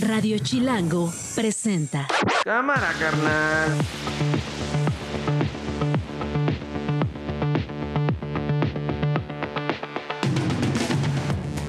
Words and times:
Radio 0.00 0.38
Chilango 0.38 1.12
presenta. 1.34 2.06
Cámara, 2.44 2.90
carnal. 2.98 3.70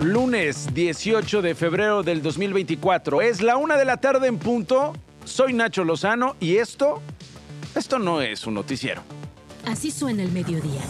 Lunes 0.02 0.74
18 0.74 1.42
de 1.42 1.56
febrero 1.56 2.04
del 2.04 2.22
2024. 2.22 3.22
Es 3.22 3.42
la 3.42 3.58
una 3.58 3.76
de 3.76 3.86
la 3.86 3.98
tarde 3.98 4.28
en 4.28 4.38
punto. 4.38 4.94
Soy 5.26 5.54
Nacho 5.54 5.84
Lozano 5.84 6.36
y 6.40 6.58
esto, 6.58 7.02
esto 7.76 8.00
no 8.00 8.22
es 8.22 8.48
un 8.48 8.54
noticiero. 8.54 9.04
Así 9.66 9.92
suena 9.92 10.24
el 10.24 10.32
mediodía. 10.32 10.82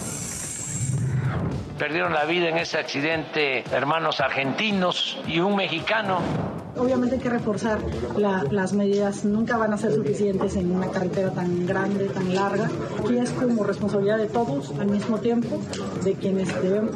Perdieron 1.76 2.12
la 2.12 2.24
vida 2.24 2.48
en 2.48 2.58
ese 2.58 2.78
accidente 2.78 3.64
hermanos 3.72 4.20
argentinos 4.20 5.18
y 5.26 5.40
un 5.40 5.56
mexicano. 5.56 6.51
Obviamente 6.78 7.16
hay 7.16 7.20
que 7.20 7.28
reforzar 7.28 7.78
la- 8.16 8.44
las 8.50 8.72
medidas, 8.72 9.24
nunca 9.26 9.58
van 9.58 9.72
a 9.74 9.76
ser 9.76 9.92
suficientes 9.94 10.56
en 10.56 10.74
una 10.74 10.86
carretera 10.88 11.30
tan 11.30 11.66
grande, 11.66 12.06
tan 12.06 12.34
larga. 12.34 12.70
Aquí 12.98 13.18
es 13.18 13.30
como 13.30 13.62
responsabilidad 13.62 14.16
de 14.18 14.26
todos 14.26 14.72
al 14.80 14.86
mismo 14.86 15.18
tiempo, 15.18 15.60
de 16.02 16.14
quienes, 16.14 16.48
debemos, 16.62 16.94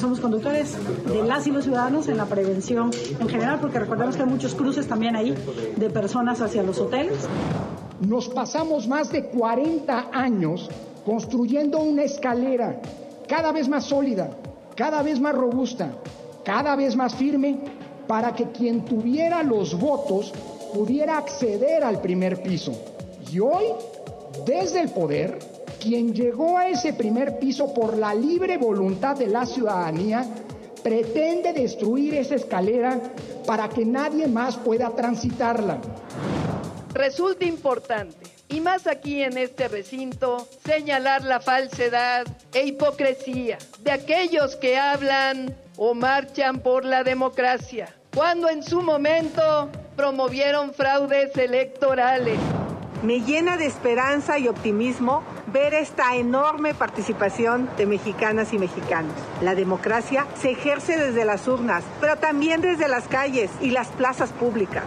somos 0.00 0.20
conductores, 0.20 0.76
de 1.06 1.22
las 1.24 1.46
y 1.46 1.50
los 1.50 1.64
ciudadanos 1.64 2.06
en 2.08 2.16
la 2.16 2.26
prevención 2.26 2.90
en 3.18 3.28
general, 3.28 3.58
porque 3.60 3.80
recordemos 3.80 4.16
que 4.16 4.22
hay 4.22 4.28
muchos 4.28 4.54
cruces 4.54 4.86
también 4.86 5.16
ahí 5.16 5.34
de 5.76 5.90
personas 5.90 6.40
hacia 6.40 6.62
los 6.62 6.78
hoteles. 6.78 7.26
Nos 8.00 8.28
pasamos 8.28 8.86
más 8.86 9.10
de 9.10 9.24
40 9.30 10.10
años 10.12 10.70
construyendo 11.04 11.80
una 11.80 12.04
escalera 12.04 12.80
cada 13.28 13.50
vez 13.50 13.68
más 13.68 13.84
sólida, 13.86 14.30
cada 14.76 15.02
vez 15.02 15.20
más 15.20 15.34
robusta, 15.34 15.90
cada 16.44 16.76
vez 16.76 16.94
más 16.94 17.14
firme, 17.16 17.58
para 18.08 18.34
que 18.34 18.50
quien 18.50 18.84
tuviera 18.84 19.44
los 19.44 19.78
votos 19.78 20.32
pudiera 20.74 21.18
acceder 21.18 21.84
al 21.84 22.00
primer 22.00 22.42
piso. 22.42 22.72
Y 23.30 23.38
hoy, 23.38 23.66
desde 24.44 24.80
el 24.80 24.88
poder, 24.88 25.38
quien 25.80 26.12
llegó 26.14 26.58
a 26.58 26.68
ese 26.68 26.94
primer 26.94 27.38
piso 27.38 27.72
por 27.72 27.96
la 27.96 28.14
libre 28.14 28.56
voluntad 28.56 29.16
de 29.16 29.28
la 29.28 29.46
ciudadanía, 29.46 30.26
pretende 30.82 31.52
destruir 31.52 32.14
esa 32.14 32.34
escalera 32.34 33.00
para 33.46 33.68
que 33.68 33.84
nadie 33.84 34.26
más 34.26 34.56
pueda 34.56 34.90
transitarla. 34.90 35.78
Resulta 36.94 37.44
importante, 37.44 38.26
y 38.48 38.60
más 38.60 38.86
aquí 38.86 39.22
en 39.22 39.36
este 39.36 39.68
recinto, 39.68 40.48
señalar 40.64 41.22
la 41.24 41.40
falsedad 41.40 42.26
e 42.54 42.66
hipocresía 42.66 43.58
de 43.82 43.92
aquellos 43.92 44.56
que 44.56 44.78
hablan 44.78 45.54
o 45.76 45.94
marchan 45.94 46.60
por 46.60 46.84
la 46.84 47.04
democracia, 47.04 47.94
cuando 48.18 48.48
en 48.48 48.64
su 48.64 48.82
momento 48.82 49.70
promovieron 49.94 50.74
fraudes 50.74 51.36
electorales. 51.36 52.36
Me 53.04 53.20
llena 53.20 53.56
de 53.56 53.66
esperanza 53.66 54.40
y 54.40 54.48
optimismo 54.48 55.22
ver 55.46 55.72
esta 55.72 56.16
enorme 56.16 56.74
participación 56.74 57.70
de 57.76 57.86
mexicanas 57.86 58.52
y 58.52 58.58
mexicanos. 58.58 59.12
La 59.40 59.54
democracia 59.54 60.26
se 60.34 60.50
ejerce 60.50 60.98
desde 60.98 61.24
las 61.24 61.46
urnas, 61.46 61.84
pero 62.00 62.16
también 62.16 62.60
desde 62.60 62.88
las 62.88 63.06
calles 63.06 63.52
y 63.60 63.70
las 63.70 63.86
plazas 63.86 64.30
públicas. 64.30 64.86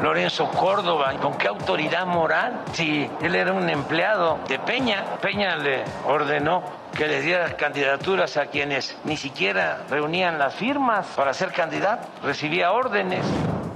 Lorenzo 0.00 0.48
Córdoba, 0.50 1.14
¿con 1.20 1.36
qué 1.36 1.48
autoridad 1.48 2.06
moral? 2.06 2.62
Si 2.72 3.10
él 3.20 3.34
era 3.34 3.52
un 3.52 3.68
empleado 3.68 4.38
de 4.48 4.58
Peña, 4.60 5.18
Peña 5.20 5.56
le 5.56 5.82
ordenó 6.06 6.62
que 6.96 7.08
les 7.08 7.24
diera 7.24 7.56
candidaturas 7.56 8.36
a 8.36 8.46
quienes 8.46 8.96
ni 9.04 9.16
siquiera 9.16 9.84
reunían 9.90 10.38
las 10.38 10.54
firmas 10.54 11.06
para 11.16 11.34
ser 11.34 11.50
candidato, 11.50 12.06
recibía 12.22 12.70
órdenes. 12.70 13.24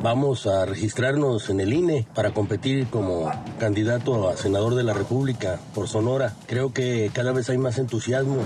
Vamos 0.00 0.47
a 0.47 0.65
registrarnos 0.65 1.50
en 1.50 1.59
el 1.59 1.73
INE 1.73 2.06
para 2.15 2.31
competir 2.31 2.89
como 2.89 3.31
candidato 3.59 4.28
a 4.28 4.37
senador 4.37 4.77
de 4.77 4.84
la 4.84 4.95
República 4.95 5.59
por 5.75 5.89
Sonora. 5.89 6.34
Creo 6.47 6.73
que 6.73 7.11
cada 7.12 7.33
vez 7.33 7.50
hay 7.50 7.59
más 7.59 7.78
entusiasmo. 7.78 8.39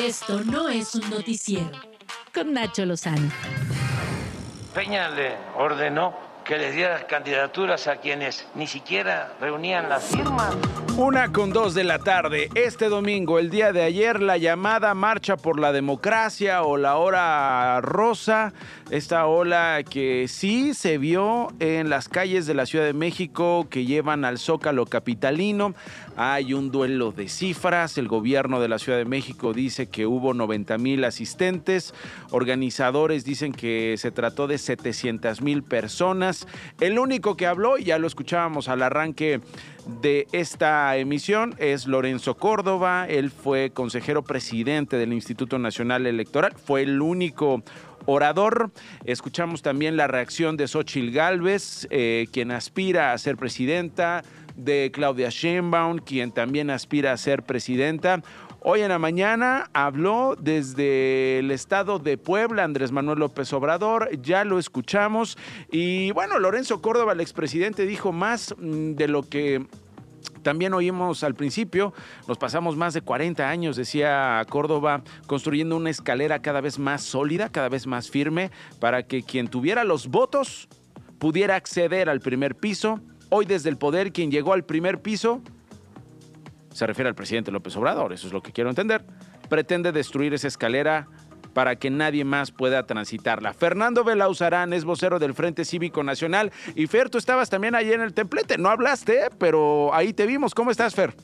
Esto 0.00 0.40
no 0.44 0.68
es 0.68 0.94
un 0.96 1.08
noticiero. 1.08 1.70
Con 2.34 2.52
Nacho 2.52 2.84
Lozano. 2.84 3.30
Peña 4.74 5.08
le 5.10 5.36
ordenó 5.56 6.33
que 6.44 6.58
les 6.58 6.74
diera 6.74 7.06
candidaturas 7.06 7.86
a 7.86 7.96
quienes 7.96 8.46
ni 8.54 8.66
siquiera 8.66 9.32
reunían 9.40 9.88
las 9.88 10.04
firmas. 10.04 10.54
Una 10.96 11.32
con 11.32 11.52
dos 11.52 11.74
de 11.74 11.82
la 11.82 11.98
tarde. 11.98 12.50
Este 12.54 12.88
domingo, 12.88 13.38
el 13.38 13.50
día 13.50 13.72
de 13.72 13.82
ayer, 13.82 14.20
la 14.20 14.36
llamada 14.36 14.94
Marcha 14.94 15.36
por 15.36 15.58
la 15.58 15.72
Democracia 15.72 16.62
o 16.62 16.76
la 16.76 16.96
Hora 16.96 17.80
Rosa. 17.80 18.52
Esta 18.94 19.26
ola 19.26 19.82
que 19.82 20.28
sí 20.28 20.72
se 20.72 20.98
vio 20.98 21.48
en 21.58 21.90
las 21.90 22.08
calles 22.08 22.46
de 22.46 22.54
la 22.54 22.64
Ciudad 22.64 22.84
de 22.84 22.92
México 22.92 23.66
que 23.68 23.84
llevan 23.84 24.24
al 24.24 24.38
Zócalo 24.38 24.86
Capitalino. 24.86 25.74
Hay 26.16 26.54
un 26.54 26.70
duelo 26.70 27.10
de 27.10 27.28
cifras. 27.28 27.98
El 27.98 28.06
gobierno 28.06 28.60
de 28.60 28.68
la 28.68 28.78
Ciudad 28.78 28.98
de 28.98 29.04
México 29.04 29.52
dice 29.52 29.88
que 29.88 30.06
hubo 30.06 30.32
90 30.32 30.78
mil 30.78 31.02
asistentes. 31.02 31.92
Organizadores 32.30 33.24
dicen 33.24 33.52
que 33.52 33.96
se 33.98 34.12
trató 34.12 34.46
de 34.46 34.58
700 34.58 35.42
mil 35.42 35.64
personas. 35.64 36.46
El 36.78 37.00
único 37.00 37.36
que 37.36 37.48
habló, 37.48 37.78
ya 37.78 37.98
lo 37.98 38.06
escuchábamos 38.06 38.68
al 38.68 38.80
arranque 38.80 39.40
de 40.00 40.26
esta 40.32 40.96
emisión, 40.96 41.54
es 41.58 41.86
Lorenzo 41.86 42.36
Córdoba. 42.36 43.06
Él 43.08 43.30
fue 43.30 43.70
consejero 43.70 44.22
presidente 44.22 44.96
del 44.96 45.12
Instituto 45.12 45.58
Nacional 45.58 46.06
Electoral. 46.06 46.54
Fue 46.56 46.82
el 46.82 47.02
único 47.02 47.62
orador. 48.06 48.70
Escuchamos 49.04 49.62
también 49.62 49.96
la 49.96 50.06
reacción 50.06 50.56
de 50.56 50.68
Xochil 50.68 51.12
Gálvez, 51.12 51.86
eh, 51.90 52.26
quien 52.32 52.50
aspira 52.50 53.12
a 53.12 53.18
ser 53.18 53.36
presidenta, 53.36 54.22
de 54.56 54.90
Claudia 54.92 55.30
Sheinbaum, 55.30 55.98
quien 55.98 56.32
también 56.32 56.70
aspira 56.70 57.12
a 57.12 57.16
ser 57.16 57.42
presidenta. 57.42 58.22
Hoy 58.66 58.80
en 58.80 58.88
la 58.88 58.98
mañana 58.98 59.68
habló 59.74 60.36
desde 60.40 61.40
el 61.40 61.50
estado 61.50 61.98
de 61.98 62.16
Puebla 62.16 62.64
Andrés 62.64 62.92
Manuel 62.92 63.18
López 63.18 63.52
Obrador, 63.52 64.08
ya 64.22 64.42
lo 64.44 64.58
escuchamos. 64.58 65.36
Y 65.70 66.12
bueno, 66.12 66.38
Lorenzo 66.38 66.80
Córdoba, 66.80 67.12
el 67.12 67.20
expresidente, 67.20 67.84
dijo 67.84 68.10
más 68.10 68.54
mm, 68.56 68.92
de 68.92 69.08
lo 69.08 69.28
que 69.28 69.66
también 70.42 70.74
oímos 70.74 71.24
al 71.24 71.34
principio, 71.34 71.92
nos 72.28 72.38
pasamos 72.38 72.76
más 72.76 72.94
de 72.94 73.00
40 73.00 73.48
años, 73.48 73.76
decía 73.76 74.44
Córdoba, 74.48 75.02
construyendo 75.26 75.76
una 75.76 75.90
escalera 75.90 76.40
cada 76.40 76.60
vez 76.60 76.78
más 76.78 77.02
sólida, 77.02 77.48
cada 77.48 77.68
vez 77.68 77.86
más 77.86 78.10
firme, 78.10 78.50
para 78.78 79.04
que 79.04 79.22
quien 79.22 79.48
tuviera 79.48 79.84
los 79.84 80.08
votos 80.08 80.68
pudiera 81.18 81.56
acceder 81.56 82.08
al 82.08 82.20
primer 82.20 82.54
piso. 82.54 83.00
Hoy 83.30 83.46
desde 83.46 83.70
el 83.70 83.78
poder, 83.78 84.12
quien 84.12 84.30
llegó 84.30 84.52
al 84.52 84.64
primer 84.64 85.00
piso, 85.00 85.42
se 86.72 86.86
refiere 86.86 87.08
al 87.08 87.14
presidente 87.14 87.50
López 87.50 87.76
Obrador, 87.76 88.12
eso 88.12 88.26
es 88.26 88.32
lo 88.32 88.42
que 88.42 88.52
quiero 88.52 88.68
entender, 88.68 89.04
pretende 89.48 89.92
destruir 89.92 90.34
esa 90.34 90.48
escalera 90.48 91.08
para 91.54 91.76
que 91.76 91.88
nadie 91.88 92.24
más 92.24 92.50
pueda 92.50 92.84
transitarla. 92.84 93.54
Fernando 93.54 94.04
Belauzarán 94.04 94.72
es 94.72 94.84
vocero 94.84 95.18
del 95.18 95.32
Frente 95.32 95.64
Cívico 95.64 96.02
Nacional. 96.02 96.52
Y 96.74 96.86
Fer, 96.88 97.08
tú 97.08 97.16
estabas 97.18 97.48
también 97.48 97.74
ahí 97.74 97.92
en 97.92 98.00
el 98.02 98.12
templete, 98.12 98.58
no 98.58 98.68
hablaste, 98.68 99.28
pero 99.38 99.94
ahí 99.94 100.12
te 100.12 100.26
vimos. 100.26 100.54
¿Cómo 100.54 100.70
estás, 100.70 100.94
Fer? 100.94 101.14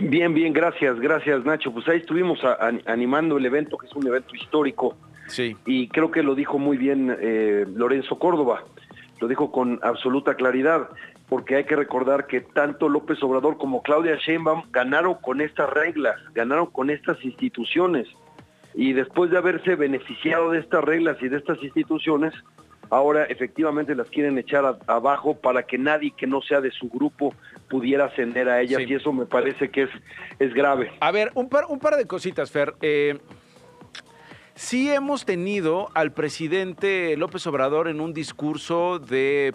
Bien, 0.00 0.34
bien, 0.34 0.52
gracias, 0.52 0.98
gracias 0.98 1.44
Nacho. 1.44 1.72
Pues 1.72 1.86
ahí 1.88 1.98
estuvimos 1.98 2.42
a- 2.42 2.54
a- 2.54 2.92
animando 2.92 3.36
el 3.38 3.46
evento, 3.46 3.78
que 3.78 3.86
es 3.86 3.92
un 3.94 4.06
evento 4.06 4.34
histórico, 4.34 4.96
Sí. 5.28 5.56
y 5.66 5.88
creo 5.88 6.10
que 6.10 6.22
lo 6.22 6.34
dijo 6.34 6.58
muy 6.58 6.76
bien 6.76 7.16
eh, 7.20 7.64
Lorenzo 7.74 8.18
Córdoba, 8.18 8.64
lo 9.20 9.28
dijo 9.28 9.52
con 9.52 9.78
absoluta 9.82 10.34
claridad, 10.34 10.88
porque 11.28 11.56
hay 11.56 11.64
que 11.64 11.76
recordar 11.76 12.26
que 12.26 12.40
tanto 12.40 12.88
López 12.88 13.22
Obrador 13.22 13.56
como 13.56 13.82
Claudia 13.82 14.16
Sheinbaum 14.16 14.64
ganaron 14.72 15.14
con 15.22 15.40
estas 15.40 15.70
reglas, 15.70 16.16
ganaron 16.34 16.66
con 16.66 16.90
estas 16.90 17.22
instituciones, 17.24 18.08
y 18.74 18.92
después 18.92 19.30
de 19.30 19.38
haberse 19.38 19.76
beneficiado 19.76 20.50
de 20.50 20.58
estas 20.60 20.82
reglas 20.84 21.16
y 21.20 21.28
de 21.28 21.36
estas 21.36 21.62
instituciones, 21.62 22.32
ahora 22.90 23.24
efectivamente 23.24 23.94
las 23.94 24.08
quieren 24.10 24.36
echar 24.38 24.64
a- 24.64 24.78
abajo 24.86 25.36
para 25.40 25.62
que 25.64 25.78
nadie 25.78 26.12
que 26.16 26.26
no 26.26 26.42
sea 26.42 26.60
de 26.60 26.70
su 26.70 26.88
grupo 26.88 27.34
pudiera 27.68 28.06
ascender 28.06 28.48
a 28.48 28.60
ellas, 28.60 28.82
Sí. 28.82 28.86
y 28.90 28.94
eso 28.94 29.12
me 29.12 29.26
parece 29.26 29.70
que 29.70 29.84
es, 29.84 29.90
es 30.38 30.52
grave. 30.52 30.90
A 31.00 31.10
ver, 31.12 31.30
un 31.34 31.48
par, 31.48 31.64
un 31.68 31.78
par 31.78 31.96
de 31.96 32.06
cositas, 32.06 32.50
Fer. 32.50 32.74
Eh, 32.82 33.18
sí 34.54 34.90
hemos 34.90 35.24
tenido 35.24 35.88
al 35.94 36.12
presidente 36.12 37.16
López 37.16 37.46
Obrador 37.46 37.88
en 37.88 38.00
un 38.00 38.12
discurso 38.12 38.98
de, 38.98 39.54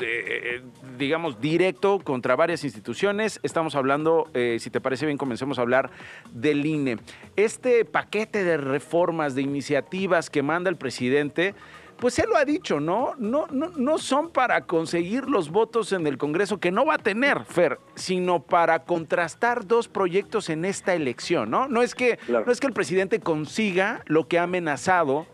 eh, 0.00 0.62
digamos, 0.98 1.40
directo 1.40 1.98
contra 2.00 2.36
varias 2.36 2.64
instituciones. 2.64 3.40
Estamos 3.42 3.74
hablando, 3.74 4.28
eh, 4.34 4.58
si 4.60 4.70
te 4.70 4.80
parece 4.80 5.06
bien, 5.06 5.18
comencemos 5.18 5.58
a 5.58 5.62
hablar 5.62 5.90
del 6.32 6.64
INE. 6.66 6.98
Este 7.36 7.84
paquete 7.84 8.44
de 8.44 8.56
reformas, 8.56 9.34
de 9.34 9.42
iniciativas 9.42 10.30
que 10.30 10.42
manda 10.42 10.70
el 10.70 10.76
presidente, 10.76 11.54
pues 11.98 12.18
él 12.18 12.26
lo 12.28 12.36
ha 12.36 12.44
dicho, 12.44 12.78
¿no? 12.78 13.14
No, 13.18 13.46
no, 13.50 13.70
no 13.74 13.96
son 13.96 14.28
para 14.30 14.66
conseguir 14.66 15.30
los 15.30 15.48
votos 15.50 15.92
en 15.92 16.06
el 16.06 16.18
Congreso 16.18 16.58
que 16.58 16.70
no 16.70 16.84
va 16.84 16.94
a 16.96 16.98
tener, 16.98 17.44
Fer, 17.46 17.78
sino 17.94 18.42
para 18.42 18.80
contrastar 18.84 19.66
dos 19.66 19.88
proyectos 19.88 20.50
en 20.50 20.66
esta 20.66 20.94
elección, 20.94 21.50
¿no? 21.50 21.68
No 21.68 21.80
es 21.80 21.94
que, 21.94 22.18
Claro. 22.18 22.44
no 22.44 22.52
es 22.52 22.60
que 22.60 22.66
el 22.66 22.74
presidente 22.74 23.18
consiga 23.20 24.02
lo 24.06 24.28
que 24.28 24.38
ha 24.38 24.42
amenazado 24.42 25.26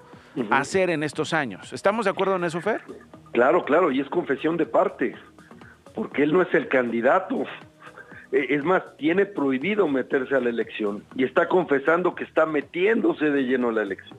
hacer 0.51 0.89
en 0.91 1.03
estos 1.03 1.33
años. 1.35 1.73
¿Estamos 1.73 2.05
de 2.07 2.13
acuerdo 2.13 2.37
en 2.37 2.45
eso, 2.45 2.61
Fer? 2.61 2.83
Claro, 3.33 3.65
claro, 3.65 3.91
y 3.91 4.01
es 4.01 4.09
confesión 4.09 4.57
de 4.57 4.67
parte, 4.67 5.15
porque 5.95 6.23
él 6.23 6.33
no 6.33 6.43
es 6.43 6.53
el 6.55 6.69
candidato. 6.69 7.45
E, 8.31 8.55
es 8.55 8.65
más, 8.65 8.83
tiene 8.97 9.27
prohibido 9.27 9.89
meterse 9.89 10.35
a 10.35 10.41
la 10.41 10.51
elección 10.51 11.05
y 11.17 11.25
está 11.25 11.49
confesando 11.49 12.15
que 12.15 12.25
está 12.25 12.47
metiéndose 12.47 13.31
de 13.31 13.43
lleno 13.43 13.71
a 13.71 13.73
la 13.73 13.83
elección. 13.83 14.19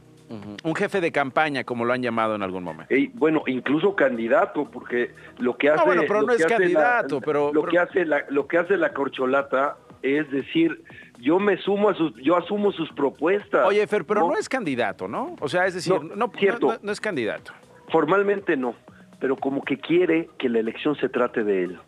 Un 0.64 0.74
jefe 0.74 1.00
de 1.00 1.12
campaña, 1.12 1.64
como 1.64 1.86
lo 1.86 1.94
han 1.94 2.02
llamado 2.02 2.34
en 2.34 2.42
algún 2.42 2.64
momento. 2.64 2.92
bueno, 3.14 3.44
incluso 3.46 3.96
candidato, 3.96 4.66
porque 4.66 5.12
lo 5.38 5.56
que 5.56 5.70
hace... 5.70 5.86
No, 5.86 6.02
pero 6.08 6.22
no 6.24 6.34
es 6.34 6.44
candidato, 6.44 7.22
pero... 7.22 7.54
Lo, 7.54 7.64
Que 7.66 7.78
hace 7.78 8.04
la, 8.04 8.26
lo 8.30 8.48
que 8.48 8.58
hace 8.58 8.76
la 8.78 8.94
corcholata 8.94 9.78
es 10.02 10.30
decir, 10.32 10.84
yo 11.20 11.40
me 11.40 11.58
sumo 11.58 11.90
a 11.90 11.94
sus, 11.94 12.14
yo 12.16 12.36
asumo 12.36 12.72
sus 12.72 12.92
propuestas. 12.94 13.66
Oye, 13.66 13.86
Fer, 13.88 14.06
pero 14.06 14.22
no, 14.22 14.36
es 14.36 14.50
candidato, 14.50 15.08
¿no? 15.08 15.36
O 15.40 15.48
sea, 15.48 15.66
es 15.66 15.76
decir, 15.76 15.94
no, 16.16 16.32
cierto. 16.38 16.78
no 16.82 16.92
es 16.92 17.00
candidato. 17.00 17.54
Formalmente 17.90 18.58
no, 18.58 18.76
pero 19.24 19.38
como 19.38 19.64
que 19.64 19.78
quiere 19.78 20.28
que 20.38 20.50
la 20.50 20.60
elección 20.60 20.98
se 20.98 21.08
trate 21.08 21.46
de 21.46 21.64
él. 21.64 21.80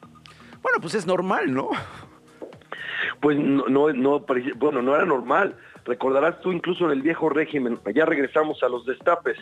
Bueno, 0.62 0.78
pues 0.80 0.96
es 0.96 1.06
normal, 1.06 1.54
¿no? 1.54 1.70
Pues 3.20 3.38
no, 3.38 3.68
no, 3.68 3.92
no 3.92 4.26
bueno, 4.56 4.82
no 4.82 4.96
era 4.96 5.04
normal. 5.04 5.54
Recordarás 5.84 6.40
tú 6.40 6.54
incluso 6.54 6.86
en 6.86 6.92
el 6.92 7.02
viejo 7.02 7.28
régimen, 7.28 7.78
ya 7.94 8.06
regresamos 8.06 8.64
a 8.64 8.70
los 8.70 8.86
destapes, 8.86 9.38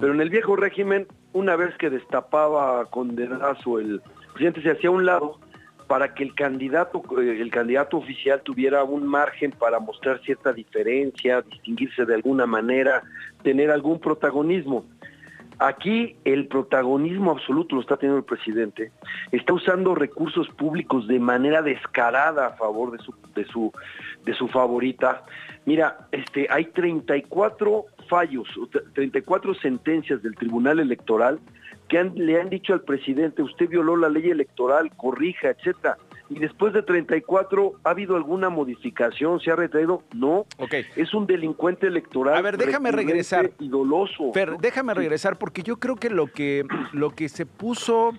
pero 0.00 0.14
en 0.14 0.22
el 0.22 0.30
viejo 0.30 0.56
régimen, 0.56 1.06
una 1.34 1.54
vez 1.54 1.76
que 1.76 1.90
destapaba 1.90 2.86
con 2.86 3.14
dedazo 3.14 3.78
el 3.78 4.00
presidente 4.32 4.62
se 4.62 4.70
hacía 4.70 4.88
a 4.88 4.92
un 4.92 5.04
lado 5.04 5.38
para 5.86 6.14
que 6.14 6.22
el 6.24 6.34
candidato, 6.34 7.02
eh, 7.20 7.42
el 7.42 7.50
candidato 7.50 7.98
oficial 7.98 8.40
tuviera 8.42 8.84
un 8.84 9.06
margen 9.06 9.50
para 9.50 9.80
mostrar 9.80 10.18
cierta 10.22 10.54
diferencia, 10.54 11.42
distinguirse 11.42 12.06
de 12.06 12.14
alguna 12.14 12.46
manera, 12.46 13.02
tener 13.42 13.70
algún 13.70 14.00
protagonismo. 14.00 14.86
Aquí 15.58 16.16
el 16.24 16.48
protagonismo 16.48 17.30
absoluto 17.30 17.76
lo 17.76 17.80
está 17.80 17.96
teniendo 17.96 18.18
el 18.18 18.24
presidente. 18.24 18.90
Está 19.32 19.52
usando 19.54 19.94
recursos 19.94 20.48
públicos 20.50 21.06
de 21.06 21.18
manera 21.20 21.62
descarada 21.62 22.46
a 22.46 22.50
favor 22.56 22.92
de 22.92 22.98
su, 22.98 23.14
de 23.34 23.44
su, 23.46 23.72
de 24.24 24.34
su 24.34 24.48
favorita. 24.48 25.22
Mira, 25.64 26.08
este, 26.12 26.46
hay 26.50 26.66
34 26.66 27.84
fallos, 28.08 28.48
34 28.94 29.54
sentencias 29.54 30.22
del 30.22 30.34
Tribunal 30.34 30.80
Electoral 30.80 31.40
que 31.88 32.02
le 32.02 32.40
han 32.40 32.48
dicho 32.48 32.72
al 32.72 32.82
presidente, 32.82 33.42
usted 33.42 33.68
violó 33.68 33.96
la 33.96 34.08
ley 34.08 34.30
electoral, 34.30 34.90
corrija, 34.96 35.50
etcétera. 35.50 35.98
Y 36.30 36.38
después 36.38 36.72
de 36.72 36.82
34, 36.82 37.72
¿ha 37.84 37.90
habido 37.90 38.16
alguna 38.16 38.48
modificación? 38.48 39.40
¿Se 39.40 39.50
ha 39.50 39.56
retraído? 39.56 40.02
No. 40.14 40.46
Okay. 40.58 40.84
Es 40.96 41.12
un 41.12 41.26
delincuente 41.26 41.86
electoral. 41.86 42.36
A 42.36 42.42
ver, 42.42 42.56
déjame 42.56 42.92
regresar. 42.92 43.50
Y 43.58 43.68
doloso. 43.68 44.30
Pero 44.32 44.56
déjame 44.60 44.94
regresar 44.94 45.38
porque 45.38 45.62
yo 45.62 45.76
creo 45.78 45.96
que 45.96 46.10
lo 46.10 46.26
que, 46.28 46.64
lo 46.92 47.10
que 47.10 47.28
se 47.28 47.44
puso 47.44 48.12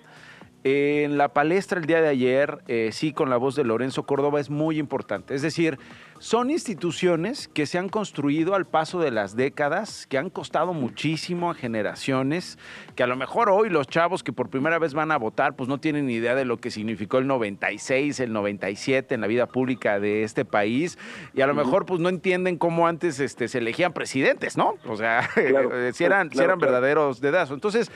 en 0.64 1.16
la 1.16 1.32
palestra 1.32 1.78
el 1.78 1.86
día 1.86 2.00
de 2.00 2.08
ayer, 2.08 2.58
eh, 2.66 2.90
sí, 2.92 3.12
con 3.12 3.30
la 3.30 3.36
voz 3.36 3.54
de 3.54 3.64
Lorenzo 3.64 4.04
Córdoba, 4.04 4.40
es 4.40 4.50
muy 4.50 4.78
importante. 4.78 5.34
Es 5.34 5.42
decir, 5.42 5.78
son 6.18 6.50
instituciones 6.50 7.48
que 7.48 7.66
se 7.66 7.78
han 7.78 7.88
construido 7.88 8.54
al 8.54 8.66
paso 8.66 9.00
de 9.00 9.10
las 9.10 9.36
décadas, 9.36 10.06
que 10.06 10.18
han 10.18 10.30
costado 10.30 10.72
muchísimo 10.72 11.50
a 11.50 11.54
generaciones, 11.54 12.58
que 12.94 13.02
a 13.02 13.06
lo 13.06 13.16
mejor 13.16 13.50
hoy 13.50 13.68
los 13.68 13.86
chavos 13.86 14.22
que 14.22 14.32
por 14.32 14.48
primera 14.48 14.78
vez 14.78 14.94
van 14.94 15.12
a 15.12 15.18
votar, 15.18 15.56
pues 15.56 15.68
no 15.68 15.78
tienen 15.78 16.06
ni 16.06 16.14
idea 16.14 16.34
de 16.34 16.44
lo 16.44 16.58
que 16.58 16.70
significó 16.70 17.18
el 17.18 17.26
96, 17.26 18.18
el 18.20 18.32
97 18.32 19.14
en 19.14 19.20
la 19.20 19.26
vida 19.26 19.46
pública 19.46 20.00
de 20.00 20.22
este 20.22 20.44
país, 20.44 20.98
y 21.34 21.42
a 21.42 21.46
lo 21.46 21.54
mejor 21.54 21.84
pues 21.86 22.00
no 22.00 22.08
entienden 22.08 22.56
cómo 22.56 22.86
antes 22.86 23.20
este, 23.20 23.48
se 23.48 23.58
elegían 23.58 23.92
presidentes, 23.92 24.56
¿no? 24.56 24.76
O 24.86 24.96
sea, 24.96 25.28
si 25.92 26.04
eran, 26.04 26.30
si 26.30 26.38
eran 26.38 26.58
verdaderos 26.58 27.20
dedazos. 27.20 27.54
Entonces, 27.54 27.90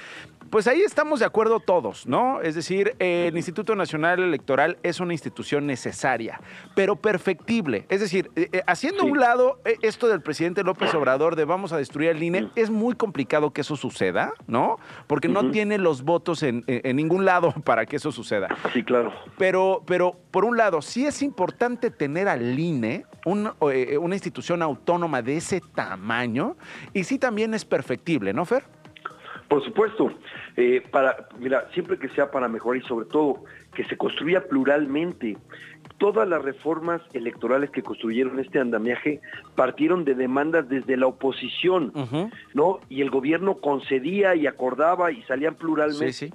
pues 0.51 0.67
ahí 0.67 0.83
estamos 0.83 1.21
de 1.21 1.27
acuerdo 1.27 1.61
todos, 1.61 2.07
¿no? 2.07 2.41
Es 2.43 2.55
decir, 2.55 2.97
el 2.99 3.37
Instituto 3.37 3.75
Nacional 3.77 4.21
Electoral 4.21 4.79
es 4.83 5.01
una 5.01 5.15
institución 5.15 5.67
necesaria, 5.67 6.41
pero 6.75 6.97
perfectible. 6.97 7.87
Es 7.89 8.01
decir, 8.01 8.10
eh, 8.19 8.29
eh, 8.37 8.63
haciendo 8.67 9.03
a 9.03 9.07
un 9.07 9.19
lado 9.19 9.61
eh, 9.65 9.77
esto 9.83 10.09
del 10.09 10.21
presidente 10.21 10.63
López 10.63 10.95
Obrador 10.95 11.37
de 11.37 11.45
vamos 11.45 11.73
a 11.73 11.77
destruir 11.77 12.11
el 12.11 12.23
INE, 12.23 12.51
es 12.57 12.71
muy 12.71 12.95
complicado 12.95 13.53
que 13.53 13.61
eso 13.61 13.77
suceda, 13.77 14.33
¿no? 14.47 14.79
Porque 15.07 15.29
no 15.29 15.51
tiene 15.51 15.79
los 15.79 16.03
votos 16.03 16.43
en, 16.43 16.65
ningún 16.95 17.25
lado 17.25 17.53
para 17.65 17.87
que 17.87 17.97
eso 17.97 18.13
suceda. 18.13 18.49
Sí, 18.73 18.83
claro. 18.83 19.13
Pero, 19.39 19.83
pero 19.87 20.17
por 20.31 20.45
un 20.45 20.57
lado, 20.57 20.83
sí 20.83 21.07
es 21.07 21.23
importante 21.23 21.91
tener 21.91 22.29
al 22.29 22.59
INE, 22.59 23.05
una 23.25 24.15
institución 24.15 24.63
autónoma 24.63 25.23
de 25.23 25.37
ese 25.37 25.61
tamaño, 25.75 26.57
y 26.93 27.05
sí 27.05 27.19
también 27.19 27.55
es 27.55 27.65
perfectible, 27.65 28.33
¿no, 28.33 28.45
Fer? 28.45 28.65
Por 29.51 29.65
supuesto, 29.65 30.13
eh, 30.57 30.81
para, 30.93 31.29
mira, 31.41 31.69
siempre 31.75 31.99
que 31.99 32.09
sea 32.11 32.31
para 32.31 32.47
mejorar 32.47 32.81
y 32.81 32.87
sobre 32.87 33.07
todo 33.07 33.43
que 33.75 33.85
se 33.87 33.97
construya 33.97 34.47
pluralmente. 34.47 35.37
Todas 36.01 36.27
las 36.27 36.41
reformas 36.41 37.03
electorales 37.13 37.69
que 37.69 37.83
construyeron 37.83 38.41
este 38.41 38.59
andamiaje 38.59 39.21
partieron 39.55 40.07
de 40.07 40.15
demandas 40.15 40.67
desde 40.67 40.97
la 40.97 41.07
oposición, 41.07 41.93
¿no? 42.55 42.81
Y 42.89 43.03
el 43.03 43.11
gobierno 43.11 43.57
concedía 43.57 44.35
y 44.35 44.47
acordaba 44.47 45.13
y 45.13 45.23
salían 45.25 45.57
pluralmente. 45.57 46.33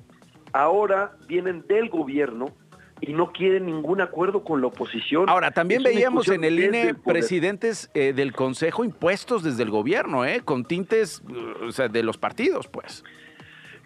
Ahora 0.53 1.13
vienen 1.27 1.65
del 1.67 1.89
gobierno 1.89 2.53
y 3.01 3.13
no 3.13 3.31
quieren 3.31 3.65
ningún 3.65 4.01
acuerdo 4.01 4.43
con 4.43 4.61
la 4.61 4.67
oposición. 4.67 5.27
Ahora, 5.29 5.49
también 5.49 5.81
veíamos 5.81 6.27
en 6.29 6.43
el 6.43 6.59
INE 6.59 6.93
presidentes 6.93 7.89
eh, 7.95 8.13
del 8.13 8.33
Consejo 8.33 8.83
impuestos 8.83 9.41
desde 9.41 9.63
el 9.63 9.71
gobierno, 9.71 10.25
¿eh? 10.25 10.41
con 10.45 10.63
tintes 10.63 11.23
de 11.91 12.03
los 12.03 12.19
partidos, 12.19 12.67
pues. 12.67 13.03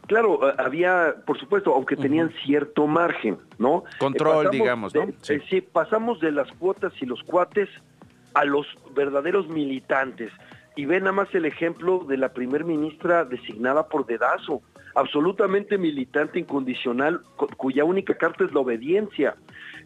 Claro, 0.10 0.40
había, 0.58 1.18
por 1.28 1.40
supuesto, 1.40 1.72
aunque 1.72 1.96
tenían 1.96 2.34
cierto 2.44 2.88
margen, 2.88 3.38
¿no? 3.60 3.84
Control, 4.00 4.50
digamos, 4.50 4.96
¿no? 4.96 5.06
sí. 5.22 5.40
sí, 5.48 5.62
pasamos 5.62 6.20
de 6.20 6.32
las 6.32 6.52
cuotas 6.54 6.92
y 7.00 7.06
los 7.06 7.22
cuates 7.22 7.70
a 8.34 8.44
los 8.44 8.66
verdaderos 8.96 9.48
militantes. 9.50 10.32
Y 10.76 10.86
ve 10.86 11.00
nada 11.00 11.12
más 11.12 11.36
el 11.36 11.46
ejemplo 11.46 12.06
de 12.08 12.18
la 12.18 12.30
primer 12.30 12.66
ministra 12.66 13.24
designada 13.24 13.88
por 13.88 14.08
dedazo 14.08 14.64
absolutamente 14.96 15.78
militante 15.78 16.40
incondicional, 16.40 17.22
cuya 17.58 17.86
única 17.86 18.16
carta 18.16 18.46
es 18.46 18.52
la 18.52 18.62
obediencia. 18.62 19.36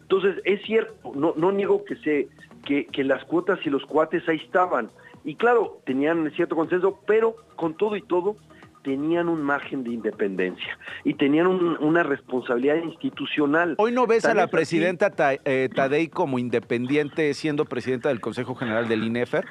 Entonces, 0.00 0.36
es 0.44 0.62
cierto, 0.62 1.12
no, 1.14 1.34
no 1.36 1.52
niego 1.52 1.84
que, 1.84 1.96
se, 1.96 2.28
que, 2.64 2.86
que 2.86 3.04
las 3.04 3.22
cuotas 3.26 3.58
y 3.66 3.68
los 3.68 3.84
cuates 3.84 4.26
ahí 4.26 4.38
estaban. 4.38 4.88
Y 5.22 5.34
claro, 5.34 5.80
tenían 5.84 6.30
cierto 6.32 6.56
consenso, 6.56 6.98
pero 7.06 7.36
con 7.56 7.74
todo 7.74 7.94
y 7.96 8.02
todo, 8.02 8.36
tenían 8.84 9.28
un 9.28 9.42
margen 9.42 9.82
de 9.82 9.90
independencia 9.90 10.78
y 11.02 11.14
tenían 11.14 11.46
una 11.46 12.04
responsabilidad 12.04 12.76
institucional. 12.76 13.74
Hoy 13.78 13.90
no 13.90 14.06
ves 14.06 14.26
a 14.26 14.34
la 14.34 14.46
presidenta 14.46 15.10
eh, 15.44 15.68
Tadei 15.74 16.08
como 16.08 16.38
independiente 16.38 17.34
siendo 17.34 17.64
presidenta 17.64 18.10
del 18.10 18.20
Consejo 18.20 18.54
General 18.54 18.86
del 18.86 19.02
INEFER? 19.02 19.44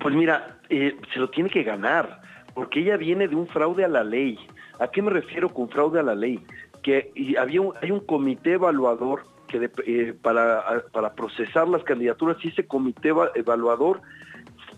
Pues 0.00 0.14
mira, 0.14 0.58
eh, 0.70 0.96
se 1.12 1.20
lo 1.20 1.30
tiene 1.30 1.50
que 1.50 1.62
ganar, 1.62 2.22
porque 2.54 2.80
ella 2.80 2.96
viene 2.96 3.28
de 3.28 3.36
un 3.36 3.46
fraude 3.46 3.84
a 3.84 3.88
la 3.88 4.02
ley. 4.02 4.38
¿A 4.80 4.88
qué 4.88 5.02
me 5.02 5.10
refiero 5.10 5.50
con 5.50 5.68
fraude 5.68 6.00
a 6.00 6.02
la 6.02 6.14
ley? 6.14 6.44
Que 6.82 7.12
había 7.38 7.60
hay 7.80 7.90
un 7.90 8.00
comité 8.00 8.54
evaluador 8.54 9.24
que 9.48 9.70
eh, 9.86 10.14
para, 10.20 10.82
para 10.92 11.12
procesar 11.12 11.68
las 11.68 11.84
candidaturas 11.84 12.38
y 12.42 12.48
ese 12.48 12.66
comité 12.66 13.12
evaluador 13.34 14.00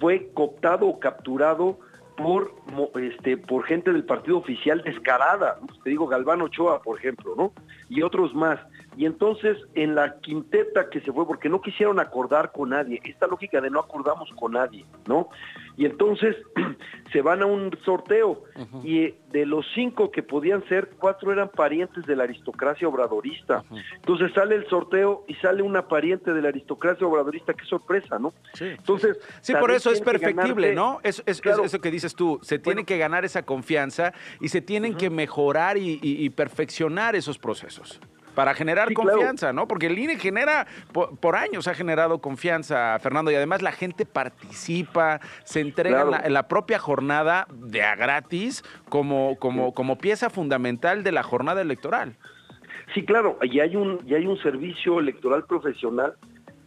fue 0.00 0.28
cooptado 0.34 0.88
o 0.88 0.98
capturado 0.98 1.78
por 2.16 2.52
este 3.00 3.36
por 3.36 3.64
gente 3.64 3.92
del 3.92 4.04
partido 4.04 4.38
oficial 4.38 4.82
descarada, 4.82 5.58
te 5.82 5.90
digo 5.90 6.06
Galván 6.06 6.42
Ochoa, 6.42 6.82
por 6.82 6.98
ejemplo, 6.98 7.34
¿no? 7.36 7.52
Y 7.88 8.02
otros 8.02 8.34
más. 8.34 8.60
Y 8.96 9.06
entonces 9.06 9.58
en 9.74 9.94
la 9.94 10.20
quinteta 10.20 10.88
que 10.88 11.00
se 11.00 11.12
fue, 11.12 11.26
porque 11.26 11.48
no 11.48 11.60
quisieron 11.60 11.98
acordar 12.00 12.52
con 12.52 12.70
nadie, 12.70 13.00
esta 13.04 13.26
lógica 13.26 13.60
de 13.60 13.70
no 13.70 13.80
acordamos 13.80 14.30
con 14.38 14.52
nadie, 14.52 14.84
¿no? 15.06 15.28
Y 15.76 15.86
entonces 15.86 16.36
se 17.12 17.20
van 17.22 17.42
a 17.42 17.46
un 17.46 17.76
sorteo 17.84 18.44
y 18.84 19.14
de 19.30 19.46
los 19.46 19.66
cinco 19.74 20.10
que 20.10 20.22
podían 20.22 20.66
ser, 20.68 20.90
cuatro 20.98 21.32
eran 21.32 21.48
parientes 21.48 22.06
de 22.06 22.14
la 22.14 22.24
aristocracia 22.24 22.86
obradorista. 22.86 23.64
Entonces 23.96 24.32
sale 24.32 24.54
el 24.54 24.68
sorteo 24.68 25.24
y 25.26 25.34
sale 25.34 25.62
una 25.62 25.88
pariente 25.88 26.32
de 26.32 26.40
la 26.40 26.48
aristocracia 26.48 27.06
obradorista, 27.06 27.54
qué 27.54 27.64
sorpresa, 27.64 28.18
¿no? 28.18 28.32
Sí, 28.52 28.66
entonces, 28.66 29.18
sí, 29.40 29.52
por 29.58 29.72
eso 29.72 29.90
es 29.90 30.00
perfectible, 30.00 30.74
¿no? 30.74 31.00
Es, 31.02 31.22
eso 31.26 31.80
que 31.80 31.90
dices 31.90 32.14
tú, 32.14 32.38
se 32.42 32.58
tiene 32.58 32.84
que 32.84 32.98
ganar 32.98 33.24
esa 33.24 33.42
confianza 33.42 34.12
y 34.40 34.48
se 34.48 34.60
tienen 34.60 34.94
que 34.94 35.10
mejorar 35.10 35.76
y 35.76 36.30
perfeccionar 36.30 37.16
esos 37.16 37.38
procesos. 37.38 38.00
Para 38.34 38.54
generar 38.54 38.92
confianza, 38.92 39.52
¿no? 39.52 39.68
Porque 39.68 39.86
el 39.86 39.98
INE 39.98 40.16
genera, 40.16 40.66
por, 40.92 41.36
años 41.36 41.68
ha 41.68 41.74
generado 41.74 42.18
confianza, 42.18 42.98
Fernando, 42.98 43.30
y 43.30 43.34
además 43.34 43.62
la 43.62 43.72
gente 43.72 44.06
participa, 44.06 45.20
se 45.44 45.60
entrega 45.60 46.22
en, 46.24 46.32
la, 46.32 46.48
propia 46.48 46.78
jornada 46.78 47.46
de 47.52 47.82
a 47.82 47.94
gratis 47.94 48.64
como, 48.88 49.36
como, 49.38 49.72
como 49.72 49.98
pieza 49.98 50.30
fundamental 50.30 51.04
de 51.04 51.12
la 51.12 51.22
jornada 51.22 51.62
electoral. 51.62 52.16
Sí, 52.92 53.04
claro, 53.04 53.38
y 53.42 53.60
hay 53.60 53.76
un, 53.76 54.00
y 54.06 54.14
hay 54.14 54.26
un 54.26 54.36
servicio 54.38 55.00
electoral 55.00 55.44
profesional 55.44 56.14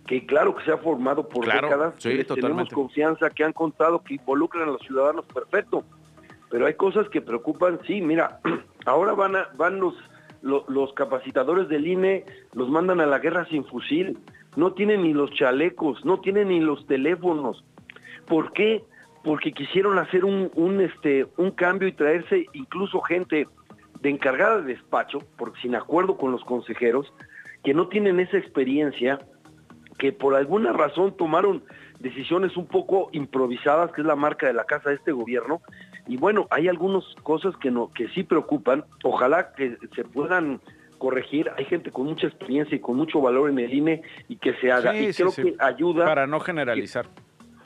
que 0.07 0.25
claro 0.25 0.55
que 0.55 0.63
se 0.63 0.71
ha 0.71 0.77
formado 0.77 1.27
por 1.27 1.45
décadas, 1.45 1.93
sí, 1.97 2.23
tenemos 2.23 2.69
confianza, 2.69 3.29
que 3.29 3.43
han 3.43 3.53
contado, 3.53 4.01
que 4.01 4.15
involucran 4.15 4.63
a 4.63 4.71
los 4.71 4.81
ciudadanos 4.81 5.25
perfecto. 5.25 5.83
pero 6.49 6.65
hay 6.65 6.73
cosas 6.73 7.07
que 7.09 7.21
preocupan, 7.21 7.79
sí, 7.85 8.01
mira, 8.01 8.39
ahora 8.85 9.13
van, 9.13 9.35
a, 9.35 9.49
van 9.55 9.79
los, 9.79 9.93
los, 10.47 10.93
capacitadores 10.93 11.67
del 11.67 11.87
INE, 11.87 12.25
los 12.53 12.69
mandan 12.69 13.01
a 13.01 13.05
la 13.05 13.19
guerra 13.19 13.45
sin 13.45 13.65
fusil, 13.65 14.17
no 14.55 14.73
tienen 14.73 15.03
ni 15.03 15.13
los 15.13 15.31
chalecos, 15.31 16.03
no 16.05 16.19
tienen 16.19 16.47
ni 16.47 16.59
los 16.59 16.85
teléfonos. 16.87 17.63
¿Por 18.25 18.53
qué? 18.53 18.83
Porque 19.23 19.51
quisieron 19.51 19.99
hacer 19.99 20.25
un, 20.25 20.49
un, 20.55 20.81
este, 20.81 21.27
un 21.37 21.51
cambio 21.51 21.87
y 21.87 21.93
traerse 21.93 22.45
incluso 22.53 23.01
gente 23.01 23.47
de 24.01 24.09
encargada 24.09 24.61
de 24.61 24.73
despacho, 24.73 25.19
porque 25.37 25.61
sin 25.61 25.75
acuerdo 25.75 26.17
con 26.17 26.31
los 26.31 26.43
consejeros, 26.43 27.11
que 27.63 27.73
no 27.73 27.87
tienen 27.87 28.19
esa 28.19 28.37
experiencia, 28.37 29.19
que 29.97 30.11
por 30.11 30.35
alguna 30.35 30.71
razón 30.71 31.15
tomaron 31.17 31.63
decisiones 31.99 32.55
un 32.57 32.67
poco 32.67 33.09
improvisadas, 33.11 33.91
que 33.91 34.01
es 34.01 34.07
la 34.07 34.15
marca 34.15 34.47
de 34.47 34.53
la 34.53 34.65
casa 34.65 34.89
de 34.89 34.95
este 34.95 35.11
gobierno. 35.11 35.61
Y 36.07 36.17
bueno, 36.17 36.47
hay 36.49 36.67
algunas 36.67 37.03
cosas 37.23 37.55
que, 37.57 37.71
no, 37.71 37.91
que 37.93 38.07
sí 38.09 38.23
preocupan. 38.23 38.85
Ojalá 39.03 39.53
que 39.53 39.77
se 39.95 40.03
puedan 40.03 40.61
corregir. 40.97 41.51
Hay 41.57 41.65
gente 41.65 41.91
con 41.91 42.05
mucha 42.05 42.27
experiencia 42.27 42.75
y 42.75 42.79
con 42.79 42.95
mucho 42.95 43.21
valor 43.21 43.49
en 43.49 43.59
el 43.59 43.73
INE 43.73 44.01
y 44.27 44.37
que 44.37 44.53
se 44.55 44.71
haga. 44.71 44.95
y 44.95 45.13
creo 45.13 45.31
que 45.31 45.55
ayuda. 45.59 46.05
Para 46.05 46.27
no 46.27 46.39
generalizar. 46.39 47.07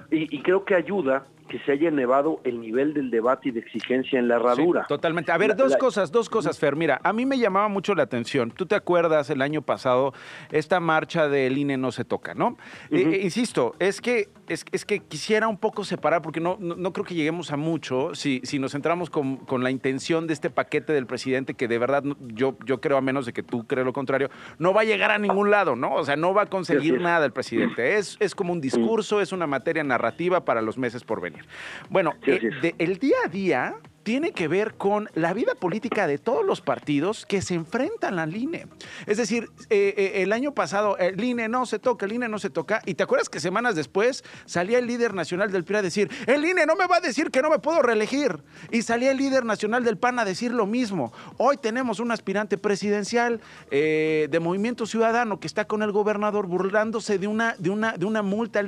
y, 0.10 0.36
y, 0.36 0.42
creo 0.42 0.66
que 0.66 0.76
ayuda 0.76 1.26
que 1.52 1.60
se 1.66 1.74
haya 1.74 1.90
elevado 1.90 2.40
el 2.46 2.62
nivel 2.62 2.94
del 2.94 3.12
debate 3.12 3.50
y 3.50 3.52
de 3.52 3.60
exigencia 3.60 4.18
en 4.18 4.30
la 4.30 4.38
herradura. 4.38 4.86
totalmente. 4.88 5.34
A 5.34 5.38
ver, 5.38 5.58
dos 5.58 5.76
cosas, 5.76 6.10
dos 6.10 6.30
cosas, 6.30 6.58
Fer. 6.58 6.78
Mira, 6.78 7.02
a 7.04 7.12
mí 7.12 7.26
me 7.26 7.38
llamaba 7.38 7.68
mucho 7.68 7.94
la 7.94 8.04
atención. 8.04 8.52
Tú 8.52 8.66
te 8.66 8.76
acuerdas 8.76 9.30
el 9.30 9.42
año 9.42 9.62
pasado 9.62 10.14
esta 10.50 10.80
marcha 10.80 11.28
del 11.28 11.58
INE 11.58 11.76
no 11.76 11.92
se 11.92 12.06
toca, 12.06 12.34
¿no? 12.34 12.58
Eh, 12.90 13.02
eh, 13.02 13.20
insisto, 13.24 13.76
es 13.80 14.00
que, 14.00 14.30
es, 14.48 14.64
que 14.64 15.00
quisiera 15.00 15.50
un 15.50 15.58
poco 15.58 15.84
separar, 15.84 16.22
porque 16.22 16.40
no, 16.40 16.56
no, 16.58 16.94
creo 16.94 17.06
que 17.06 17.16
lleguemos 17.16 17.52
a 17.52 17.58
mucho 17.58 18.16
si, 18.16 18.40
si 18.46 18.58
nos 18.58 18.72
centramos 18.72 19.10
con, 19.10 19.36
con, 19.36 19.62
la 19.62 19.72
intención 19.72 20.28
de 20.28 20.34
este 20.34 20.50
paquete 20.50 20.94
del 20.94 21.08
presidente, 21.08 21.54
que 21.54 21.68
de 21.68 21.78
verdad 21.78 22.02
yo, 22.34 22.56
yo 22.66 22.80
creo, 22.80 22.96
a 22.96 23.02
menos 23.02 23.26
de 23.26 23.34
que 23.34 23.44
tú 23.44 23.68
creas 23.68 23.86
lo 23.86 23.92
contrario, 23.92 24.30
no 24.58 24.74
va 24.74 24.82
a 24.82 24.86
llegar 24.86 25.12
a 25.12 25.18
ningún 25.18 25.52
lado, 25.52 25.76
¿no? 25.76 25.96
O 25.96 26.06
sea, 26.06 26.16
no 26.16 26.34
va 26.34 26.44
a 26.44 26.46
conseguir 26.46 27.02
nada 27.02 27.26
el 27.26 27.34
presidente. 27.34 27.98
Es, 27.98 28.16
es 28.22 28.36
como 28.36 28.54
un 28.54 28.62
discurso, 28.62 29.20
es 29.20 29.34
una 29.34 29.48
materia 29.48 29.84
narrativa 29.84 30.46
para 30.46 30.62
los 30.62 30.78
meses 30.78 31.04
por 31.04 31.20
venir. 31.20 31.41
Bueno, 31.90 32.16
eh, 32.26 32.74
el 32.78 32.98
día 32.98 33.18
a 33.26 33.28
día 33.28 33.76
tiene 34.04 34.32
que 34.32 34.48
ver 34.48 34.74
con 34.76 35.10
la 35.14 35.34
vida 35.34 35.56
política 35.56 36.08
de 36.08 36.18
todos 36.18 36.46
los 36.46 36.62
partidos 36.62 37.26
que 37.26 37.42
se 37.42 37.54
enfrentan 37.54 38.20
al 38.20 38.36
INE. 38.36 38.68
Es 39.06 39.18
decir, 39.18 39.50
eh, 39.70 39.94
eh, 39.98 40.24
el 40.24 40.34
año 40.34 40.54
pasado 40.54 40.98
el 40.98 41.24
INE 41.24 41.48
no 41.50 41.66
se 41.66 41.80
toca, 41.80 42.06
el 42.06 42.14
INE 42.14 42.28
no 42.28 42.40
se 42.40 42.50
toca, 42.50 42.82
y 42.86 42.96
te 42.96 43.04
acuerdas 43.04 43.30
que 43.30 43.40
semanas 43.40 43.76
después 43.76 44.24
salía 44.46 44.80
el 44.80 44.88
líder 44.88 45.14
nacional 45.14 45.52
del 45.52 45.64
PRI 45.64 45.78
a 45.78 45.82
decir, 45.82 46.10
el 46.28 46.44
INE 46.44 46.66
no 46.66 46.76
me 46.76 46.88
va 46.88 46.98
a 46.98 47.02
decir 47.02 47.30
que 47.32 47.42
no 47.42 47.50
me 47.50 47.60
puedo 47.60 47.82
reelegir, 47.82 48.44
y 48.72 48.82
salía 48.82 49.12
el 49.12 49.18
líder 49.18 49.46
nacional 49.46 49.84
del 49.84 49.98
PAN 49.98 50.20
a 50.20 50.26
decir 50.26 50.52
lo 50.52 50.66
mismo. 50.66 51.14
Hoy 51.38 51.58
tenemos 51.58 52.00
un 52.00 52.12
aspirante 52.12 52.58
presidencial 52.58 53.40
de 53.70 54.40
Movimiento 54.42 54.86
Ciudadano 54.86 55.40
que 55.40 55.48
está 55.48 55.66
con 55.66 55.84
el 55.84 55.92
gobernador 55.92 56.48
burlándose 56.48 57.20
de 57.20 57.28
una, 57.28 57.56
de 57.58 57.70
una, 57.70 57.94
de 57.98 58.06
una 58.06 58.22
multa 58.22 58.64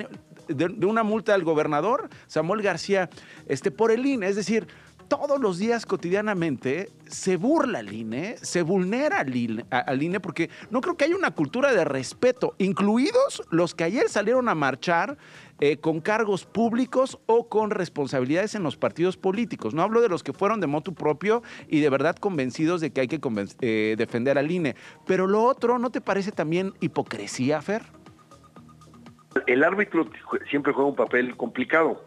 de, 0.47 0.85
una 0.85 1.03
multa 1.03 1.33
al 1.33 1.43
gobernador 1.43 2.09
Samuel 2.27 2.62
García 2.62 3.09
este, 3.47 3.71
por 3.71 3.91
el 3.91 4.05
INE. 4.05 4.27
Es 4.27 4.35
decir, 4.35 4.67
todos 5.07 5.39
los 5.39 5.57
días 5.57 5.85
cotidianamente 5.85 6.89
se 7.07 7.38
burla 7.38 7.79
al 7.79 7.93
INE, 7.93 8.38
se 8.41 8.62
vulnera 8.62 9.19
al 9.19 10.01
INE, 10.03 10.19
porque 10.19 10.50
no 10.71 10.81
creo 10.81 10.97
que 10.97 11.05
haya 11.05 11.15
una 11.15 11.31
cultura 11.31 11.71
de 11.71 11.83
respeto, 11.83 12.55
incluidos 12.57 13.43
los 13.51 13.75
que 13.75 13.83
ayer 13.83 14.09
salieron 14.09 14.50
a 14.50 14.55
marchar 14.55 15.17
eh, 15.59 15.77
con 15.77 16.01
cargos 16.01 16.45
públicos 16.45 17.19
o 17.27 17.47
con 17.47 17.69
responsabilidades 17.69 18.55
en 18.55 18.63
los 18.63 18.75
partidos 18.75 19.17
políticos. 19.17 19.73
No 19.73 19.83
hablo 19.83 20.01
de 20.01 20.09
los 20.09 20.23
que 20.23 20.33
fueron 20.33 20.59
de 20.59 20.67
motu 20.67 20.93
propio 20.93 21.43
y 21.67 21.79
de 21.79 21.89
verdad 21.89 22.15
convencidos 22.15 22.81
de 22.81 22.91
que 22.91 23.01
hay 23.01 23.07
que 23.07 23.19
eh, 23.62 23.95
defender 23.97 24.38
al 24.38 24.50
INE. 24.50 24.75
Pero 25.05 25.27
lo 25.27 25.43
otro, 25.43 25.79
¿no 25.79 25.91
te 25.91 26.01
parece 26.01 26.31
también 26.31 26.73
hipocresía, 26.79 27.62
Fer? 27.62 28.02
El 29.47 29.63
árbitro 29.63 30.09
siempre 30.49 30.73
juega 30.73 30.89
un 30.89 30.95
papel 30.95 31.35
complicado. 31.35 32.03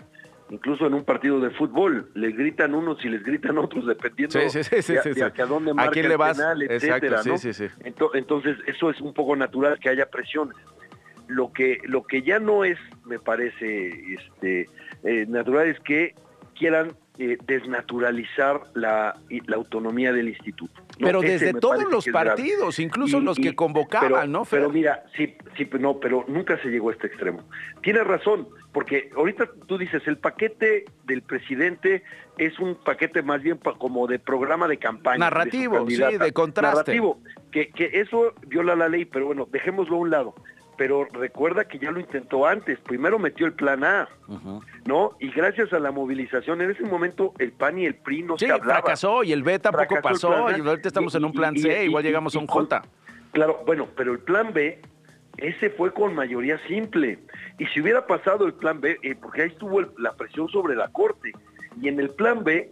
Incluso 0.48 0.86
en 0.86 0.94
un 0.94 1.04
partido 1.04 1.40
de 1.40 1.50
fútbol, 1.50 2.08
les 2.14 2.36
gritan 2.36 2.72
unos 2.72 3.04
y 3.04 3.08
les 3.08 3.22
gritan 3.24 3.58
otros, 3.58 3.84
dependiendo 3.84 4.38
de, 4.38 5.32
a 5.42 5.46
dónde 5.46 5.74
marca 5.74 5.98
el 5.98 6.16
penal, 6.16 6.62
etcétera, 6.62 7.20
Entonces, 8.14 8.56
eso 8.66 8.90
es 8.90 9.00
un 9.00 9.12
poco 9.12 9.34
natural 9.34 9.80
que 9.80 9.88
haya 9.88 10.08
presiones. 10.08 10.56
Lo 11.26 11.52
que, 11.52 11.80
lo 11.84 12.04
que 12.04 12.22
ya 12.22 12.38
no 12.38 12.64
es, 12.64 12.78
me 13.04 13.18
parece, 13.18 14.14
este, 14.14 14.68
eh, 15.02 15.26
natural 15.26 15.66
es 15.66 15.80
que 15.80 16.14
quieran 16.56 16.92
eh, 17.18 17.38
desnaturalizar 17.46 18.60
la, 18.74 19.18
la, 19.46 19.56
autonomía 19.56 20.12
del 20.12 20.28
instituto. 20.28 20.80
Pero 20.98 21.20
desde 21.20 21.52
todos 21.54 21.84
los 21.90 22.06
partidos, 22.06 22.78
incluso 22.78 23.20
los 23.20 23.36
que 23.38 23.54
convocaban, 23.54 24.32
¿no? 24.32 24.44
Pero 24.44 24.70
mira, 24.70 25.04
sí, 25.16 25.36
sí, 25.56 25.68
no, 25.78 25.98
pero 26.00 26.24
nunca 26.28 26.60
se 26.62 26.68
llegó 26.68 26.90
a 26.90 26.92
este 26.92 27.08
extremo. 27.08 27.42
Tienes 27.82 28.06
razón, 28.06 28.48
porque 28.72 29.10
ahorita 29.16 29.48
tú 29.66 29.78
dices, 29.78 30.02
el 30.06 30.18
paquete 30.18 30.84
del 31.04 31.22
presidente 31.22 32.02
es 32.38 32.58
un 32.58 32.76
paquete 32.76 33.22
más 33.22 33.42
bien 33.42 33.58
como 33.78 34.06
de 34.06 34.18
programa 34.18 34.68
de 34.68 34.78
campaña. 34.78 35.18
Narrativo, 35.18 35.88
sí, 35.88 35.96
de 35.96 36.32
contraste. 36.32 36.92
Narrativo, 36.92 37.20
que, 37.50 37.68
que 37.68 37.90
eso 38.00 38.34
viola 38.46 38.74
la 38.74 38.88
ley, 38.88 39.04
pero 39.04 39.26
bueno, 39.26 39.48
dejémoslo 39.50 39.96
a 39.96 39.98
un 39.98 40.10
lado 40.10 40.34
pero 40.76 41.04
recuerda 41.12 41.66
que 41.66 41.78
ya 41.78 41.90
lo 41.90 42.00
intentó 42.00 42.46
antes. 42.46 42.78
Primero 42.80 43.18
metió 43.18 43.46
el 43.46 43.52
plan 43.52 43.84
A, 43.84 44.08
¿no? 44.84 45.16
Y 45.20 45.30
gracias 45.30 45.72
a 45.72 45.78
la 45.78 45.90
movilización, 45.90 46.60
en 46.60 46.70
ese 46.70 46.84
momento 46.84 47.32
el 47.38 47.52
PAN 47.52 47.78
y 47.78 47.86
el 47.86 47.94
PRI 47.94 48.22
no 48.22 48.38
se 48.38 48.50
hablaban. 48.50 48.82
fracasó 48.82 49.24
y 49.24 49.32
el 49.32 49.42
B 49.42 49.58
tampoco 49.58 49.96
pasó, 50.02 50.50
y 50.50 50.60
ahorita 50.60 50.88
estamos 50.88 51.14
en 51.14 51.24
un 51.24 51.32
plan 51.32 51.56
C, 51.56 51.84
igual 51.84 52.04
llegamos 52.04 52.34
a 52.36 52.38
un 52.38 52.46
J. 52.46 52.82
Claro, 53.32 53.62
bueno, 53.66 53.88
pero 53.96 54.12
el 54.12 54.18
plan 54.20 54.52
B, 54.52 54.80
ese 55.36 55.70
fue 55.70 55.92
con 55.92 56.14
mayoría 56.14 56.58
simple. 56.66 57.18
Y 57.58 57.66
si 57.66 57.80
hubiera 57.80 58.06
pasado 58.06 58.46
el 58.46 58.54
plan 58.54 58.80
B, 58.80 58.98
eh, 59.02 59.14
porque 59.14 59.42
ahí 59.42 59.48
estuvo 59.48 59.80
la 59.98 60.14
presión 60.14 60.48
sobre 60.48 60.74
la 60.74 60.88
Corte, 60.88 61.32
y 61.80 61.88
en 61.88 62.00
el 62.00 62.10
plan 62.10 62.42
B 62.44 62.70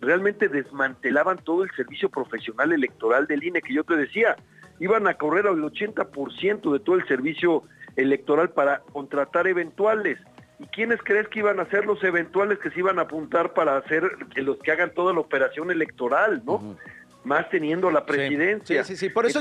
realmente 0.00 0.48
desmantelaban 0.48 1.38
todo 1.38 1.64
el 1.64 1.70
servicio 1.72 2.08
profesional 2.08 2.72
electoral 2.72 3.26
del 3.26 3.44
INE 3.44 3.60
que 3.60 3.74
yo 3.74 3.84
te 3.84 3.96
decía 3.96 4.36
iban 4.78 5.06
a 5.06 5.14
correr 5.14 5.46
al 5.46 5.62
80% 5.62 6.72
de 6.72 6.80
todo 6.80 6.96
el 6.96 7.06
servicio 7.06 7.62
electoral 7.96 8.50
para 8.50 8.80
contratar 8.92 9.46
eventuales. 9.46 10.18
¿Y 10.58 10.66
quiénes 10.66 11.00
crees 11.02 11.28
que 11.28 11.40
iban 11.40 11.60
a 11.60 11.66
ser 11.66 11.86
los 11.86 12.02
eventuales 12.02 12.58
que 12.58 12.70
se 12.70 12.80
iban 12.80 12.98
a 12.98 13.02
apuntar 13.02 13.52
para 13.52 13.76
hacer 13.76 14.02
los 14.36 14.58
que 14.58 14.72
hagan 14.72 14.92
toda 14.94 15.12
la 15.12 15.20
operación 15.20 15.70
electoral, 15.70 16.42
¿no? 16.44 16.76
Más 17.24 17.48
teniendo 17.50 17.90
la 17.90 18.04
presidencia. 18.04 18.84
Sí, 18.84 18.96
sí, 18.96 19.06
sí. 19.06 19.10
Por 19.10 19.26
eso 19.26 19.40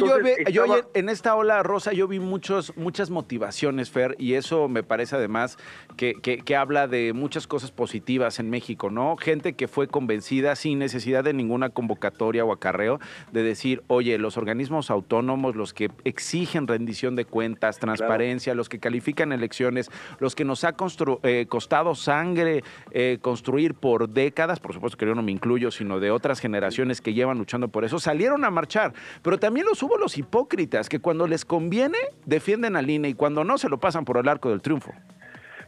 yo, 0.52 0.66
en 0.94 1.10
esta 1.10 1.36
ola 1.36 1.64
rosa 1.64 1.94
yo 1.94 2.08
vi 2.08 2.20
muchos, 2.20 2.76
muchas 2.78 3.10
motivaciones, 3.10 3.90
Fer, 3.90 4.16
y 4.20 4.34
eso 4.34 4.68
me 4.68 4.84
parece 4.84 5.16
además 5.16 5.58
que, 5.98 6.16
que, 6.16 6.56
habla 6.56 6.88
de 6.88 7.14
muchas 7.14 7.48
cosas 7.48 7.72
positivas 7.72 8.40
en 8.40 8.50
México, 8.50 8.90
¿no? 8.90 9.16
Gente 9.18 9.54
que 9.54 9.68
fue 9.68 9.88
convencida 9.88 10.56
sin 10.56 10.80
necesidad 10.80 11.24
de 11.24 11.34
ninguna 11.34 11.70
convocatoria 11.70 12.46
o 12.46 12.52
acarreo 12.52 13.00
de 13.32 13.42
decir, 13.42 13.84
oye, 13.88 14.18
los 14.18 14.38
organismos 14.38 14.92
autónomos, 14.92 15.56
los 15.56 15.74
que 15.74 15.90
exigen 16.04 16.68
rendición 16.68 17.16
de 17.16 17.26
cuentas, 17.26 17.80
transparencia, 17.80 18.54
los 18.54 18.70
que 18.70 18.80
califican 18.80 19.32
elecciones, 19.32 19.90
los 20.20 20.36
que 20.36 20.46
nos 20.46 20.64
ha 20.64 20.76
eh, 21.24 21.46
costado 21.48 21.96
sangre 21.96 22.64
eh, 22.92 23.18
construir 23.22 23.74
por 23.74 24.10
décadas, 24.10 24.60
por 24.60 24.74
supuesto 24.74 24.98
que 24.98 25.06
yo 25.06 25.16
no 25.16 25.24
me 25.24 25.32
incluyo, 25.32 25.72
sino 25.72 26.00
de 26.00 26.12
otras 26.12 26.40
generaciones 26.40 27.02
que 27.02 27.14
llevan 27.14 27.38
luchando 27.38 27.71
por 27.72 27.86
eso 27.86 28.00
salieron 28.00 28.46
a 28.46 28.52
marchar. 28.52 28.94
Pero 29.22 29.40
también 29.40 29.66
los 29.66 29.82
hubo 29.84 29.98
los 29.98 30.18
hipócritas 30.18 30.90
que 30.90 31.00
cuando 31.00 31.28
les 31.28 31.46
conviene 31.46 31.98
defienden 32.26 32.76
al 32.76 32.90
INE 32.90 33.10
y 33.10 33.14
cuando 33.14 33.44
no 33.44 33.58
se 33.58 33.70
lo 33.70 33.80
pasan 33.80 34.06
por 34.06 34.18
el 34.18 34.28
arco 34.28 34.50
del 34.50 34.62
triunfo. 34.62 34.94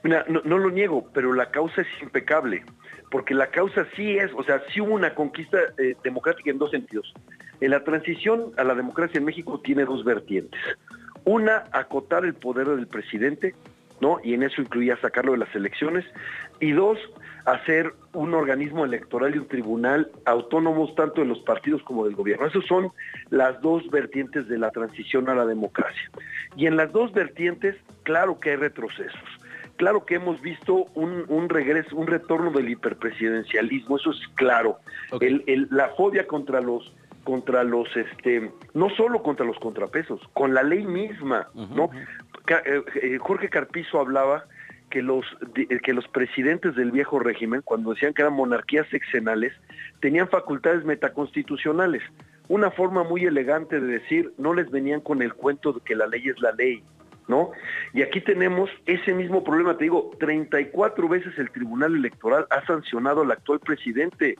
Mira, 0.03 0.25
no, 0.27 0.57
lo 0.57 0.69
niego, 0.69 1.09
pero 1.13 1.33
la 1.33 1.49
causa 1.49 1.81
es 1.81 1.87
impecable, 2.01 2.65
porque 3.09 3.33
la 3.33 3.47
causa 3.47 3.87
sí 3.95 4.17
es, 4.17 4.31
o 4.35 4.43
sea, 4.43 4.61
sí 4.73 4.81
hubo 4.81 4.93
una 4.93 5.15
conquista 5.15 5.57
eh, 5.77 5.95
democrática 6.03 6.51
en 6.51 6.57
dos 6.57 6.71
sentidos. 6.71 7.13
En 7.61 7.71
la 7.71 7.85
transición 7.85 8.51
a 8.57 8.65
la 8.65 8.75
democracia 8.75 9.17
en 9.17 9.23
México 9.23 9.61
tiene 9.63 9.85
dos 9.85 10.03
vertientes. 10.03 10.59
Una, 11.23 11.63
acotar 11.71 12.25
el 12.25 12.33
poder 12.33 12.67
del 12.67 12.87
presidente, 12.87 13.55
¿no? 14.03 14.19
Y 14.21 14.33
en 14.33 14.43
eso 14.43 14.61
incluía 14.61 14.97
sacarlo 14.97 15.31
de 15.31 15.37
las 15.39 15.55
elecciones. 15.55 16.03
Y 16.59 16.73
dos, 16.73 16.99
hacer 17.45 17.93
un 18.11 18.33
organismo 18.33 18.83
electoral 18.83 19.33
y 19.33 19.37
un 19.37 19.47
tribunal 19.47 20.11
autónomos 20.25 20.93
tanto 20.95 21.21
de 21.21 21.27
los 21.27 21.39
partidos 21.39 21.81
como 21.83 22.03
del 22.03 22.13
gobierno. 22.13 22.45
Esas 22.45 22.65
son 22.65 22.91
las 23.29 23.61
dos 23.61 23.89
vertientes 23.89 24.49
de 24.49 24.57
la 24.57 24.71
transición 24.71 25.29
a 25.29 25.35
la 25.35 25.45
democracia. 25.45 26.11
Y 26.57 26.67
en 26.67 26.75
las 26.75 26.91
dos 26.91 27.13
vertientes, 27.13 27.77
claro 28.03 28.39
que 28.41 28.51
hay 28.51 28.57
retrocesos. 28.57 29.23
Claro 29.77 30.05
que 30.05 30.15
hemos 30.15 30.39
visto 30.41 30.85
un, 30.93 31.49
regreso, 31.49 31.95
un 31.95 32.05
retorno 32.05 32.51
del 32.51 32.69
hiperpresidencialismo, 32.69 33.97
eso 33.97 34.11
es 34.11 34.19
claro. 34.35 34.77
la 35.71 35.89
fobia 35.97 36.27
contra 36.27 36.61
los 36.61 36.93
contra 37.23 37.63
los 37.63 37.87
este 37.95 38.51
no 38.73 38.89
solo 38.89 39.23
contra 39.23 39.45
los 39.45 39.57
contrapesos 39.59 40.19
con 40.33 40.53
la 40.53 40.61
ley 40.61 40.85
misma 40.85 41.47
no 41.53 41.89
Jorge 43.19 43.49
Carpizo 43.49 43.99
hablaba 43.99 44.45
que 44.89 45.01
los, 45.01 45.25
que 45.55 45.93
los 45.93 46.07
presidentes 46.07 46.75
del 46.75 46.91
viejo 46.91 47.17
régimen, 47.17 47.61
cuando 47.63 47.93
decían 47.93 48.13
que 48.13 48.21
eran 48.21 48.35
monarquías 48.35 48.87
sexenales, 48.89 49.51
tenían 50.01 50.29
facultades 50.29 50.85
metaconstitucionales. 50.85 52.03
Una 52.47 52.69
forma 52.69 53.03
muy 53.03 53.25
elegante 53.25 53.79
de 53.79 53.87
decir, 53.99 54.33
no 54.37 54.53
les 54.53 54.69
venían 54.69 55.01
con 55.01 55.23
el 55.23 55.33
cuento 55.33 55.73
de 55.73 55.79
que 55.81 55.95
la 55.95 56.05
ley 56.05 56.27
es 56.27 56.39
la 56.41 56.51
ley, 56.51 56.83
¿no? 57.27 57.51
Y 57.93 58.03
aquí 58.03 58.21
tenemos 58.21 58.69
ese 58.85 59.13
mismo 59.15 59.43
problema, 59.43 59.77
te 59.77 59.85
digo, 59.85 60.11
34 60.19 61.07
veces 61.07 61.33
el 61.39 61.49
Tribunal 61.49 61.95
Electoral 61.95 62.45
ha 62.51 62.63
sancionado 62.67 63.21
al 63.21 63.31
actual 63.31 63.61
presidente 63.61 64.37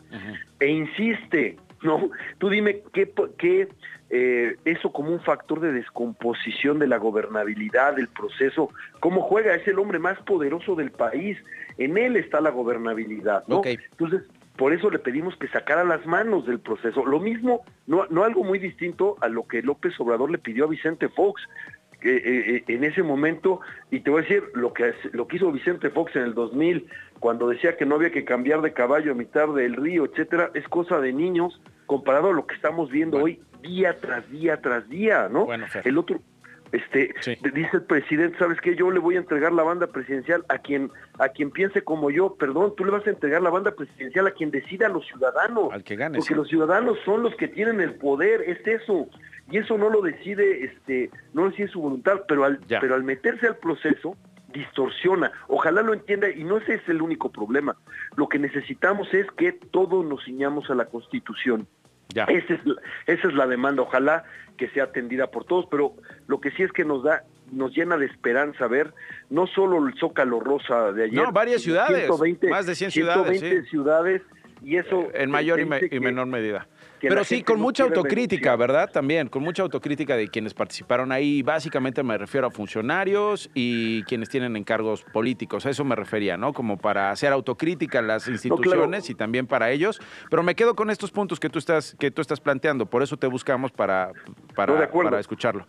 e 0.60 0.67
insiste, 0.67 1.57
¿no? 1.81 2.12
Tú 2.38 2.50
dime 2.50 2.83
qué, 2.93 3.12
qué 3.39 3.69
eh, 4.15 4.58
eso 4.63 4.91
como 4.91 5.10
un 5.10 5.22
factor 5.22 5.60
de 5.60 5.72
descomposición 5.72 6.77
de 6.77 6.86
la 6.86 6.98
gobernabilidad, 6.98 7.96
del 7.96 8.08
proceso, 8.10 8.70
cómo 9.00 9.22
juega, 9.22 9.55
es 9.55 9.67
el 9.67 9.79
hombre 9.79 9.98
más 9.98 10.20
poderoso 10.20 10.75
del 10.75 10.91
país, 10.91 11.36
en 11.79 11.98
él 11.98 12.15
está 12.15 12.39
la 12.39 12.51
gobernabilidad, 12.51 13.43
¿no? 13.48 13.63
Entonces, 13.65 14.22
por 14.55 14.72
eso 14.72 14.91
le 14.91 15.00
pedimos 15.00 15.36
que 15.38 15.48
sacara 15.48 15.84
las 15.84 16.05
manos 16.05 16.46
del 16.46 16.60
proceso. 16.60 17.03
Lo 17.03 17.20
mismo, 17.20 17.65
no, 17.88 18.05
no 18.12 18.24
algo 18.24 18.43
muy 18.43 18.60
distinto 18.60 19.17
a 19.20 19.29
lo 19.29 19.48
que 19.48 19.63
López 19.63 20.00
Obrador 20.00 20.29
le 20.29 20.38
pidió 20.38 20.65
a 20.65 20.67
Vicente 20.67 21.10
Fox. 21.10 21.41
Eh, 22.03 22.22
eh, 22.25 22.63
en 22.67 22.84
ese 22.84 23.01
momento, 23.01 23.62
y 23.89 24.01
te 24.01 24.12
voy 24.12 24.20
a 24.20 24.24
decir, 24.24 24.43
lo 24.53 24.74
que, 24.74 24.93
lo 25.13 25.25
que 25.25 25.38
hizo 25.38 25.51
Vicente 25.51 25.89
Fox 25.89 26.15
en 26.17 26.24
el 26.24 26.34
2000, 26.36 26.86
cuando 27.24 27.48
decía 27.48 27.77
que 27.77 27.86
no 27.86 27.96
había 27.96 28.12
que 28.12 28.25
cambiar 28.25 28.62
de 28.62 28.74
caballo 28.74 29.13
a 29.13 29.15
mitad 29.15 29.48
del 29.48 29.77
río, 29.77 30.03
etcétera, 30.03 30.51
es 30.53 30.68
cosa 30.68 31.00
de 31.00 31.13
niños 31.13 31.62
comparado 31.86 32.32
a 32.32 32.34
lo 32.34 32.46
que 32.46 32.53
estamos 32.53 32.92
viendo 32.92 33.18
hoy 33.18 33.39
día 33.62 33.98
tras 34.01 34.30
día 34.30 34.60
tras 34.60 34.89
día, 34.89 35.30
¿no? 35.32 35.48
el 35.86 35.98
otro, 35.98 36.20
este, 36.74 37.15
dice 37.53 37.77
el 37.77 37.84
presidente, 37.84 38.38
¿sabes 38.38 38.60
qué? 38.60 38.75
Yo 38.75 38.92
le 38.92 39.00
voy 39.00 39.15
a 39.15 39.20
entregar 39.20 39.53
la 39.53 39.63
banda 39.63 39.88
presidencial 39.88 40.44
a 40.50 40.58
quien, 40.58 40.92
a 41.18 41.30
quien 41.30 41.50
piense 41.50 41.82
como 41.82 42.12
yo, 42.12 42.36
perdón, 42.36 42.74
tú 42.75 42.84
le 42.84 42.92
vas 42.92 43.08
a 43.08 43.12
entregar 43.12 43.42
la 43.42 43.51
banda 43.51 43.72
presidencial 43.72 44.27
a 44.27 44.32
quien 44.32 44.51
decida 44.51 44.88
a 44.88 44.89
los 44.89 45.08
ciudadanos. 45.08 45.72
Al 45.72 45.86
que 45.86 45.96
gane. 45.96 46.18
Porque 46.18 46.36
los 46.36 46.50
ciudadanos 46.50 46.98
son 47.06 47.24
los 47.24 47.34
que 47.38 47.48
tienen 47.48 47.80
el 47.80 47.94
poder, 47.94 48.42
es 48.42 48.68
eso 48.68 49.08
y 49.50 49.60
eso 49.60 49.77
no 49.77 49.89
lo 49.89 50.01
decide, 50.01 50.65
este, 50.65 51.10
no 51.34 51.44
lo 51.44 51.51
decide 51.51 51.70
su 51.70 51.80
voluntad, 51.80 52.24
pero 52.27 52.44
al, 52.44 52.60
pero 52.68 52.96
al 52.96 53.03
meterse 53.03 53.48
al 53.48 53.56
proceso, 53.56 54.18
distorsiona. 54.53 55.31
Ojalá 55.48 55.81
lo 55.81 55.93
entienda 55.93 56.29
y 56.29 56.43
no 56.43 56.57
ese 56.57 56.75
es 56.75 56.88
el 56.88 57.01
único 57.01 57.31
problema. 57.31 57.75
Lo 58.15 58.29
que 58.29 58.39
necesitamos 58.39 59.13
es 59.13 59.27
que 59.31 59.51
todos 59.51 60.05
nos 60.05 60.24
ciñamos 60.24 60.69
a 60.69 60.75
la 60.75 60.86
Constitución. 60.86 61.67
Ya. 62.10 62.25
Esa, 62.25 62.53
es, 62.53 62.62
esa 63.07 63.27
es 63.27 63.33
la 63.33 63.48
demanda, 63.48 63.81
ojalá 63.81 64.24
que 64.57 64.69
sea 64.69 64.86
atendida 64.86 65.27
por 65.27 65.45
todos, 65.45 65.65
pero 65.69 65.93
lo 66.27 66.39
que 66.39 66.51
sí 66.51 66.63
es 66.63 66.72
que 66.72 66.86
nos 66.86 67.03
da, 67.03 67.24
nos 67.51 67.75
llena 67.75 67.98
de 67.98 68.05
esperanza 68.05 68.67
ver 68.67 68.93
no 69.29 69.48
solo 69.48 69.86
el 69.88 69.95
Zócalo 69.95 70.39
Rosa 70.39 70.91
de 70.91 71.05
ayer, 71.05 71.24
no, 71.24 71.31
varias 71.31 71.62
ciudades, 71.63 72.10
más 72.50 72.67
de 72.67 72.75
100 72.75 72.91
ciudades, 72.91 73.39
120 73.39 73.69
ciudades 73.69 74.22
y 74.63 74.77
eso 74.77 75.07
en 75.13 75.31
mayor 75.31 75.60
y 75.60 76.00
menor 76.00 76.27
medida. 76.27 76.67
Pero 77.10 77.24
sí, 77.24 77.43
con 77.43 77.60
mucha 77.60 77.83
autocrítica, 77.83 78.55
¿verdad? 78.55 78.89
También, 78.91 79.27
con 79.27 79.43
mucha 79.43 79.63
autocrítica 79.63 80.15
de 80.15 80.27
quienes 80.27 80.53
participaron 80.53 81.12
ahí. 81.12 81.41
Básicamente 81.41 82.03
me 82.03 82.17
refiero 82.17 82.48
a 82.48 82.51
funcionarios 82.51 83.50
y 83.53 84.03
quienes 84.03 84.29
tienen 84.29 84.55
encargos 84.55 85.03
políticos. 85.03 85.65
A 85.65 85.69
eso 85.69 85.83
me 85.83 85.95
refería, 85.95 86.38
¿no? 86.38 86.53
Como 86.53 86.77
para 86.77 87.12
hacer 87.12 87.31
autocrítica 87.31 88.00
a 88.00 88.01
las 88.01 88.27
instituciones 88.27 89.10
y 89.10 89.15
también 89.15 89.48
para 89.48 89.72
ellos. 89.72 90.00
Pero 90.29 90.43
me 90.43 90.55
quedo 90.55 90.75
con 90.75 90.89
estos 90.89 91.12
puntos 91.12 91.39
que 91.39 91.50
tú 91.50 91.60
estás, 91.60 91.95
que 92.00 92.12
tú 92.12 92.22
estás 92.22 92.39
planteando. 92.39 92.86
Por 92.86 93.03
eso 93.03 93.17
te 93.17 93.27
buscamos 93.27 93.72
para, 93.72 94.12
para, 94.55 94.89
para 94.89 95.19
escucharlo 95.19 95.65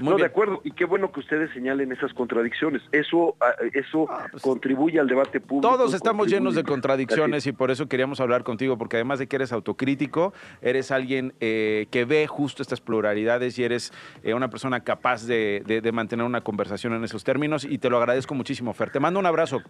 no, 0.00 0.16
de 0.16 0.24
acuerdo, 0.24 0.60
y 0.64 0.72
qué 0.72 0.84
bueno 0.84 1.12
que 1.12 1.20
ustedes 1.20 1.50
señalen 1.52 1.92
esas 1.92 2.12
contradicciones. 2.14 2.82
Eso, 2.92 3.36
ah, 3.40 3.52
eso 3.72 4.06
ah, 4.10 4.26
pues, 4.30 4.42
contribuye 4.42 4.98
al 5.00 5.06
debate 5.06 5.40
público. 5.40 5.76
Todos 5.76 5.94
estamos 5.94 6.28
llenos 6.28 6.54
de 6.54 6.64
contradicciones 6.64 7.46
y 7.46 7.52
por 7.52 7.70
eso 7.70 7.88
queríamos 7.88 8.20
hablar 8.20 8.44
contigo, 8.44 8.78
porque 8.78 8.96
además 8.96 9.18
de 9.18 9.26
que 9.26 9.36
eres 9.36 9.52
autocrítico, 9.52 10.32
eres 10.62 10.90
alguien 10.90 11.34
eh, 11.40 11.86
que 11.90 12.04
ve 12.04 12.26
justo 12.26 12.62
estas 12.62 12.80
pluralidades 12.80 13.58
y 13.58 13.64
eres 13.64 13.92
eh, 14.22 14.34
una 14.34 14.50
persona 14.50 14.80
capaz 14.80 15.26
de, 15.26 15.62
de 15.64 15.92
mantener 15.92 16.26
una 16.26 16.42
conversación 16.42 16.94
en 16.94 17.04
esos 17.04 17.24
términos 17.24 17.64
y 17.64 17.78
te 17.78 17.90
lo 17.90 17.98
agradezco 17.98 18.34
muchísimo, 18.34 18.72
Fer. 18.72 18.90
Te 18.90 19.00
mando 19.00 19.20
un 19.20 19.26
abrazo. 19.26 19.62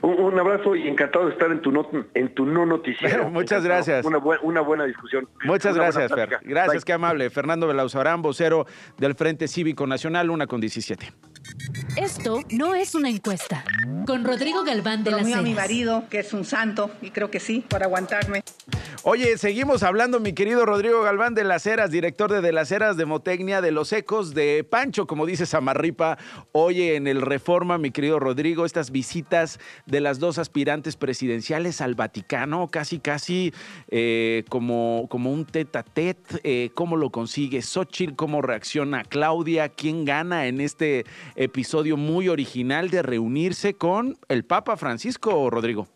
Un, 0.00 0.38
abrazo 0.38 0.76
y 0.76 0.86
encantado 0.86 1.26
de 1.26 1.32
estar 1.32 1.50
en 1.50 1.60
tu 1.60 1.72
no, 1.72 1.88
en 2.14 2.34
tu 2.34 2.46
no 2.46 2.64
noticiero. 2.64 3.30
Muchas 3.30 3.64
gracias. 3.64 4.04
Una, 4.04 4.18
una, 4.42 4.60
buena 4.60 4.84
discusión. 4.84 5.28
Muchas 5.44 5.74
gracias, 5.74 6.12
Fer. 6.12 6.38
Gracias, 6.42 6.84
qué 6.84 6.92
amable. 6.92 7.30
Fernando 7.30 7.66
Belauzarán, 7.66 8.22
vocero 8.22 8.66
del 8.96 9.14
Frente 9.14 9.48
Cívico 9.48 9.86
Nacional, 9.86 10.30
una 10.30 10.46
con 10.46 10.60
17. 10.60 11.12
Esto 11.96 12.40
no 12.50 12.74
es 12.74 12.94
una 12.94 13.08
encuesta. 13.08 13.64
Con 14.06 14.24
Rodrigo 14.24 14.64
Galván 14.64 15.04
de 15.04 15.10
la 15.10 15.20
Heras. 15.20 15.42
mi 15.42 15.54
marido, 15.54 16.04
que 16.08 16.20
es 16.20 16.32
un 16.32 16.44
santo, 16.44 16.90
y 17.02 17.10
creo 17.10 17.30
que 17.30 17.40
sí, 17.40 17.64
para 17.68 17.86
aguantarme. 17.86 18.42
Oye, 19.04 19.38
seguimos 19.38 19.82
hablando, 19.84 20.18
mi 20.18 20.32
querido 20.32 20.66
Rodrigo 20.66 21.02
Galván 21.02 21.34
de 21.34 21.44
las 21.44 21.66
Heras, 21.66 21.90
director 21.90 22.30
de 22.30 22.40
De 22.40 22.52
las 22.52 22.72
Heras 22.72 22.96
de 22.96 23.06
Motecnia, 23.06 23.60
de 23.60 23.70
los 23.70 23.92
ecos 23.92 24.34
de 24.34 24.64
Pancho, 24.68 25.06
como 25.06 25.24
dice 25.24 25.46
Samarripa. 25.46 26.18
Oye, 26.52 26.96
en 26.96 27.06
el 27.06 27.22
Reforma, 27.22 27.78
mi 27.78 27.90
querido 27.90 28.18
Rodrigo, 28.18 28.66
estas 28.66 28.90
visitas 28.90 29.60
de 29.86 30.00
las 30.00 30.18
dos 30.18 30.38
aspirantes 30.38 30.96
presidenciales 30.96 31.80
al 31.80 31.94
Vaticano, 31.94 32.68
casi, 32.68 32.98
casi 32.98 33.54
eh, 33.88 34.44
como, 34.48 35.06
como 35.08 35.32
un 35.32 35.46
tete 35.46 35.78
a 35.78 35.82
tete. 35.84 36.40
Eh, 36.42 36.70
¿Cómo 36.74 36.96
lo 36.96 37.10
consigue 37.10 37.62
Xochitl? 37.62 38.14
¿Cómo 38.14 38.42
reacciona 38.42 39.04
Claudia? 39.04 39.68
¿Quién 39.68 40.04
gana 40.04 40.46
en 40.48 40.60
este 40.60 41.06
episodio 41.38 41.96
muy 41.96 42.28
original 42.28 42.90
de 42.90 43.02
reunirse 43.02 43.74
con 43.74 44.16
el 44.28 44.44
Papa 44.44 44.76
Francisco, 44.76 45.48
Rodrigo? 45.50 45.88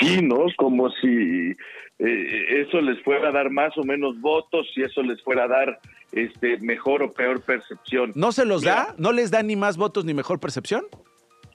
Sí, 0.00 0.20
¿no? 0.20 0.46
Como 0.56 0.90
si 0.90 1.56
eh, 1.98 2.62
eso 2.66 2.80
les 2.80 3.02
fuera 3.02 3.28
a 3.28 3.32
dar 3.32 3.50
más 3.50 3.76
o 3.78 3.84
menos 3.84 4.20
votos, 4.20 4.66
si 4.74 4.82
eso 4.82 5.02
les 5.02 5.22
fuera 5.22 5.44
a 5.44 5.48
dar 5.48 5.80
este 6.10 6.58
mejor 6.58 7.02
o 7.02 7.12
peor 7.12 7.42
percepción. 7.42 8.12
¿No 8.14 8.32
se 8.32 8.44
los 8.44 8.62
da? 8.62 8.94
¿No 8.98 9.12
les 9.12 9.30
da 9.30 9.42
ni 9.42 9.56
más 9.56 9.76
votos 9.76 10.04
ni 10.04 10.12
mejor 10.12 10.40
percepción? 10.40 10.84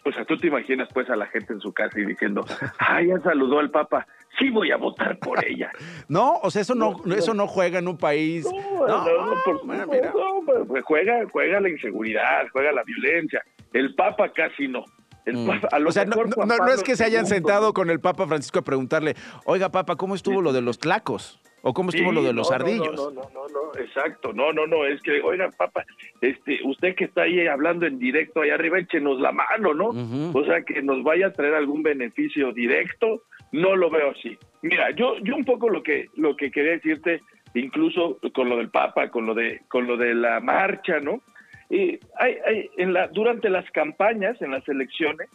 O 0.05 0.11
sea, 0.13 0.23
tú 0.23 0.37
te 0.37 0.47
imaginas 0.47 0.87
pues 0.93 1.09
a 1.09 1.17
la 1.17 1.25
gente 1.25 1.51
en 1.51 1.59
su 1.59 1.73
casa 1.73 1.99
y 1.99 2.05
diciendo, 2.05 2.45
ay, 2.79 3.07
ya 3.07 3.19
saludó 3.19 3.59
al 3.59 3.69
Papa, 3.71 4.07
sí 4.37 4.49
voy 4.49 4.71
a 4.71 4.77
votar 4.77 5.17
por 5.19 5.43
ella. 5.45 5.71
no, 6.07 6.37
o 6.41 6.51
sea, 6.51 6.61
eso 6.61 6.75
no, 6.75 7.01
eso 7.15 7.33
no 7.33 7.47
juega 7.47 7.79
en 7.79 7.87
un 7.87 7.97
país. 7.97 8.45
No, 8.45 8.87
no, 8.87 9.25
no, 9.25 10.65
pues, 10.67 10.83
juega, 10.83 11.25
juega 11.31 11.59
la 11.59 11.69
inseguridad, 11.69 12.47
juega 12.51 12.71
la 12.71 12.83
violencia. 12.83 13.43
El 13.73 13.95
Papa 13.95 14.31
casi 14.31 14.67
no. 14.67 14.83
Mm. 15.25 15.49
o 15.87 15.91
sea, 15.91 16.05
no, 16.05 16.67
es 16.67 16.83
que 16.83 16.95
se 16.95 17.03
hayan 17.03 17.25
sentado 17.25 17.73
con 17.73 17.89
el 17.89 17.99
Papa 17.99 18.27
Francisco 18.27 18.59
a 18.59 18.61
preguntarle, 18.61 19.15
oiga, 19.45 19.69
Papa, 19.69 19.97
¿cómo 19.97 20.15
estuvo 20.15 20.41
lo 20.41 20.53
de 20.53 20.61
los 20.61 20.79
tlacos? 20.79 21.41
¿O 21.63 21.73
cómo 21.73 21.89
estuvo 21.89 22.13
lo 22.13 22.23
de 22.23 22.31
los 22.31 22.49
ardillos? 22.51 22.95
No, 22.95 23.11
no, 23.11 23.29
no, 23.33 23.47
no, 23.49 23.79
exacto. 23.79 24.31
No, 24.31 24.53
no, 24.53 24.67
no, 24.67 24.85
es 24.85 25.01
que, 25.01 25.21
oiga, 25.21 25.49
Papa, 25.57 25.85
este, 26.21 26.59
usted 26.63 26.95
que 26.95 27.05
está 27.05 27.23
ahí 27.23 27.45
hablando 27.45 27.85
en 27.85 27.99
directo 27.99 28.41
ahí 28.41 28.51
arriba, 28.51 28.79
échenos 28.79 29.19
la 29.19 29.33
mano, 29.33 29.73
¿no? 29.73 29.87
O 30.33 30.45
sea, 30.45 30.61
que 30.61 30.81
nos 30.81 31.03
vaya 31.03 31.27
a 31.27 31.33
traer 31.33 31.55
algún 31.55 31.83
beneficio 31.83 32.53
directo, 32.53 33.23
no 33.51 33.75
lo 33.75 33.89
veo 33.89 34.11
así. 34.11 34.37
Mira, 34.61 34.91
yo, 34.91 35.17
yo 35.19 35.35
un 35.35 35.45
poco 35.45 35.69
lo 35.69 35.83
que, 35.83 36.07
lo 36.15 36.35
que 36.35 36.51
quería 36.51 36.73
decirte, 36.73 37.21
incluso 37.53 38.19
con 38.33 38.49
lo 38.49 38.57
del 38.57 38.69
Papa, 38.69 39.09
con 39.09 39.25
lo 39.25 39.33
de, 39.33 39.61
con 39.67 39.87
lo 39.87 39.97
de 39.97 40.13
la 40.13 40.39
marcha, 40.39 40.99
¿no? 40.99 41.21
Y 41.69 41.99
hay, 42.17 42.69
en 42.77 42.93
la, 42.93 43.07
durante 43.07 43.49
las 43.49 43.69
campañas, 43.71 44.41
en 44.41 44.51
las 44.51 44.67
elecciones, 44.67 45.29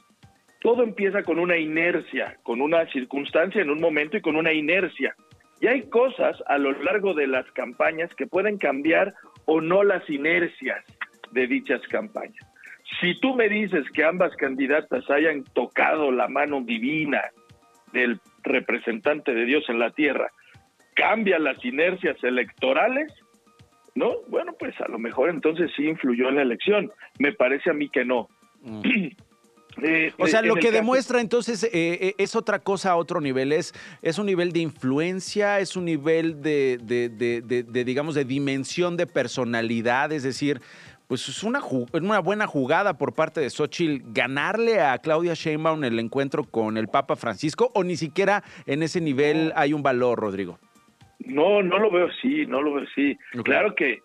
todo 0.61 0.83
empieza 0.83 1.22
con 1.22 1.38
una 1.38 1.57
inercia, 1.57 2.38
con 2.42 2.61
una 2.61 2.87
circunstancia 2.87 3.61
en 3.61 3.70
un 3.70 3.81
momento 3.81 4.16
y 4.16 4.22
con 4.22 4.37
una 4.37 4.53
inercia. 4.53 5.14
Y 5.61 5.66
hay 5.66 5.83
cosas 5.83 6.42
a 6.46 6.59
lo 6.59 6.72
largo 6.83 7.14
de 7.14 7.27
las 7.27 7.51
campañas 7.53 8.12
que 8.14 8.27
pueden 8.27 8.59
cambiar 8.59 9.12
o 9.44 9.61
no 9.61 9.83
las 9.83 10.09
inercias 10.09 10.85
de 11.33 11.46
dichas 11.46 11.81
campañas. 11.88 12.46
Si 13.01 13.18
tú 13.20 13.35
me 13.35 13.48
dices 13.48 13.85
que 13.92 14.05
ambas 14.05 14.35
candidatas 14.37 15.09
hayan 15.11 15.44
tocado 15.55 16.11
la 16.11 16.29
mano 16.29 16.61
divina 16.61 17.22
del 17.92 18.20
representante 18.42 19.35
de 19.35 19.44
Dios 19.44 19.64
en 19.68 19.78
la 19.78 19.90
tierra, 19.90 20.31
cambia 20.94 21.38
las 21.38 21.62
inercias 21.64 22.16
electorales, 22.22 23.12
¿no? 23.94 24.16
Bueno, 24.28 24.55
pues 24.59 24.78
a 24.81 24.88
lo 24.88 24.98
mejor 24.98 25.31
entonces 25.31 25.70
sí 25.76 25.87
influyó 25.87 26.28
en 26.28 26.37
la 26.37 26.42
elección. 26.42 26.92
Me 27.18 27.33
parece 27.33 27.70
a 27.70 27.74
mí 27.74 27.88
que 27.88 28.05
no. 28.05 28.28
Mm. 28.62 28.83
Eh, 29.81 30.12
o 30.18 30.26
sea, 30.26 30.42
lo 30.42 30.57
que 30.57 30.70
demuestra 30.70 31.20
entonces 31.20 31.64
eh, 31.64 31.70
eh, 31.72 32.14
es 32.18 32.37
otra 32.37 32.59
cosa 32.59 32.90
a 32.90 32.96
otro 32.96 33.20
nivel, 33.20 33.52
es, 33.52 33.72
es 34.02 34.18
un 34.18 34.26
nivel 34.26 34.52
de 34.52 34.61
influencia, 34.61 35.61
es 35.61 35.76
un 35.76 35.87
nivel 35.87 36.42
de, 36.42 36.78
de, 36.83 37.85
digamos, 37.85 38.14
de 38.14 38.24
dimensión 38.24 38.96
de 38.96 39.07
personalidad, 39.07 40.12
es 40.12 40.24
decir, 40.24 40.61
pues 41.12 41.29
es 41.29 41.44
una, 41.44 41.61
una 41.92 42.20
buena 42.20 42.46
jugada 42.46 42.96
por 42.96 43.14
parte 43.14 43.42
de 43.42 43.51
Xochitl 43.51 44.03
ganarle 44.14 44.81
a 44.81 44.96
Claudia 44.96 45.35
Sheinbaum 45.35 45.85
el 45.85 45.98
encuentro 45.98 46.42
con 46.44 46.79
el 46.79 46.88
Papa 46.88 47.16
Francisco, 47.16 47.70
o 47.75 47.85
ni 47.85 47.96
siquiera 47.96 48.42
en 48.64 48.83
ese 48.83 48.98
nivel 48.98 49.53
hay 49.55 49.75
un 49.75 49.83
valor, 49.83 50.18
Rodrigo. 50.18 50.59
No, 51.18 51.62
no 51.62 51.79
lo 51.79 51.90
veo 51.90 52.07
así, 52.07 52.46
no 52.46 52.62
lo 52.62 52.72
veo 52.72 52.87
así. 52.90 53.18
Claro 53.44 53.75
que, 53.75 54.01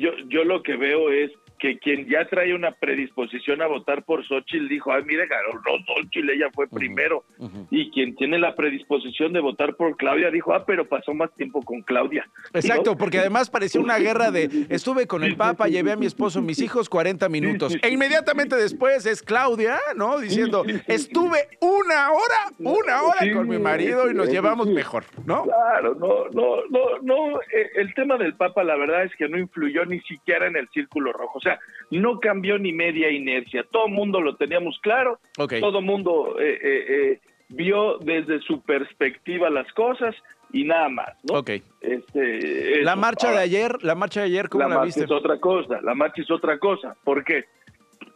yo, 0.00 0.12
yo 0.28 0.44
lo 0.44 0.62
que 0.62 0.78
veo 0.78 1.10
es 1.10 1.30
que 1.58 1.78
quien 1.78 2.08
ya 2.08 2.26
trae 2.28 2.54
una 2.54 2.72
predisposición 2.72 3.62
a 3.62 3.66
votar 3.66 4.04
por 4.04 4.26
Xochitl 4.26 4.68
dijo, 4.68 4.92
ay, 4.92 5.02
mire, 5.04 5.26
ganó 5.26 5.54
no, 5.54 5.84
Xochitl, 5.86 6.30
ella 6.30 6.50
fue 6.54 6.68
primero. 6.68 7.24
Y 7.70 7.90
quien 7.90 8.14
tiene 8.16 8.38
la 8.38 8.54
predisposición 8.54 9.32
de 9.32 9.40
votar 9.40 9.74
por 9.74 9.96
Claudia 9.96 10.30
dijo, 10.30 10.54
ah, 10.54 10.64
pero 10.66 10.88
pasó 10.88 11.14
más 11.14 11.32
tiempo 11.34 11.62
con 11.62 11.82
Claudia. 11.82 12.28
Exacto, 12.54 12.96
porque 12.96 13.18
además 13.18 13.50
parecía 13.50 13.80
una 13.80 13.98
guerra 13.98 14.30
de, 14.30 14.66
estuve 14.68 15.06
con 15.06 15.24
el 15.24 15.36
Papa, 15.36 15.68
llevé 15.68 15.92
a 15.92 15.96
mi 15.96 16.06
esposo, 16.06 16.40
mis 16.40 16.60
hijos 16.60 16.88
40 16.88 17.28
minutos. 17.28 17.76
E 17.82 17.88
inmediatamente 17.90 18.56
después 18.56 19.06
es 19.06 19.22
Claudia, 19.22 19.78
¿no? 19.96 20.18
Diciendo, 20.18 20.64
estuve 20.86 21.48
una 21.60 22.12
hora, 22.12 22.52
una 22.58 23.02
hora 23.02 23.34
con 23.34 23.48
mi 23.48 23.58
marido 23.58 24.10
y 24.10 24.14
nos 24.14 24.28
llevamos 24.28 24.68
mejor, 24.68 25.04
¿no? 25.24 25.44
Claro, 25.44 25.94
no, 25.94 26.28
no, 26.32 26.56
no, 26.70 26.98
no. 27.02 27.40
Eh, 27.40 27.70
el 27.76 27.94
tema 27.94 28.16
del 28.16 28.34
Papa, 28.34 28.62
la 28.64 28.76
verdad 28.76 29.04
es 29.04 29.14
que 29.16 29.28
no 29.28 29.38
influyó 29.38 29.84
ni 29.84 30.00
siquiera 30.00 30.46
en 30.46 30.56
el 30.56 30.68
círculo 30.68 31.12
rojo. 31.12 31.40
Sea, 31.48 31.60
no 31.90 32.20
cambió 32.20 32.58
ni 32.58 32.72
media 32.72 33.10
inercia. 33.10 33.64
Todo 33.70 33.86
el 33.86 33.92
mundo 33.92 34.20
lo 34.20 34.36
teníamos 34.36 34.78
claro. 34.82 35.18
Todo 35.34 35.78
el 35.78 35.84
mundo 35.84 36.36
eh, 36.40 36.58
eh, 36.62 37.20
vio 37.48 37.98
desde 37.98 38.40
su 38.40 38.60
perspectiva 38.62 39.48
las 39.50 39.70
cosas 39.72 40.14
y 40.52 40.64
nada 40.64 40.88
más, 40.88 41.10
¿no? 41.28 41.38
Ok. 41.38 41.50
Este, 41.80 42.82
la 42.82 42.96
marcha 42.96 43.30
de 43.30 43.38
ayer, 43.38 43.82
la 43.82 43.94
marcha 43.94 44.20
de 44.20 44.26
ayer, 44.26 44.48
¿cómo 44.48 44.68
la, 44.68 44.76
la 44.76 44.84
viste? 44.84 45.04
es 45.04 45.10
otra 45.10 45.38
cosa, 45.38 45.80
la 45.82 45.94
marcha 45.94 46.22
es 46.22 46.30
otra 46.30 46.58
cosa. 46.58 46.96
¿Por 47.04 47.24
qué? 47.24 47.44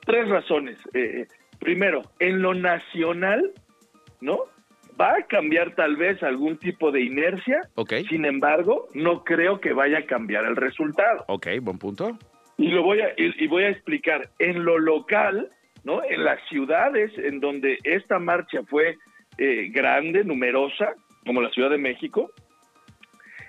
Tres 0.05 0.29
razones. 0.29 0.79
primero, 1.59 2.03
en 2.19 2.43
lo 2.43 2.55
nacional, 2.55 3.53
¿no? 4.21 4.47
va 5.01 5.17
a 5.17 5.27
cambiar 5.27 5.75
tal 5.75 5.97
vez 5.97 6.23
algún 6.23 6.59
tipo 6.59 6.91
de 6.91 7.03
inercia. 7.03 7.61
Sin 8.09 8.25
embargo, 8.25 8.89
no 8.95 9.25
creo 9.25 9.61
que 9.61 9.73
vaya 9.73 9.99
a 9.99 10.07
cambiar 10.07 10.45
el 10.45 10.57
resultado. 10.57 11.25
Ok, 11.29 11.49
buen 11.61 11.79
punto. 11.79 12.19
Y 12.63 12.69
lo 12.69 12.85
voy 12.85 13.01
a 13.01 13.13
y, 13.17 13.47
voy 13.49 13.65
a 13.65 13.71
explicar 13.71 14.31
en 14.39 14.65
lo 14.65 14.79
local, 14.79 15.51
¿no? 15.83 16.01
En 16.05 16.23
las 16.23 16.39
ciudades 16.49 17.11
en 17.19 17.41
donde 17.41 17.77
esta 17.83 18.21
marcha 18.21 18.63
fue 18.71 18.97
eh, 19.37 19.69
grande, 19.73 20.23
numerosa, 20.23 20.95
como 21.27 21.43
la 21.43 21.51
Ciudad 21.51 21.71
de 21.71 21.79
México, 21.79 22.31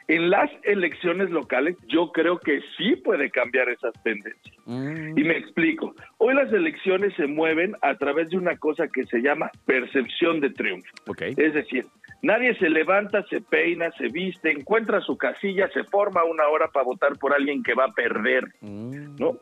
en 0.07 0.29
las 0.29 0.49
elecciones 0.63 1.29
locales 1.29 1.77
yo 1.87 2.11
creo 2.11 2.37
que 2.39 2.61
sí 2.77 2.95
puede 2.97 3.29
cambiar 3.29 3.69
esas 3.69 3.93
tendencias. 4.03 4.55
Mm. 4.65 5.17
Y 5.17 5.23
me 5.23 5.37
explico. 5.37 5.95
Hoy 6.17 6.35
las 6.35 6.51
elecciones 6.51 7.13
se 7.15 7.27
mueven 7.27 7.75
a 7.81 7.95
través 7.95 8.29
de 8.29 8.37
una 8.37 8.57
cosa 8.57 8.87
que 8.87 9.05
se 9.05 9.21
llama 9.21 9.51
percepción 9.65 10.39
de 10.39 10.49
triunfo. 10.49 10.93
Es 11.19 11.53
decir, 11.53 11.85
nadie 12.21 12.55
se 12.55 12.69
levanta, 12.69 13.23
se 13.29 13.41
peina, 13.41 13.91
se 13.97 14.07
viste, 14.09 14.51
encuentra 14.51 15.01
su 15.01 15.17
casilla, 15.17 15.69
se 15.69 15.83
forma 15.85 16.23
una 16.23 16.47
hora 16.47 16.67
para 16.67 16.85
votar 16.85 17.17
por 17.17 17.33
alguien 17.33 17.63
que 17.63 17.73
va 17.73 17.85
a 17.85 17.93
perder, 17.93 18.45
mm. 18.61 19.15
¿no? 19.17 19.37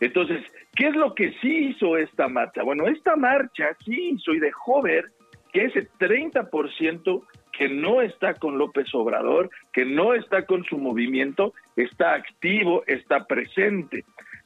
Entonces, 0.00 0.44
¿qué 0.74 0.88
es 0.88 0.94
lo 0.94 1.14
que 1.14 1.32
sí 1.40 1.68
hizo 1.68 1.96
esta 1.96 2.28
marcha? 2.28 2.62
Bueno, 2.62 2.86
esta 2.86 3.16
marcha 3.16 3.76
sí 3.84 4.10
hizo 4.12 4.34
y 4.34 4.40
dejó 4.40 4.82
ver 4.82 5.06
que 5.52 5.64
ese 5.64 5.88
30% 5.98 7.22
que 7.56 7.68
no 7.68 8.02
está 8.02 8.34
con 8.34 8.58
López 8.58 8.94
Obrador, 8.94 9.50
que 9.72 9.84
no 9.84 10.14
está 10.14 10.44
con 10.44 10.64
su 10.64 10.78
movimiento, 10.78 11.54
está 11.76 12.14
activo, 12.14 12.82
está 12.86 13.26
presente. 13.26 14.04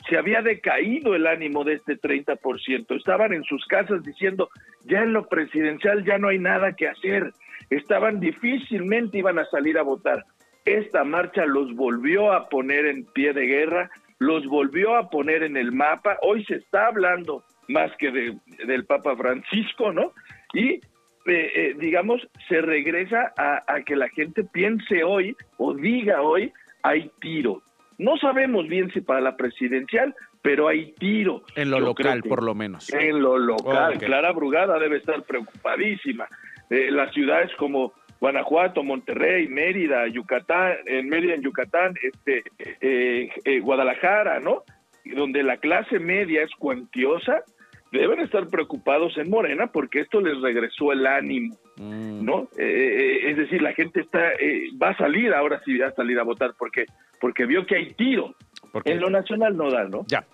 Se 0.08 0.16
había 0.16 0.42
decaído 0.42 1.14
el 1.14 1.26
ánimo 1.26 1.64
de 1.64 1.74
este 1.74 1.98
30%. 1.98 2.96
Estaban 2.96 3.32
en 3.32 3.44
sus 3.44 3.64
casas 3.66 4.02
diciendo, 4.02 4.48
ya 4.84 5.02
en 5.02 5.12
lo 5.12 5.26
presidencial 5.26 6.04
ya 6.04 6.18
no 6.18 6.28
hay 6.28 6.38
nada 6.38 6.72
que 6.74 6.88
hacer. 6.88 7.32
Estaban 7.68 8.20
difícilmente 8.20 9.18
iban 9.18 9.38
a 9.38 9.44
salir 9.46 9.78
a 9.78 9.82
votar. 9.82 10.24
Esta 10.64 11.04
marcha 11.04 11.44
los 11.46 11.74
volvió 11.74 12.32
a 12.32 12.48
poner 12.48 12.86
en 12.86 13.04
pie 13.04 13.32
de 13.32 13.46
guerra, 13.46 13.90
los 14.18 14.46
volvió 14.46 14.96
a 14.96 15.10
poner 15.10 15.42
en 15.42 15.56
el 15.56 15.72
mapa. 15.72 16.18
Hoy 16.22 16.44
se 16.44 16.56
está 16.56 16.86
hablando 16.86 17.44
más 17.68 17.90
que 17.98 18.10
de, 18.10 18.36
del 18.66 18.84
Papa 18.84 19.16
Francisco, 19.16 19.92
¿no? 19.92 20.12
Y 20.52 20.80
eh, 21.26 21.52
eh, 21.54 21.76
digamos, 21.78 22.26
se 22.48 22.62
regresa 22.62 23.34
a, 23.36 23.82
que 23.82 23.94
la 23.94 24.08
gente 24.08 24.42
piense 24.42 25.04
hoy 25.04 25.36
o 25.58 25.74
diga 25.74 26.22
hoy, 26.22 26.50
hay 26.82 27.10
tiro. 27.20 27.62
No 27.98 28.16
sabemos 28.16 28.66
bien 28.68 28.90
si 28.90 29.02
para 29.02 29.20
la 29.20 29.36
presidencial, 29.36 30.14
pero 30.40 30.68
hay 30.68 30.92
tiro. 30.92 31.42
En 31.56 31.70
lo 31.70 31.78
local, 31.78 32.22
por 32.22 32.42
lo 32.42 32.54
menos. 32.54 32.90
En 32.94 33.20
lo 33.20 33.36
local. 33.36 33.98
Clara 33.98 34.32
Brugada 34.32 34.78
debe 34.78 34.96
estar 34.96 35.22
preocupadísima. 35.24 36.26
Eh, 36.70 36.90
las 36.90 37.12
ciudades 37.12 37.50
como 37.58 37.92
Guanajuato, 38.18 38.82
Monterrey, 38.82 39.46
Mérida, 39.48 40.06
Yucatán, 40.08 40.76
en 40.86 41.08
Mérida, 41.10 41.34
en 41.34 41.42
Yucatán, 41.42 41.94
este, 42.02 43.60
Guadalajara, 43.60 44.40
¿no? 44.40 44.62
Donde 45.04 45.42
la 45.42 45.58
clase 45.58 45.98
media 45.98 46.42
es 46.42 46.50
cuantiosa, 46.58 47.44
deben 47.90 48.20
estar 48.20 48.48
preocupados 48.48 49.16
en 49.18 49.30
Morena 49.30 49.68
porque 49.68 50.00
esto 50.00 50.20
les 50.20 50.40
regresó 50.40 50.92
el 50.92 51.06
ánimo, 51.06 51.56
mm. 51.76 52.24
¿no? 52.24 52.48
Eh, 52.56 52.64
eh, 52.64 53.30
es 53.30 53.36
decir, 53.36 53.62
la 53.62 53.72
gente 53.72 54.00
está 54.00 54.32
eh, 54.34 54.68
va 54.80 54.90
a 54.90 54.96
salir 54.96 55.32
ahora 55.34 55.60
sí 55.64 55.76
va 55.78 55.88
a 55.88 55.92
salir 55.92 56.18
a 56.18 56.22
votar 56.22 56.54
porque 56.58 56.86
porque 57.20 57.46
vio 57.46 57.66
que 57.66 57.76
hay 57.76 57.94
tiro. 57.94 58.34
Porque... 58.72 58.92
En 58.92 59.00
lo 59.00 59.10
nacional 59.10 59.56
no 59.56 59.70
da, 59.70 59.84
¿no? 59.84 60.04
Ya. 60.06 60.24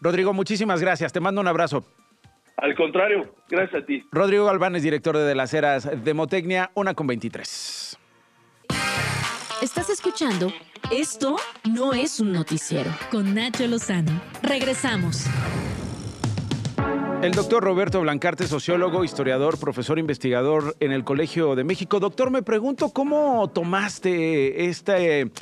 Rodrigo, 0.00 0.32
muchísimas 0.32 0.80
gracias. 0.80 1.12
Te 1.12 1.18
mando 1.18 1.40
un 1.40 1.48
abrazo. 1.48 1.84
Al 2.56 2.74
contrario, 2.74 3.34
gracias 3.48 3.82
a 3.82 3.86
ti. 3.86 4.04
Rodrigo 4.12 4.46
Galván 4.46 4.76
es 4.76 4.82
director 4.82 5.16
de 5.16 5.34
las 5.34 5.52
eras 5.54 6.04
Demotecnia, 6.04 6.70
una 6.74 6.94
con 6.94 7.06
23. 7.06 7.98
Estás 9.62 9.90
escuchando 9.90 10.52
Esto 10.90 11.36
no 11.64 11.92
es 11.92 12.20
un 12.20 12.32
noticiero 12.32 12.90
con 13.10 13.34
Nacho 13.34 13.66
Lozano. 13.66 14.20
Regresamos. 14.42 15.26
El 17.26 17.32
doctor 17.32 17.64
Roberto 17.64 18.00
Blancarte, 18.00 18.46
sociólogo, 18.46 19.02
historiador, 19.02 19.58
profesor 19.58 19.98
investigador 19.98 20.76
en 20.78 20.92
el 20.92 21.02
Colegio 21.02 21.56
de 21.56 21.64
México. 21.64 21.98
Doctor, 21.98 22.30
me 22.30 22.44
pregunto 22.44 22.90
cómo 22.90 23.50
tomaste 23.52 24.66
este 24.66 25.32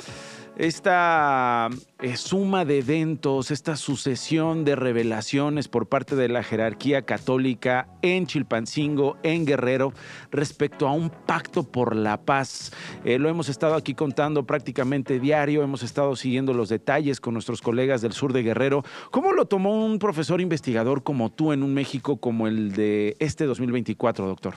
esta 0.57 1.69
eh, 1.99 2.15
suma 2.15 2.63
de 2.63 2.79
eventos, 2.79 3.51
esta 3.51 3.75
sucesión 3.75 4.63
de 4.63 4.75
revelaciones 4.75 5.67
por 5.67 5.87
parte 5.87 6.15
de 6.15 6.29
la 6.29 6.43
jerarquía 6.43 7.01
católica 7.01 7.87
en 8.01 8.25
Chilpancingo, 8.25 9.17
en 9.23 9.45
Guerrero, 9.45 9.93
respecto 10.31 10.87
a 10.87 10.93
un 10.93 11.09
pacto 11.09 11.63
por 11.63 11.95
la 11.95 12.21
paz. 12.21 12.71
Eh, 13.03 13.19
lo 13.19 13.27
hemos 13.27 13.49
estado 13.49 13.75
aquí 13.75 13.93
contando 13.93 14.45
prácticamente 14.45 15.19
diario, 15.19 15.63
hemos 15.63 15.83
estado 15.83 16.15
siguiendo 16.15 16.53
los 16.53 16.69
detalles 16.69 17.19
con 17.19 17.33
nuestros 17.33 17.61
colegas 17.61 18.01
del 18.01 18.13
sur 18.13 18.31
de 18.31 18.43
Guerrero. 18.43 18.83
¿Cómo 19.11 19.33
lo 19.33 19.45
tomó 19.45 19.85
un 19.85 19.99
profesor 19.99 20.39
investigador 20.39 21.03
como 21.03 21.31
tú 21.31 21.51
en 21.51 21.63
un 21.63 21.73
México 21.73 22.17
como 22.17 22.47
el 22.47 22.71
de 22.71 23.17
este 23.19 23.45
2024, 23.45 24.25
doctor? 24.25 24.55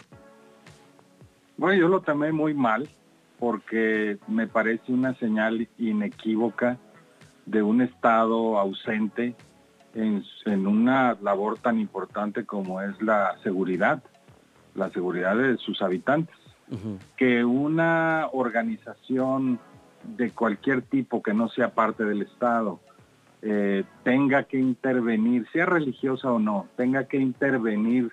Bueno, 1.56 1.80
yo 1.80 1.88
lo 1.88 2.00
tomé 2.02 2.30
muy 2.30 2.54
mal 2.54 2.88
porque 3.38 4.18
me 4.26 4.46
parece 4.46 4.92
una 4.92 5.14
señal 5.14 5.68
inequívoca 5.78 6.78
de 7.46 7.62
un 7.62 7.80
Estado 7.80 8.58
ausente 8.58 9.34
en, 9.94 10.24
una 10.66 11.16
labor 11.22 11.58
tan 11.58 11.78
importante 11.78 12.44
como 12.44 12.82
es 12.82 13.00
la 13.00 13.36
seguridad, 13.42 14.02
la 14.74 14.90
seguridad 14.90 15.36
de 15.36 15.56
sus 15.56 15.80
habitantes. 15.82 16.36
Que 17.16 17.46
una 17.46 18.28
organización 18.32 19.58
de 20.04 20.30
cualquier 20.30 20.82
tipo 20.82 21.22
que 21.22 21.32
no 21.32 21.48
sea 21.48 21.70
parte 21.70 22.04
del 22.04 22.22
Estado 22.22 22.78
eh, 23.40 23.84
tenga 24.02 24.42
que 24.42 24.58
intervenir, 24.58 25.46
sea 25.50 25.64
religiosa 25.64 26.30
o 26.30 26.38
no, 26.38 26.66
tenga 26.76 27.04
que 27.04 27.16
intervenir 27.16 28.12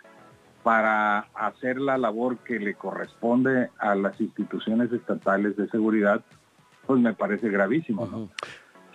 para 0.65 1.28
hacer 1.36 1.80
la 1.80 1.95
labor 1.95 2.39
que 2.39 2.58
le 2.58 2.73
corresponde 2.73 3.69
a 3.78 3.93
las 3.93 4.19
instituciones 4.19 4.91
estatales 4.91 5.56
de 5.56 5.69
seguridad, 5.69 6.25
pues 6.88 6.99
me 6.99 7.13
parece 7.13 7.49
gravísimo. 7.49 8.32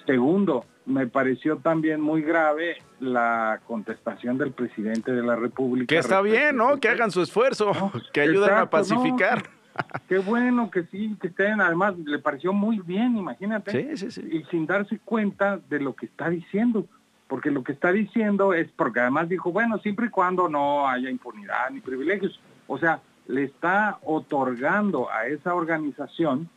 Segundo, 0.05 0.65
me 0.85 1.07
pareció 1.07 1.59
también 1.59 2.01
muy 2.01 2.23
grave 2.23 2.79
la 2.99 3.61
contestación 3.69 4.37
del 4.37 4.51
presidente 4.51 5.13
de 5.13 5.23
la 5.23 5.37
República. 5.37 5.87
Que 5.87 6.01
está 6.01 6.21
bien, 6.21 6.57
¿no? 6.57 6.81
Que 6.81 6.89
hagan 6.89 7.13
su 7.13 7.23
esfuerzo, 7.23 7.71
que 8.13 8.23
ayuden 8.23 8.53
a 8.53 8.69
pacificar. 8.69 9.45
Qué 10.09 10.19
bueno 10.19 10.73
que 10.73 10.83
sí, 10.87 11.17
que 11.21 11.29
estén, 11.29 11.61
además 11.61 11.97
le 11.99 12.19
pareció 12.19 12.53
muy 12.53 12.81
bien, 12.81 13.17
imagínate. 13.17 13.71
Sí, 13.71 13.97
sí, 13.97 14.11
sí. 14.11 14.29
Y 14.29 14.43
sin 14.51 14.67
darse 14.67 14.99
cuenta 14.99 15.61
de 15.69 15.79
lo 15.79 15.95
que 15.95 16.07
está 16.07 16.31
diciendo 16.31 16.89
porque 17.31 17.53
lo 17.53 17.63
que 17.63 17.71
está 17.71 17.93
diciendo 17.93 18.53
es, 18.53 18.69
porque 18.73 18.99
además 18.99 19.29
dijo, 19.29 19.53
bueno, 19.53 19.79
siempre 19.79 20.07
y 20.07 20.11
cuando 20.11 20.49
no 20.49 20.89
haya 20.89 21.09
impunidad 21.09 21.71
ni 21.71 21.79
privilegios, 21.81 22.41
o 22.67 22.77
sea, 22.77 23.01
le 23.29 23.45
está 23.45 23.99
otorgando 24.03 25.09
a 25.13 25.29
esa 25.29 25.55
organización 25.55 26.51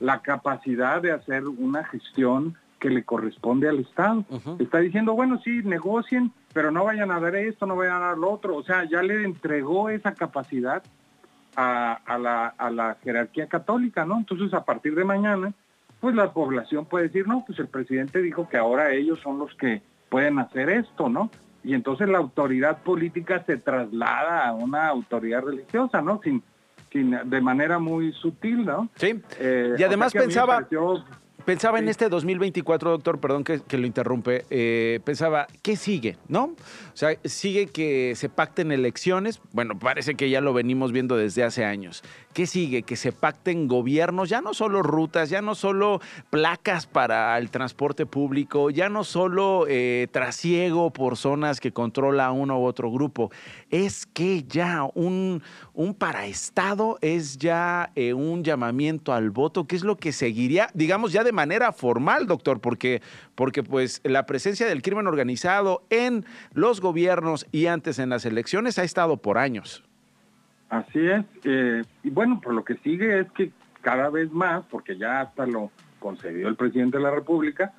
la 0.00 0.20
capacidad 0.20 1.00
de 1.00 1.12
hacer 1.12 1.46
una 1.46 1.84
gestión 1.84 2.56
que 2.80 2.90
le 2.90 3.04
corresponde 3.04 3.68
al 3.68 3.78
Estado. 3.78 4.24
Está 4.58 4.78
diciendo, 4.78 5.14
bueno, 5.14 5.40
sí, 5.44 5.62
negocien, 5.62 6.32
pero 6.52 6.72
no 6.72 6.84
vayan 6.84 7.12
a 7.12 7.20
dar 7.20 7.36
esto, 7.36 7.64
no 7.66 7.76
vayan 7.76 8.02
a 8.02 8.06
dar 8.06 8.18
lo 8.18 8.32
otro. 8.32 8.56
O 8.56 8.64
sea, 8.64 8.82
ya 8.90 9.02
le 9.02 9.22
entregó 9.22 9.90
esa 9.90 10.14
capacidad 10.14 10.82
a, 11.54 12.18
la, 12.18 12.48
a 12.48 12.70
la 12.70 12.96
jerarquía 13.04 13.46
católica, 13.46 14.04
¿no? 14.04 14.18
Entonces, 14.18 14.52
a 14.54 14.64
partir 14.64 14.96
de 14.96 15.04
mañana, 15.04 15.52
pues 16.00 16.16
la 16.16 16.32
población 16.32 16.86
puede 16.86 17.06
decir, 17.06 17.28
no, 17.28 17.44
pues 17.46 17.60
el 17.60 17.68
presidente 17.68 18.20
dijo 18.20 18.48
que 18.48 18.56
ahora 18.56 18.90
ellos 18.92 19.20
son 19.20 19.38
los 19.38 19.54
que 19.54 19.82
pueden 20.10 20.38
hacer 20.38 20.68
esto, 20.68 21.08
¿no? 21.08 21.30
Y 21.64 21.74
entonces 21.74 22.08
la 22.08 22.18
autoridad 22.18 22.82
política 22.82 23.42
se 23.46 23.56
traslada 23.56 24.48
a 24.48 24.52
una 24.52 24.88
autoridad 24.88 25.42
religiosa, 25.42 26.02
¿no? 26.02 26.20
Sin, 26.22 26.42
sin 26.92 27.16
de 27.24 27.40
manera 27.40 27.78
muy 27.78 28.12
sutil, 28.12 28.66
¿no? 28.66 28.90
Sí. 28.96 29.22
Eh, 29.38 29.76
y 29.78 29.82
además 29.82 30.08
o 30.08 30.10
sea 30.10 30.22
pensaba, 30.22 30.68
pensaba 31.44 31.78
en 31.78 31.88
este 31.88 32.08
2024, 32.08 32.90
doctor, 32.90 33.20
perdón 33.20 33.44
que, 33.44 33.60
que 33.60 33.78
lo 33.78 33.86
interrumpe, 33.86 34.44
eh, 34.50 35.00
pensaba, 35.04 35.46
¿qué 35.62 35.76
sigue? 35.76 36.16
¿No? 36.28 36.44
O 36.44 36.56
sea, 36.94 37.16
sigue 37.24 37.66
que 37.66 38.14
se 38.16 38.28
pacten 38.28 38.72
elecciones, 38.72 39.40
bueno, 39.52 39.78
parece 39.78 40.14
que 40.14 40.30
ya 40.30 40.40
lo 40.40 40.52
venimos 40.52 40.92
viendo 40.92 41.16
desde 41.16 41.44
hace 41.44 41.64
años. 41.64 42.02
¿Qué 42.32 42.46
sigue? 42.46 42.82
Que 42.82 42.96
se 42.96 43.12
pacten 43.12 43.68
gobiernos, 43.68 44.28
ya 44.28 44.40
no 44.40 44.54
solo 44.54 44.82
rutas, 44.82 45.30
ya 45.30 45.42
no 45.42 45.54
solo 45.54 46.00
placas 46.30 46.86
para 46.86 47.36
el 47.38 47.50
transporte 47.50 48.06
público, 48.06 48.70
ya 48.70 48.88
no 48.88 49.04
solo 49.04 49.66
eh, 49.68 50.08
trasiego 50.12 50.90
por 50.90 51.16
zonas 51.16 51.60
que 51.60 51.72
controla 51.72 52.30
uno 52.30 52.60
u 52.60 52.64
otro 52.64 52.90
grupo, 52.90 53.30
es 53.70 54.06
que 54.06 54.44
ya 54.44 54.84
un, 54.94 55.42
un 55.74 55.94
paraestado 55.94 56.98
es 57.00 57.38
ya 57.38 57.90
eh, 57.94 58.14
un 58.14 58.44
llamamiento 58.44 59.12
al 59.12 59.30
voto, 59.30 59.66
que 59.66 59.76
es 59.76 59.84
lo 59.84 59.96
que 59.96 60.12
seguiría, 60.12 60.70
digamos, 60.74 61.12
ya 61.12 61.24
de 61.24 61.29
manera 61.32 61.72
formal, 61.72 62.26
doctor, 62.26 62.60
porque, 62.60 63.02
porque 63.34 63.62
pues 63.62 64.00
la 64.04 64.26
presencia 64.26 64.66
del 64.66 64.82
crimen 64.82 65.06
organizado 65.06 65.82
en 65.90 66.24
los 66.52 66.80
gobiernos 66.80 67.46
y 67.52 67.66
antes 67.66 67.98
en 67.98 68.10
las 68.10 68.24
elecciones 68.24 68.78
ha 68.78 68.84
estado 68.84 69.16
por 69.16 69.38
años. 69.38 69.84
Así 70.68 71.00
es. 71.00 71.24
eh, 71.44 71.82
y 72.02 72.10
bueno, 72.10 72.40
pues 72.42 72.54
lo 72.54 72.64
que 72.64 72.76
sigue 72.76 73.20
es 73.20 73.30
que 73.32 73.50
cada 73.82 74.08
vez 74.10 74.30
más, 74.30 74.64
porque 74.70 74.96
ya 74.96 75.20
hasta 75.20 75.46
lo 75.46 75.70
concedió 75.98 76.48
el 76.48 76.56
presidente 76.56 76.98
de 76.98 77.02
la 77.02 77.10
República, 77.10 77.72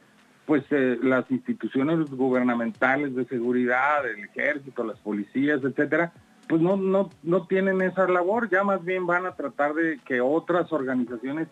pues 0.46 0.64
eh, 0.72 0.98
las 1.02 1.30
instituciones 1.32 2.10
gubernamentales 2.12 3.16
de 3.16 3.26
seguridad, 3.26 4.06
el 4.10 4.26
ejército, 4.26 4.84
las 4.84 5.00
policías, 5.00 5.64
etcétera, 5.64 6.12
pues 6.48 6.62
no, 6.62 6.76
no, 6.76 7.10
no 7.24 7.48
tienen 7.48 7.82
esa 7.82 8.08
labor, 8.08 8.50
ya 8.50 8.64
más 8.64 8.84
bien 8.84 9.06
van 9.06 9.26
a 9.26 9.36
tratar 9.36 9.74
de 9.74 10.00
que 10.06 10.20
otras 10.20 10.72
organizaciones 10.74 11.48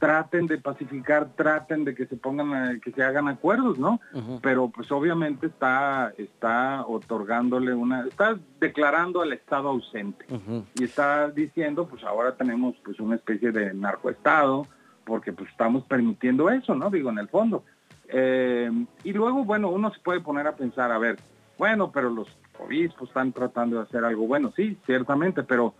traten 0.00 0.46
de 0.48 0.58
pacificar, 0.58 1.28
traten 1.36 1.84
de 1.84 1.94
que 1.94 2.06
se 2.06 2.16
pongan, 2.16 2.52
a- 2.54 2.80
que 2.80 2.90
se 2.90 3.02
hagan 3.04 3.28
acuerdos, 3.28 3.78
¿no? 3.78 4.00
Pero 4.42 4.68
pues 4.70 4.90
obviamente 4.90 5.46
está, 5.46 6.12
está 6.16 6.84
otorgándole 6.86 7.74
una, 7.74 8.06
está 8.08 8.36
declarando 8.58 9.20
al 9.20 9.32
Estado 9.34 9.68
ausente 9.68 10.24
y 10.74 10.84
está 10.84 11.28
diciendo, 11.30 11.86
pues 11.86 12.02
ahora 12.02 12.34
tenemos 12.34 12.74
pues 12.82 12.98
una 12.98 13.14
especie 13.16 13.52
de 13.52 13.74
narcoestado, 13.74 14.66
porque 15.04 15.32
pues 15.32 15.50
estamos 15.50 15.84
permitiendo 15.84 16.48
eso, 16.50 16.74
¿no? 16.74 16.90
Digo, 16.90 17.10
en 17.10 17.18
el 17.18 17.28
fondo. 17.28 17.62
Eh, 18.08 18.70
y 19.04 19.12
luego, 19.12 19.44
bueno, 19.44 19.68
uno 19.68 19.92
se 19.92 20.00
puede 20.00 20.20
poner 20.20 20.46
a 20.46 20.56
pensar, 20.56 20.90
a 20.90 20.98
ver, 20.98 21.16
bueno, 21.58 21.92
pero 21.92 22.08
los 22.10 22.26
obispos 22.58 23.08
están 23.08 23.32
tratando 23.32 23.76
de 23.76 23.82
hacer 23.82 24.02
algo 24.04 24.26
bueno, 24.26 24.50
sí, 24.56 24.78
ciertamente, 24.86 25.42
pero 25.42 25.74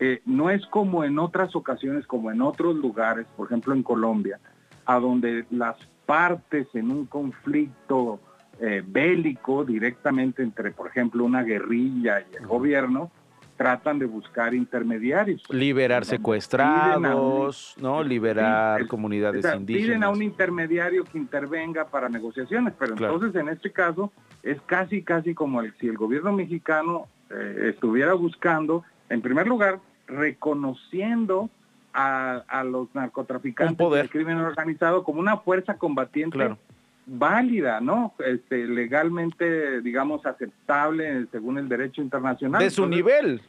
eh, 0.00 0.20
no 0.26 0.50
es 0.50 0.64
como 0.66 1.04
en 1.04 1.18
otras 1.18 1.54
ocasiones, 1.56 2.06
como 2.06 2.30
en 2.30 2.42
otros 2.42 2.74
lugares, 2.76 3.26
por 3.36 3.46
ejemplo 3.46 3.74
en 3.74 3.82
Colombia, 3.82 4.38
a 4.86 4.98
donde 4.98 5.44
las 5.50 5.76
partes 6.06 6.66
en 6.74 6.90
un 6.90 7.06
conflicto 7.06 8.20
eh, 8.60 8.82
bélico 8.86 9.64
directamente 9.64 10.42
entre, 10.42 10.70
por 10.72 10.88
ejemplo, 10.88 11.24
una 11.24 11.42
guerrilla 11.42 12.20
y 12.20 12.36
el 12.36 12.46
gobierno, 12.46 13.10
tratan 13.56 14.00
de 14.00 14.06
buscar 14.06 14.52
intermediarios. 14.52 15.40
Liberar 15.48 16.04
secuestrados, 16.04 17.76
¿no? 17.80 18.02
Liberar 18.02 18.86
comunidades 18.88 19.44
o 19.44 19.48
sea, 19.48 19.58
Piden 19.58 19.72
a 19.72 19.82
indígenas. 20.10 20.16
un 20.16 20.22
intermediario 20.22 21.04
que 21.04 21.18
intervenga 21.18 21.84
para 21.86 22.08
negociaciones, 22.08 22.74
pero 22.78 22.94
Claro. 22.96 23.14
entonces 23.14 23.40
en 23.40 23.48
este 23.48 23.70
caso 23.72 24.12
es 24.42 24.60
casi, 24.62 25.02
casi 25.02 25.34
como 25.34 25.60
el- 25.60 25.72
si 25.78 25.86
el 25.88 25.96
gobierno 25.96 26.32
mexicano 26.32 27.06
eh, 27.30 27.70
estuviera 27.74 28.12
buscando, 28.14 28.84
en 29.08 29.20
primer 29.22 29.46
lugar, 29.46 29.78
reconociendo 30.06 31.48
a, 31.92 32.42
a 32.48 32.64
los 32.64 32.88
narcotraficantes 32.94 33.90
del 33.90 34.10
crimen 34.10 34.38
organizado 34.38 35.04
como 35.04 35.20
una 35.20 35.36
fuerza 35.38 35.76
combatiente 35.78 36.36
Claro. 36.36 36.58
válida, 37.06 37.80
¿no? 37.80 38.14
Este, 38.24 38.66
legalmente, 38.66 39.80
digamos, 39.80 40.24
aceptable 40.26 41.26
según 41.30 41.58
el 41.58 41.68
derecho 41.68 42.02
internacional. 42.02 42.60
De 42.60 42.70
su 42.70 42.84
Entonces, 42.84 43.04
nivel. 43.04 43.42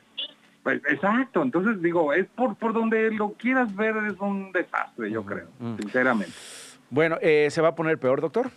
pues, 0.64 0.82
exacto, 0.88 1.42
entonces 1.42 1.82
digo, 1.82 2.14
es 2.14 2.28
por, 2.36 2.56
por 2.56 2.74
donde 2.74 3.10
lo 3.12 3.32
quieras 3.34 3.76
ver, 3.76 3.96
es 4.08 4.20
un 4.20 4.52
desastre, 4.52 5.10
yo 5.10 5.24
creo, 5.26 5.48
sinceramente. 5.80 6.34
Bueno, 6.90 7.18
eh, 7.22 7.48
¿se 7.50 7.62
va 7.62 7.70
a 7.70 7.76
poner 7.76 7.98
peor, 7.98 8.22
doctor? 8.22 8.52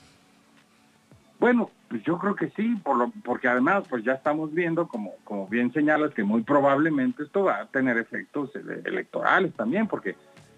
Bueno, 1.40 1.70
pues 1.88 2.02
yo 2.02 2.18
creo 2.18 2.34
que 2.34 2.50
sí, 2.50 2.76
por 2.82 2.96
lo, 2.96 3.10
porque 3.24 3.48
además 3.48 3.84
pues 3.88 4.04
ya 4.04 4.12
estamos 4.12 4.52
viendo, 4.52 4.86
como, 4.88 5.14
como 5.24 5.46
bien 5.48 5.72
señalas, 5.72 6.12
que 6.12 6.22
muy 6.22 6.42
probablemente 6.42 7.22
esto 7.22 7.44
va 7.44 7.60
a 7.60 7.66
tener 7.66 7.96
efectos 7.96 8.54
ele- 8.54 8.82
electorales 8.84 9.54
también, 9.54 9.86
porque 9.88 10.14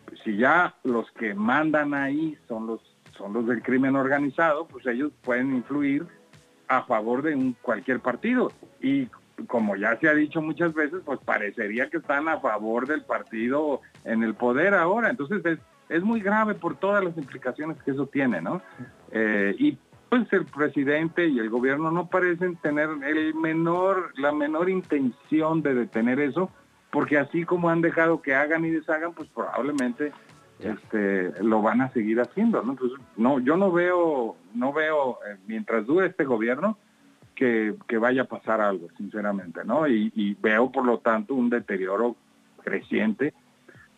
pues, 0.07 0.21
si 0.25 0.37
ya 0.37 0.75
los 0.83 1.11
que 1.13 1.35
mandan 1.35 1.95
ahí 1.95 2.37
son 2.49 2.67
los, 2.67 2.81
son 3.17 3.33
los 3.33 3.47
del 3.47 3.63
crimen 3.63 3.95
organizado, 3.95 4.67
pues 4.67 4.87
ellos 4.87 5.13
pueden 5.23 5.55
influir 5.55 6.05
a 6.67 6.83
favor 6.83 7.23
de 7.23 7.35
un, 7.35 7.57
cualquier 7.63 8.01
partido. 8.01 8.53
Y 8.81 9.09
como 9.47 9.77
ya 9.77 9.99
se 9.99 10.09
ha 10.09 10.15
dicho 10.15 10.43
muchas 10.43 10.75
veces, 10.75 11.01
pues 11.05 11.21
parecería 11.25 11.89
que 11.89 11.99
están 11.99 12.29
a 12.29 12.41
favor 12.41 12.87
del 12.87 13.03
partido 13.03 13.81
en 14.05 14.23
el 14.23 14.35
poder 14.35 14.75
ahora. 14.75 15.11
Entonces 15.11 15.45
es, 15.45 15.59
es 15.89 16.03
muy 16.03 16.21
grave 16.21 16.55
por 16.55 16.77
todas 16.77 17.05
las 17.05 17.17
implicaciones 17.17 17.81
que 17.83 17.93
eso 17.93 18.07
tiene, 18.07 18.41
¿no? 18.41 18.63
Eh, 19.13 19.55
y 19.59 19.79
pues 20.11 20.31
el 20.33 20.45
presidente 20.45 21.29
y 21.29 21.39
el 21.39 21.49
gobierno 21.49 21.93
no 21.93 22.09
parecen 22.09 22.57
tener 22.57 22.91
el 23.07 23.33
menor, 23.35 24.13
la 24.19 24.33
menor 24.33 24.69
intención 24.69 25.63
de 25.63 25.73
detener 25.75 26.19
eso, 26.19 26.51
porque 26.91 27.17
así 27.17 27.45
como 27.45 27.71
han 27.71 27.81
dejado 27.81 28.21
que 28.21 28.35
hagan 28.35 28.65
y 28.65 28.71
deshagan, 28.71 29.15
pues 29.15 29.29
probablemente 29.29 30.13
este 30.59 31.33
lo 31.43 31.63
van 31.63 31.81
a 31.81 31.93
seguir 31.93 32.21
haciendo, 32.21 32.61
¿no? 32.63 32.73
Entonces, 32.73 32.99
no, 33.17 33.39
yo 33.39 33.57
no 33.57 33.71
veo, 33.71 34.37
no 34.53 34.73
veo, 34.73 35.21
eh, 35.27 35.37
mientras 35.47 35.87
dure 35.87 36.09
este 36.09 36.25
gobierno, 36.25 36.77
que, 37.37 37.77
que 37.87 37.97
vaya 37.97 38.23
a 38.23 38.27
pasar 38.27 38.61
algo, 38.61 38.89
sinceramente, 38.99 39.65
¿no? 39.65 39.87
Y, 39.87 40.13
y 40.15 40.35
veo, 40.35 40.73
por 40.73 40.85
lo 40.85 40.99
tanto, 40.99 41.35
un 41.35 41.49
deterioro 41.49 42.17
creciente, 42.65 43.33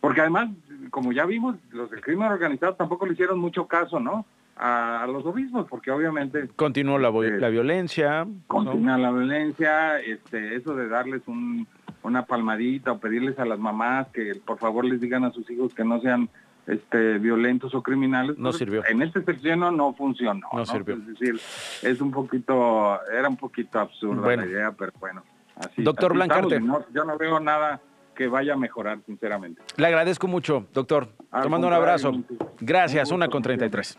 porque 0.01 0.21
además, 0.21 0.51
como 0.91 1.13
ya 1.13 1.25
vimos, 1.25 1.57
los 1.71 1.91
del 1.91 2.03
crimen 2.03 2.31
organizado 2.31 2.75
tampoco 2.75 3.07
le 3.07 3.15
hicieron 3.15 3.39
mucho 3.39 3.67
caso, 3.67 3.99
¿no? 3.99 4.27
A, 4.57 5.07
los 5.11 5.25
obispos, 5.25 5.67
porque 5.69 5.91
obviamente 5.91 6.49
Continuó 6.57 6.99
la, 6.99 7.11
la 7.11 7.49
violencia. 7.49 8.25
¿no? 8.25 8.35
continúa 8.47 8.99
la 8.99 9.11
violencia, 9.11 9.99
este, 10.01 10.55
eso 10.57 10.75
de 10.77 10.89
darles 10.89 11.23
un, 11.27 11.67
una 12.03 12.27
palmadita 12.27 12.93
o 12.93 12.99
pedirles 12.99 13.39
a 13.39 13.45
las 13.45 13.59
mamás 13.59 14.09
que 14.09 14.35
por 14.45 14.59
favor 14.59 14.85
les 14.85 15.01
digan 15.01 15.25
a 15.25 15.33
sus 15.33 15.51
hijos 15.51 15.75
que 15.75 15.85
no 15.85 16.01
sean 16.01 16.29
este, 16.67 17.19
violentos 17.19 17.75
o 17.75 17.83
criminales. 17.83 18.39
No 18.39 18.51
pues, 18.51 18.59
sirvió. 18.59 18.85
En 18.87 19.03
este 19.03 19.25
sexenio 19.25 19.71
no 19.73 19.95
funcionó. 19.95 20.47
No 20.53 20.61
No, 20.61 20.67
sirvió. 20.67 20.95
Es 20.97 21.07
decir, 21.07 21.41
es 21.83 22.01
un 22.01 22.11
poquito, 22.13 23.01
era 23.11 23.29
un 23.29 23.37
poquito 23.37 23.81
absurda 23.81 24.21
Bueno. 24.23 24.45
la 24.45 24.49
idea, 24.51 24.73
pero 24.73 24.93
bueno. 25.01 25.25
Así, 25.57 25.83
Doctor 25.83 26.13
así 26.13 26.17
Blancarte. 26.17 26.61
no- 26.61 26.85
yo 26.95 27.05
no 27.05 27.17
veo 27.19 27.41
nada 27.41 27.81
que 28.15 28.29
vaya 28.29 28.53
a 28.53 28.57
mejorar, 28.57 28.99
sinceramente. 29.07 29.63
Le 29.77 29.87
agradezco 29.87 30.29
mucho, 30.29 30.67
doctor. 30.73 31.09
Te 31.43 31.49
mando 31.49 31.67
un 31.67 31.73
abrazo. 31.73 32.13
Gracias, 32.61 33.09
Un 33.11 33.17
una 33.17 33.29
con 33.29 33.43
33. 33.43 33.99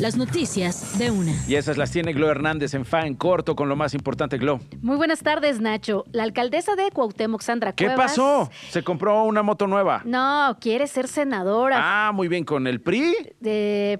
Las 0.00 0.16
noticias 0.16 0.98
de 0.98 1.10
una. 1.10 1.32
Y 1.46 1.54
esas 1.54 1.76
las 1.76 1.90
tiene 1.92 2.12
Glo 2.12 2.28
Hernández 2.30 2.74
en 2.74 2.84
fa 2.84 3.06
en 3.06 3.14
corto 3.14 3.54
con 3.54 3.68
lo 3.68 3.76
más 3.76 3.94
importante, 3.94 4.36
Glo. 4.38 4.58
Muy 4.82 4.96
buenas 4.96 5.22
tardes, 5.22 5.60
Nacho. 5.60 6.04
La 6.12 6.24
alcaldesa 6.24 6.74
de 6.74 6.90
Cuauhtémoc, 6.90 7.40
Sandra 7.40 7.72
¿Qué 7.72 7.90
pasó? 7.90 8.50
Se 8.70 8.82
compró 8.82 9.22
una 9.24 9.42
moto 9.42 9.66
nueva. 9.66 10.02
No, 10.04 10.56
quiere 10.60 10.86
ser 10.86 11.06
senadora. 11.06 11.76
Ah, 11.78 12.12
muy 12.12 12.26
bien, 12.28 12.44
con 12.44 12.66
el 12.66 12.80
PRI. 12.80 13.14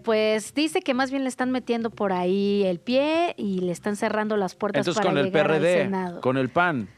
Pues 0.04 0.54
dice 0.54 0.80
que 0.82 0.94
más 0.94 1.10
bien 1.10 1.22
le 1.22 1.28
están 1.28 1.50
metiendo 1.50 1.90
por 1.90 2.12
ahí 2.12 2.64
el 2.64 2.80
pie 2.80 3.34
y 3.36 3.60
le 3.60 3.72
están 3.72 3.96
cerrando 3.96 4.36
las 4.36 4.54
puertas 4.54 4.80
Entonces 4.80 5.00
para 5.00 5.10
con 5.10 5.18
el 5.18 5.24
llegar 5.26 5.50
al 5.50 5.58
PRD, 5.58 5.82
Senado. 5.84 6.20
con 6.20 6.36
el 6.36 6.48
PAN. 6.48 6.88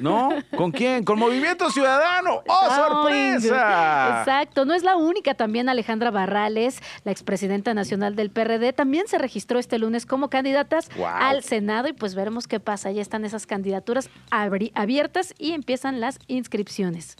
¿No? 0.00 0.30
¿Con 0.56 0.70
quién? 0.72 1.04
Con 1.04 1.18
Movimiento 1.18 1.70
Ciudadano. 1.70 2.42
¡Oh, 2.46 2.74
sorpresa! 2.74 4.18
Exacto, 4.20 4.64
no 4.64 4.74
es 4.74 4.82
la 4.82 4.96
única. 4.96 5.34
También 5.34 5.68
Alejandra 5.68 6.10
Barrales, 6.10 6.80
la 7.04 7.12
expresidenta 7.12 7.74
nacional 7.74 8.16
del 8.16 8.30
PRD, 8.30 8.72
también 8.72 9.08
se 9.08 9.18
registró 9.18 9.58
este 9.58 9.78
lunes 9.78 10.06
como 10.06 10.28
candidatas 10.30 10.88
Wow. 10.96 11.06
al 11.06 11.42
Senado 11.42 11.88
y 11.88 11.92
pues 11.92 12.14
veremos 12.14 12.46
qué 12.48 12.60
pasa. 12.60 12.90
Ya 12.90 13.02
están 13.02 13.24
esas 13.24 13.46
candidaturas 13.46 14.10
abiertas 14.30 15.34
y 15.38 15.52
empiezan 15.52 16.00
las 16.00 16.18
inscripciones. 16.26 17.16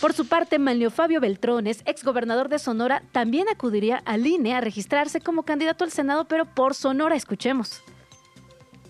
Por 0.00 0.14
su 0.14 0.26
parte, 0.26 0.58
Manlio 0.58 0.90
Fabio 0.90 1.20
Beltrones, 1.20 1.82
exgobernador 1.84 2.48
de 2.48 2.58
Sonora, 2.58 3.02
también 3.12 3.48
acudiría 3.48 4.02
al 4.04 4.26
INE 4.26 4.54
a 4.56 4.60
registrarse 4.60 5.20
como 5.20 5.44
candidato 5.44 5.84
al 5.84 5.92
Senado, 5.92 6.24
pero 6.26 6.44
por 6.44 6.74
Sonora. 6.74 7.14
Escuchemos. 7.14 7.82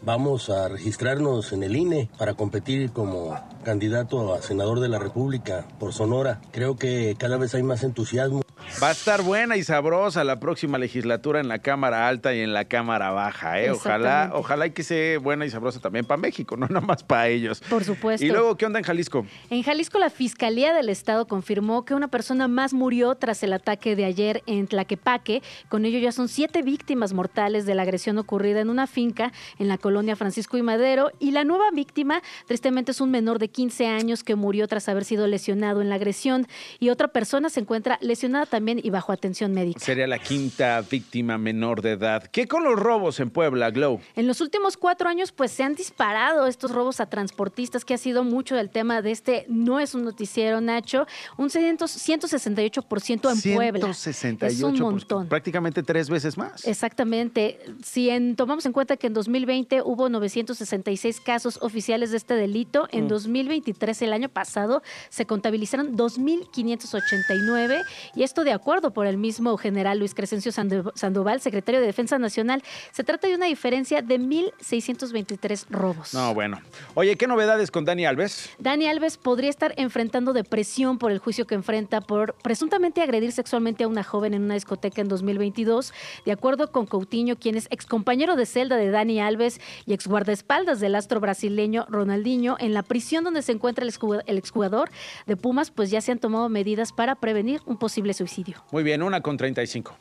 Vamos 0.05 0.51
a 0.51 0.67
registrarnos 0.67 1.53
en 1.53 1.63
el 1.63 1.77
INE 1.77 2.11
para 2.19 2.35
competir 2.35 2.91
como 2.91 3.39
candidato 3.63 4.35
a 4.35 4.43
senador 4.43 4.81
de 4.81 4.89
la 4.89 4.99
República 4.99 5.67
por 5.79 5.93
Sonora. 5.93 6.41
Creo 6.53 6.77
que 6.77 7.17
cada 7.19 7.37
vez 7.37 7.55
hay 7.55 7.63
más 7.63 7.83
entusiasmo. 7.83 8.43
Va 8.83 8.89
a 8.89 8.93
estar 8.93 9.23
buena 9.23 9.57
y 9.57 9.63
sabrosa 9.63 10.25
la 10.25 10.41
próxima 10.41 10.79
legislatura 10.79 11.41
en 11.41 11.49
la 11.49 11.59
Cámara 11.59 12.09
Alta 12.09 12.35
y 12.35 12.41
en 12.41 12.53
la 12.53 12.65
Cámara 12.65 13.11
Baja. 13.11 13.61
¿eh? 13.61 13.71
Ojalá, 13.71 14.31
ojalá 14.35 14.67
y 14.67 14.71
que 14.71 14.83
sea 14.83 15.19
buena 15.19 15.45
y 15.45 15.51
sabrosa 15.51 15.81
también 15.81 16.05
para 16.05 16.21
México, 16.21 16.57
no 16.59 16.67
nada 16.67 16.81
más 16.81 17.03
para 17.03 17.29
ellos. 17.29 17.63
Por 17.69 17.85
supuesto. 17.85 18.25
Y 18.25 18.31
luego, 18.31 18.57
¿qué 18.57 18.67
onda 18.67 18.79
en 18.79 18.85
Jalisco? 18.85 19.27
En 19.51 19.63
Jalisco, 19.63 19.99
la 19.99 20.11
Fiscalía 20.11 20.73
del 20.75 20.89
Estado 20.89 21.27
confirmó 21.27 21.85
que 21.85 21.95
una 21.95 22.09
persona 22.09 22.49
más 22.49 22.73
murió 22.73 23.15
tras 23.15 23.43
el 23.43 23.53
ataque 23.53 23.95
de 23.95 24.05
ayer 24.05 24.43
en 24.47 24.67
Tlaquepaque. 24.67 25.43
Con 25.69 25.85
ello 25.85 25.99
ya 25.99 26.13
son 26.13 26.29
siete 26.29 26.63
víctimas 26.63 27.13
mortales 27.13 27.67
de 27.67 27.75
la 27.75 27.83
agresión 27.83 28.19
ocurrida 28.19 28.61
en 28.61 28.71
una 28.71 28.87
finca 28.87 29.33
en 29.59 29.69
la 29.69 29.79
colonia 29.79 30.17
Francisco 30.17 30.57
y 30.57 30.63
Madero. 30.63 31.11
Y 31.19 31.33
la 31.33 31.45
nueva 31.45 31.71
víctima, 31.73 32.23
tristemente, 32.47 32.93
es 32.93 33.01
un 33.01 33.11
menor 33.11 33.39
de 33.39 33.49
15 33.53 33.87
años 33.87 34.25
que 34.25 34.35
murió 34.35 34.67
tras 34.67 34.89
haber 34.89 35.05
sido 35.05 35.27
lesionado 35.27 35.81
en 35.83 35.89
la 35.89 35.97
agresión. 35.97 36.47
Y 36.81 36.89
otra 36.89 37.09
persona 37.09 37.51
se 37.51 37.61
encuentra 37.61 37.99
lesionada 38.01 38.47
también 38.47 38.81
y 38.83 38.91
bajo 38.91 39.13
atención 39.13 39.53
médica. 39.53 39.81
Sería 39.81 40.07
la 40.07 40.19
quinta 40.19 40.81
víctima 40.81 41.39
menor 41.39 41.83
de 41.83 41.93
edad. 41.93 42.25
¿Qué 42.25 42.49
con 42.49 42.65
los 42.65 42.79
robos 42.79 43.21
en 43.21 43.31
Puebla, 43.31 43.71
Glow? 43.71 44.01
En 44.17 44.27
los 44.27 44.41
últimos 44.41 44.77
cuatro 44.77 45.09
años, 45.09 45.33
pues 45.33 45.53
se 45.53 45.63
han 45.63 45.75
disparado 45.75 46.47
estos 46.47 46.71
robos 46.71 47.01
a 47.01 47.07
transportistas, 47.07 47.85
que 47.85 47.95
ha 47.95 47.99
sido 47.99 48.25
mucho 48.25 48.57
del 48.57 48.71
tema 48.71 49.03
de 49.03 49.11
este 49.11 49.45
No 49.49 49.79
es 49.81 49.95
un 49.95 50.05
noticiero, 50.05 50.61
Nacho. 50.61 51.07
Un 51.37 51.49
168% 51.49 53.33
en 53.33 53.55
Puebla. 53.55 53.87
168%. 53.89 54.47
Es 54.47 54.63
un 54.63 54.79
montón. 54.79 55.29
Prácticamente 55.29 55.83
tres 55.83 56.09
veces 56.09 56.37
más. 56.37 56.67
Exactamente. 56.67 57.59
Si 57.85 58.11
en, 58.11 58.37
tomamos 58.37 58.67
en 58.67 58.73
cuenta 58.73 58.97
que 58.97 59.07
en 59.07 59.15
2020 59.15 59.83
hubo 59.83 60.09
966 60.09 61.21
casos 61.21 61.59
oficiales 61.63 62.11
de 62.11 62.17
este 62.17 62.35
delito, 62.35 62.89
en 62.91 63.09
2023, 63.43 64.01
mm. 64.01 64.05
el 64.05 64.13
año 64.13 64.29
pasado, 64.29 64.83
se 65.09 65.27
contabilizaron 65.27 65.97
2.589 65.97 67.85
y 68.15 68.23
esto 68.23 68.45
de 68.45 68.53
acuerdo 68.53 68.93
por 68.93 69.07
el 69.07 69.17
mismo 69.17 69.57
general 69.57 69.99
Luis 69.99 70.15
Crescencio 70.15 70.53
Sandoval, 70.53 71.41
secretario 71.41 71.81
de 71.81 71.87
Defensa 71.87 72.19
Nacional. 72.19 72.63
Se 72.93 73.05
trata 73.05 73.29
de 73.29 73.35
una 73.35 73.47
diferencia 73.47 74.03
de 74.03 74.19
1.623 74.19 75.67
robos. 75.71 76.15
No, 76.15 76.35
bueno. 76.35 76.61
Oye, 76.95 77.17
¿qué 77.17 77.27
novedades 77.27 77.71
con 77.71 77.85
Dani 77.85 78.07
Alves? 78.07 78.51
Dani 78.59 78.87
Alves 78.87 79.17
podría 79.17 79.51
estar 79.51 79.75
enfrentando 79.77 80.33
depresión 80.33 80.99
por 80.99 81.11
el 81.11 81.19
juicio 81.19 81.47
que 81.47 81.55
enfrenta 81.55 82.01
por 82.01 82.35
presuntamente 82.43 83.03
agredir 83.03 83.33
sexualmente 83.33 83.85
a 83.85 83.89
una 83.89 84.05
joven 84.05 84.35
en 84.35 84.43
una 84.43 84.55
discoteca 84.55 85.01
en 85.01 85.09
2022. 85.09 85.93
De 86.25 86.33
acuerdo 86.33 86.71
con 86.71 86.87
Coutinho, 86.87 87.37
quien 87.37 87.57
es 87.57 87.67
excompañero 87.71 88.37
de 88.37 88.47
celda 88.47 88.77
de 88.77 88.91
Dani 88.91 89.21
Alves 89.21 89.61
y 89.87 89.95
ex 89.95 90.07
guardaespaldas 90.07 90.81
del 90.81 90.95
astro 90.95 91.21
brasileño 91.21 91.87
Ronaldinho, 91.89 92.57
en 92.59 92.75
la 92.75 92.83
prisión 92.83 93.25
donde 93.25 93.32
se 93.41 93.53
encuentra 93.53 93.87
el 93.87 94.37
exjugador 94.37 94.91
de 95.27 95.37
Pumas, 95.37 95.71
pues 95.71 95.91
ya 95.91 96.03
se 96.03 96.13
han 96.13 96.19
tomado 96.19 96.51
medidas 96.51 96.93
para 96.93 97.15
prevenir 97.15 97.63
un 97.65 97.79
posible 97.79 98.13
suicidio. 98.13 98.63
Muy 98.71 98.83
bien, 98.83 99.03
una 99.03 99.23
con 99.23 99.39
35. 99.39 99.97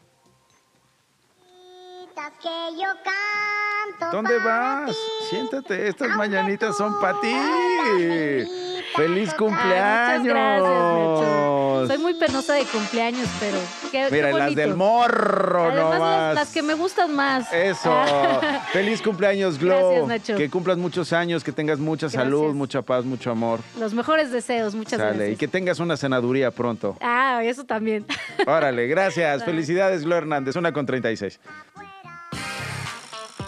¿Dónde 4.11 4.37
vas? 4.39 4.97
Siéntate, 5.29 5.87
estas 5.87 6.09
mañanitas 6.17 6.75
son 6.75 6.99
para 6.99 7.19
ti. 7.21 8.70
¡Feliz 8.95 9.33
cumpleaños! 9.33 10.25
gracias, 10.25 11.87
Soy 11.87 11.97
muy 11.97 12.13
penosa 12.13 12.53
de 12.53 12.65
cumpleaños, 12.65 13.27
pero 13.39 13.57
qué, 13.91 14.07
Mira, 14.11 14.31
las 14.31 14.55
del 14.55 14.75
morro 14.75 15.71
Además, 15.71 15.93
nomás. 15.93 16.35
Las, 16.35 16.53
que 16.53 16.61
me 16.61 16.73
gustan 16.73 17.15
más. 17.15 17.51
Eso. 17.53 17.93
¡Feliz 18.73 19.01
cumpleaños, 19.01 19.57
Glow! 19.57 20.07
Gracias, 20.07 20.37
Que 20.37 20.49
cumplas 20.49 20.77
muchos 20.77 21.13
años, 21.13 21.43
que 21.43 21.51
tengas 21.51 21.79
mucha 21.79 22.09
salud, 22.09 22.53
mucha 22.53 22.81
paz, 22.81 23.05
mucho 23.05 23.31
amor. 23.31 23.59
Los 23.79 23.93
mejores 23.93 24.31
deseos, 24.31 24.75
muchas 24.75 24.99
gracias. 24.99 25.29
Y 25.29 25.35
que 25.35 25.47
tengas 25.47 25.79
una 25.79 25.97
senaduría 25.97 26.51
pronto. 26.51 26.97
Ah, 27.01 27.41
eso 27.43 27.63
también. 27.63 28.05
Órale, 28.45 28.87
gracias. 28.87 29.43
Felicidades, 29.45 30.03
Glow 30.03 30.17
Hernández. 30.17 30.55
Una 30.55 30.71
con 30.71 30.85
36. 30.85 31.39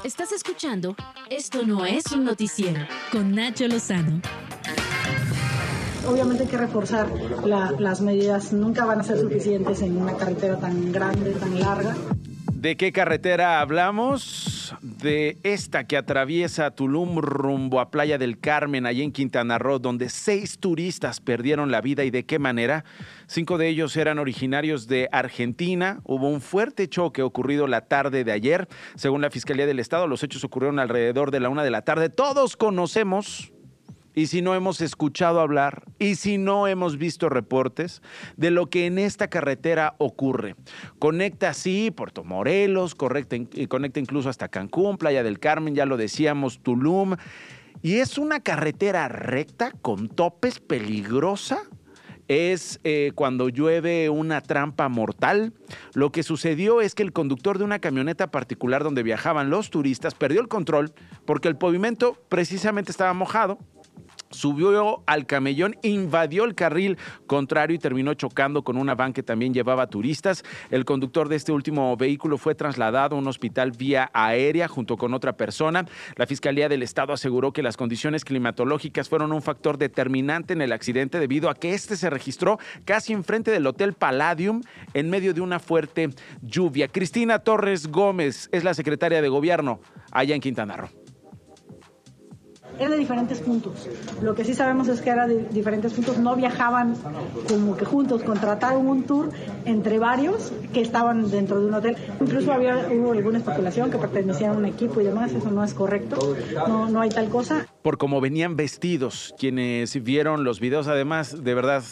Estás 0.04 0.34
escuchando 0.34 0.98
Esto 1.30 1.64
no 1.66 1.86
es 1.86 2.12
un 2.12 2.26
noticiero 2.26 2.86
con 3.12 3.34
Nacho 3.34 3.68
Lozano. 3.68 4.22
Obviamente 6.08 6.44
hay 6.44 6.50
que 6.50 6.58
reforzar 6.58 7.08
las 7.46 8.02
medidas, 8.02 8.54
nunca 8.54 8.86
van 8.86 9.00
a 9.00 9.04
ser 9.04 9.20
suficientes 9.20 9.82
en 9.82 9.98
una 9.98 10.16
carretera 10.18 10.58
tan 10.58 10.92
grande, 10.92 11.32
tan 11.32 11.60
larga. 11.60 11.96
¿De 12.64 12.78
qué 12.78 12.94
carretera 12.94 13.60
hablamos? 13.60 14.74
De 14.82 15.38
esta 15.44 15.86
que 15.86 15.98
atraviesa 15.98 16.72
Tulum 16.72 17.18
rumbo 17.18 17.82
a 17.82 17.92
Playa 17.92 18.18
del 18.18 18.40
Carmen, 18.40 18.86
allí 18.86 19.02
en 19.02 19.12
Quintana 19.12 19.58
Roo, 19.58 19.80
donde 19.80 20.08
seis 20.08 20.58
turistas 20.60 21.20
perdieron 21.20 21.72
la 21.72 21.82
vida 21.82 22.06
y 22.06 22.10
de 22.10 22.26
qué 22.26 22.40
manera. 22.40 22.86
Cinco 23.28 23.58
de 23.58 23.68
ellos 23.68 23.98
eran 23.98 24.18
originarios 24.18 24.88
de 24.88 25.10
Argentina. 25.12 26.00
Hubo 26.06 26.30
un 26.30 26.40
fuerte 26.40 26.88
choque 26.88 27.22
ocurrido 27.22 27.68
la 27.68 27.82
tarde 27.82 28.24
de 28.24 28.32
ayer. 28.32 28.70
Según 28.96 29.22
la 29.22 29.30
Fiscalía 29.30 29.66
del 29.66 29.80
Estado, 29.80 30.08
los 30.08 30.24
hechos 30.24 30.46
ocurrieron 30.46 30.80
alrededor 30.80 31.32
de 31.32 31.42
la 31.42 31.50
una 31.50 31.66
de 31.66 31.72
la 31.72 31.82
tarde. 31.82 32.08
Todos 32.08 32.56
conocemos 32.56 33.52
y 34.16 34.28
si 34.28 34.42
no 34.42 34.56
hemos 34.56 34.82
escuchado 34.82 35.40
hablar 35.40 35.84
y 36.00 36.16
si 36.16 36.38
no 36.38 36.68
hemos 36.68 36.98
visto 36.98 37.30
reportes 37.30 38.02
de 38.38 38.52
lo 38.52 38.70
que 38.70 38.86
en 38.86 39.00
esta 39.00 39.30
carretera 39.30 39.96
ocurre. 39.98 40.56
Conecta 41.00 41.50
así 41.50 41.92
Puerto 41.92 42.24
Morelos, 42.24 42.96
y 43.54 43.68
conecta 43.68 44.00
incluso 44.00 44.30
hasta 44.30 44.50
Cancún, 44.50 44.98
Playa 44.98 45.24
del 45.24 45.40
Carmen, 45.40 45.76
ya 45.76 45.86
lo 45.86 45.98
decíamos, 45.98 46.62
Tulum. 46.62 47.16
Y 47.82 47.96
es 47.96 48.18
una 48.18 48.40
carretera 48.40 49.08
recta 49.08 49.72
con 49.82 50.08
topes 50.08 50.60
peligrosa 50.60 51.64
es 52.28 52.80
eh, 52.84 53.12
cuando 53.16 53.50
llueve 53.50 54.10
una 54.10 54.42
trampa 54.42 54.88
mortal. 54.90 55.54
Lo 55.94 56.12
que 56.12 56.24
sucedió 56.24 56.82
es 56.82 56.96
que 56.96 57.04
el 57.04 57.12
conductor 57.12 57.58
de 57.58 57.66
una 57.66 57.80
camioneta 57.80 58.32
particular 58.32 58.84
donde 58.84 59.04
viajaban 59.04 59.50
los 59.50 59.70
turistas 59.70 60.16
perdió 60.16 60.42
el 60.42 60.48
control 60.48 60.94
porque 61.26 61.48
el 61.48 61.58
pavimento 61.58 62.18
precisamente 62.30 62.92
estaba 62.92 63.14
mojado 63.14 63.60
subió 64.34 65.04
al 65.06 65.26
camellón, 65.26 65.76
invadió 65.84 66.44
el 66.44 66.56
carril 66.56 66.98
contrario 67.28 67.76
y 67.76 67.80
terminó 67.80 68.14
chocando 68.14 68.64
con 68.64 68.78
una 68.78 68.96
van 68.96 69.14
que 69.14 69.24
también 69.24 69.54
llevaba 69.54 69.88
turistas. 69.88 70.44
El 70.70 70.86
conductor 70.86 71.30
de 71.30 71.36
este 71.36 71.52
último 71.52 71.96
vehículo 71.98 72.38
fue 72.38 72.56
trasladado 72.56 73.16
a 73.16 73.20
un 73.20 73.28
hospital 73.28 73.72
vía 73.72 74.10
aérea 74.14 74.68
junto 74.68 74.98
con 74.98 75.14
otra 75.14 75.34
persona. 75.38 75.86
La 76.16 76.28
Fiscalía 76.28 76.70
del 76.70 76.84
Estado 76.84 77.14
aseguró 77.14 77.54
que 77.54 77.64
las 77.64 77.78
condiciones 77.78 78.26
climatológicas 78.26 79.10
fueron 79.10 79.32
un 79.32 79.42
factor 79.42 79.78
determinante 79.78 80.54
en 80.54 80.62
el 80.62 80.72
accidente 80.72 81.20
debido 81.20 81.50
a 81.50 81.56
que 81.56 81.74
este 81.74 81.96
se 81.96 82.10
registró 82.10 82.60
casi 82.86 83.14
enfrente 83.14 83.52
del 83.52 83.68
Hotel 83.68 83.94
Palladium 83.94 84.62
en 84.94 85.10
medio 85.10 85.34
de 85.34 85.42
una 85.42 85.60
fuerte 85.60 86.10
lluvia. 86.42 86.88
Cristina 86.88 87.40
Torres 87.40 87.88
Gómez 87.88 88.50
es 88.52 88.64
la 88.64 88.74
secretaria 88.74 89.22
de 89.22 89.30
Gobierno 89.30 89.80
allá 90.12 90.36
en 90.36 90.42
Quintana 90.42 90.78
Roo 90.78 91.03
era 92.80 92.90
de 92.90 92.98
diferentes 92.98 93.40
puntos. 93.40 93.88
Lo 94.22 94.36
que 94.36 94.44
sí 94.46 94.54
sabemos 94.54 94.88
es 94.88 95.02
que 95.02 95.10
era 95.10 95.28
de 95.28 95.44
diferentes 95.50 95.94
puntos, 95.94 96.18
no 96.18 96.36
viajaban 96.36 96.96
como 97.48 97.78
que 97.78 97.86
juntos, 97.86 98.24
contrataron 98.24 98.88
un 98.88 99.04
tour 99.04 99.30
entre 99.66 100.00
varios 100.00 100.52
que 100.74 100.82
estaban 100.82 101.30
dentro 101.30 101.60
de 101.60 101.68
un 101.68 101.74
hotel. 101.74 101.98
Incluso 102.20 102.52
había, 102.52 102.88
hubo 102.92 103.12
alguna 103.12 103.40
especulación 103.40 103.92
que 103.92 103.98
pertenecían 103.98 104.52
a 104.52 104.58
un 104.58 104.66
equipo 104.66 105.02
y 105.02 105.06
demás, 105.06 105.32
eso 105.34 105.52
no 105.52 105.64
es 105.64 105.74
correcto, 105.74 106.36
no, 106.68 106.90
no 106.90 107.02
hay 107.02 107.10
tal 107.10 107.30
cosa. 107.30 107.68
Por 107.82 107.98
cómo 107.98 108.22
venían 108.22 108.56
vestidos 108.56 109.34
quienes 109.38 110.02
vieron 110.04 110.44
los 110.44 110.60
videos, 110.60 110.88
además, 110.88 111.44
de 111.44 111.54
verdad, 111.54 111.84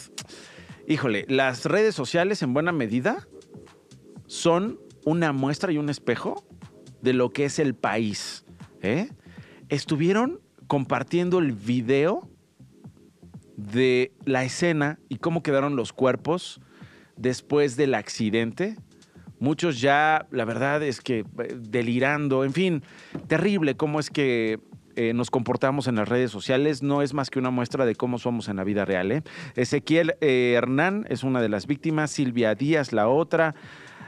híjole, 0.86 1.24
las 1.28 1.64
redes 1.66 1.94
sociales 1.94 2.42
en 2.42 2.54
buena 2.54 2.72
medida 2.72 3.26
son 4.26 4.78
una 5.04 5.32
muestra 5.32 5.72
y 5.72 5.78
un 5.78 5.88
espejo 5.88 6.44
de 7.00 7.12
lo 7.12 7.30
que 7.30 7.44
es 7.44 7.58
el 7.58 7.74
país. 7.74 8.44
¿eh? 8.80 9.10
Estuvieron 9.68 10.40
compartiendo 10.66 11.38
el 11.38 11.52
video 11.52 12.28
de 13.56 14.12
la 14.24 14.44
escena 14.44 14.98
y 15.08 15.16
cómo 15.16 15.42
quedaron 15.42 15.76
los 15.76 15.92
cuerpos 15.92 16.60
después 17.16 17.76
del 17.76 17.94
accidente. 17.94 18.76
Muchos 19.38 19.80
ya, 19.80 20.26
la 20.30 20.44
verdad 20.44 20.82
es 20.82 21.00
que 21.00 21.20
eh, 21.20 21.56
delirando, 21.58 22.44
en 22.44 22.52
fin, 22.52 22.82
terrible 23.26 23.76
cómo 23.76 23.98
es 23.98 24.10
que 24.10 24.60
eh, 24.94 25.14
nos 25.14 25.30
comportamos 25.30 25.88
en 25.88 25.96
las 25.96 26.08
redes 26.08 26.30
sociales 26.30 26.82
no 26.82 27.00
es 27.00 27.14
más 27.14 27.30
que 27.30 27.38
una 27.38 27.50
muestra 27.50 27.86
de 27.86 27.94
cómo 27.94 28.18
somos 28.18 28.48
en 28.48 28.56
la 28.56 28.64
vida 28.64 28.84
real. 28.84 29.10
¿eh? 29.10 29.22
Ezequiel 29.56 30.14
Hernán 30.20 31.06
es 31.08 31.24
una 31.24 31.40
de 31.40 31.48
las 31.48 31.66
víctimas, 31.66 32.10
Silvia 32.10 32.54
Díaz 32.54 32.92
la 32.92 33.08
otra, 33.08 33.54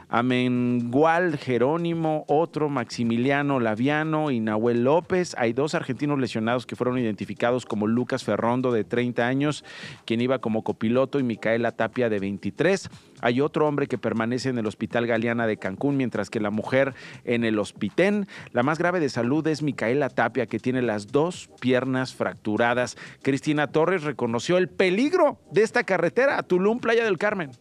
Amengual 0.09 1.37
Jerónimo, 1.37 2.25
otro 2.27 2.69
Maximiliano 2.69 3.59
Laviano 3.59 4.31
y 4.31 4.39
Nahuel 4.39 4.83
López. 4.83 5.35
Hay 5.37 5.53
dos 5.53 5.75
argentinos 5.75 6.19
lesionados 6.19 6.65
que 6.65 6.75
fueron 6.75 6.97
identificados 6.99 7.65
como 7.65 7.87
Lucas 7.87 8.23
Ferrondo 8.23 8.71
de 8.71 8.83
30 8.83 9.25
años, 9.27 9.63
quien 10.05 10.21
iba 10.21 10.39
como 10.39 10.63
copiloto, 10.63 11.19
y 11.19 11.23
Micaela 11.23 11.71
Tapia 11.71 12.09
de 12.09 12.19
23. 12.19 12.89
Hay 13.21 13.41
otro 13.41 13.67
hombre 13.67 13.87
que 13.87 13.97
permanece 13.97 14.49
en 14.49 14.57
el 14.57 14.67
Hospital 14.67 15.07
Galeana 15.07 15.47
de 15.47 15.57
Cancún, 15.57 15.97
mientras 15.97 16.29
que 16.29 16.39
la 16.39 16.51
mujer 16.51 16.93
en 17.23 17.43
el 17.43 17.57
Hospitén. 17.57 18.27
La 18.51 18.63
más 18.63 18.77
grave 18.77 18.99
de 18.99 19.09
salud 19.09 19.45
es 19.47 19.63
Micaela 19.63 20.09
Tapia, 20.09 20.45
que 20.45 20.59
tiene 20.59 20.81
las 20.81 21.07
dos 21.07 21.49
piernas 21.59 22.13
fracturadas. 22.13 22.97
Cristina 23.21 23.67
Torres 23.67 24.03
reconoció 24.03 24.57
el 24.57 24.69
peligro 24.69 25.39
de 25.51 25.63
esta 25.63 25.83
carretera, 25.83 26.43
Tulum, 26.43 26.79
Playa 26.79 27.03
del 27.03 27.17
Carmen 27.17 27.51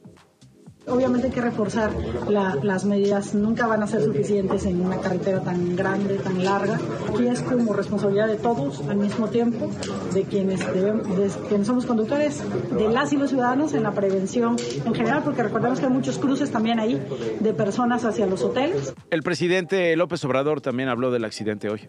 Obviamente 0.87 1.28
hay 1.28 1.32
que 1.32 1.41
reforzar 1.41 1.93
las 2.28 2.85
medidas, 2.85 3.35
nunca 3.35 3.66
van 3.66 3.82
a 3.82 3.87
ser 3.87 4.03
suficientes 4.03 4.66
en 4.66 4.85
una 4.85 5.01
carretera 5.01 5.41
tan 5.41 5.76
grande, 5.76 6.16
tan 6.18 6.45
larga. 6.45 6.78
Aquí 7.09 7.26
es 7.26 7.43
como 7.43 7.72
responsabilidad 7.72 8.26
de 8.26 8.37
todos 8.37 8.87
al 8.87 8.97
mismo 8.97 9.28
tiempo, 9.28 9.70
de 10.12 10.24
quienes, 10.24 10.61
debemos, 10.74 11.16
de 11.16 11.30
quienes 11.49 11.66
somos 11.66 11.87
conductores, 11.87 12.45
de 12.70 12.89
las 12.91 13.12
y 13.14 13.16
los 13.16 13.30
ciudadanos 13.30 13.72
en 13.72 13.82
la 13.82 13.93
prevención 13.93 14.57
en 14.85 14.95
general, 14.95 15.22
porque 15.24 15.43
recordemos 15.43 15.80
que 15.80 15.87
hay 15.87 15.93
muchos 15.93 16.18
cruces 16.18 16.51
también 16.51 16.78
ahí 16.78 17.01
de 17.41 17.55
personas 17.55 18.05
hacia 18.05 18.26
los 18.26 18.43
hoteles. 18.43 18.95
El 19.11 19.22
presidente 19.22 19.97
López 19.97 20.22
Obrador 20.26 20.61
también 20.61 20.91
habló 20.91 21.11
del 21.11 21.24
accidente 21.24 21.70
hoy 21.70 21.89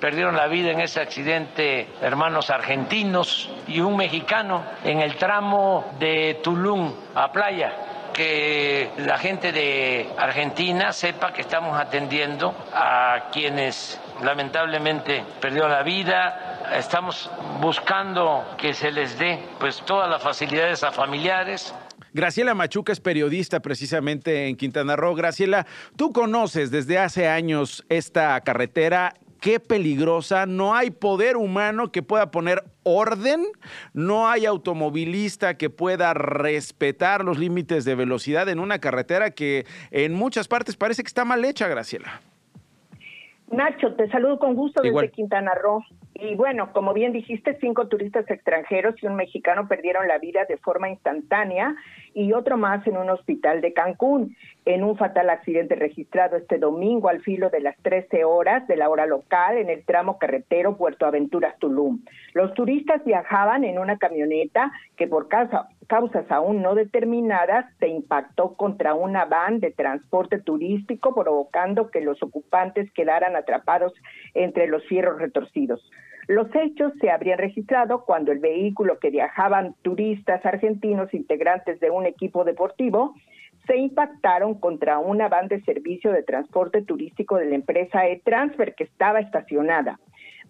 perdieron 0.00 0.36
la 0.36 0.46
vida 0.46 0.70
en 0.70 0.78
ese 0.78 1.00
accidente 1.00 1.88
hermanos 2.00 2.50
argentinos 2.50 3.50
y 3.66 3.80
un 3.80 3.96
mexicano 3.96 4.62
en 4.84 5.00
el 5.00 5.16
tramo 5.16 5.84
de 5.98 6.38
Tulum 6.40 6.92
a 7.16 7.32
Playa 7.32 7.87
que 8.18 8.90
la 8.96 9.16
gente 9.16 9.52
de 9.52 10.08
Argentina 10.18 10.92
sepa 10.92 11.32
que 11.32 11.42
estamos 11.42 11.78
atendiendo 11.78 12.52
a 12.74 13.28
quienes 13.32 14.00
lamentablemente 14.24 15.24
perdieron 15.40 15.70
la 15.70 15.84
vida. 15.84 16.66
Estamos 16.76 17.30
buscando 17.60 18.44
que 18.58 18.74
se 18.74 18.90
les 18.90 19.16
dé 19.20 19.38
pues 19.60 19.80
todas 19.86 20.10
las 20.10 20.20
facilidades 20.20 20.82
a 20.82 20.90
familiares. 20.90 21.72
Graciela 22.12 22.54
Machuca 22.54 22.90
es 22.90 22.98
periodista 22.98 23.60
precisamente 23.60 24.48
en 24.48 24.56
Quintana 24.56 24.96
Roo. 24.96 25.14
Graciela, 25.14 25.64
tú 25.94 26.12
conoces 26.12 26.72
desde 26.72 26.98
hace 26.98 27.28
años 27.28 27.84
esta 27.88 28.40
carretera 28.40 29.14
qué 29.40 29.60
peligrosa, 29.60 30.46
no 30.46 30.74
hay 30.74 30.90
poder 30.90 31.36
humano 31.36 31.90
que 31.92 32.02
pueda 32.02 32.30
poner 32.30 32.64
orden, 32.82 33.44
no 33.92 34.28
hay 34.28 34.46
automovilista 34.46 35.54
que 35.54 35.70
pueda 35.70 36.14
respetar 36.14 37.24
los 37.24 37.38
límites 37.38 37.84
de 37.84 37.94
velocidad 37.94 38.48
en 38.48 38.58
una 38.58 38.78
carretera 38.78 39.30
que 39.30 39.66
en 39.90 40.14
muchas 40.14 40.48
partes 40.48 40.76
parece 40.76 41.02
que 41.02 41.08
está 41.08 41.24
mal 41.24 41.44
hecha, 41.44 41.68
Graciela. 41.68 42.20
Nacho, 43.50 43.94
te 43.94 44.08
saludo 44.10 44.38
con 44.38 44.54
gusto 44.54 44.82
desde 44.82 45.10
Quintana 45.10 45.52
Roo. 45.54 45.82
Y 46.20 46.34
bueno, 46.34 46.72
como 46.72 46.94
bien 46.94 47.12
dijiste, 47.12 47.56
cinco 47.60 47.86
turistas 47.86 48.28
extranjeros 48.28 48.96
y 49.00 49.06
un 49.06 49.14
mexicano 49.14 49.68
perdieron 49.68 50.08
la 50.08 50.18
vida 50.18 50.44
de 50.48 50.56
forma 50.56 50.88
instantánea 50.88 51.76
y 52.12 52.32
otro 52.32 52.56
más 52.56 52.84
en 52.88 52.96
un 52.96 53.08
hospital 53.08 53.60
de 53.60 53.72
Cancún, 53.72 54.36
en 54.64 54.82
un 54.82 54.96
fatal 54.96 55.30
accidente 55.30 55.76
registrado 55.76 56.36
este 56.36 56.58
domingo 56.58 57.08
al 57.08 57.20
filo 57.20 57.50
de 57.50 57.60
las 57.60 57.76
13 57.82 58.24
horas 58.24 58.66
de 58.66 58.76
la 58.76 58.88
hora 58.88 59.06
local 59.06 59.58
en 59.58 59.70
el 59.70 59.84
tramo 59.84 60.18
carretero 60.18 60.76
Puerto 60.76 61.06
Aventuras 61.06 61.56
Tulum. 61.60 62.00
Los 62.34 62.52
turistas 62.54 63.04
viajaban 63.04 63.62
en 63.62 63.78
una 63.78 63.96
camioneta 63.96 64.72
que 64.96 65.06
por 65.06 65.28
causa, 65.28 65.68
causas 65.86 66.28
aún 66.32 66.62
no 66.62 66.74
determinadas 66.74 67.64
se 67.78 67.86
impactó 67.86 68.54
contra 68.54 68.94
una 68.94 69.24
van 69.24 69.60
de 69.60 69.70
transporte 69.70 70.40
turístico 70.40 71.14
provocando 71.14 71.92
que 71.92 72.00
los 72.00 72.20
ocupantes 72.24 72.90
quedaran 72.90 73.36
atrapados 73.36 73.94
entre 74.34 74.66
los 74.66 74.84
fierros 74.88 75.20
retorcidos. 75.20 75.88
Los 76.28 76.54
hechos 76.54 76.92
se 77.00 77.10
habrían 77.10 77.38
registrado 77.38 78.04
cuando 78.04 78.32
el 78.32 78.38
vehículo 78.38 78.98
que 78.98 79.08
viajaban 79.08 79.74
turistas 79.80 80.44
argentinos 80.44 81.12
integrantes 81.14 81.80
de 81.80 81.90
un 81.90 82.04
equipo 82.04 82.44
deportivo 82.44 83.14
se 83.66 83.78
impactaron 83.78 84.54
contra 84.54 84.98
una 84.98 85.28
van 85.28 85.48
de 85.48 85.62
servicio 85.62 86.12
de 86.12 86.22
transporte 86.22 86.82
turístico 86.82 87.36
de 87.36 87.46
la 87.46 87.54
empresa 87.54 88.06
E-Transfer 88.06 88.74
que 88.74 88.84
estaba 88.84 89.20
estacionada. 89.20 89.98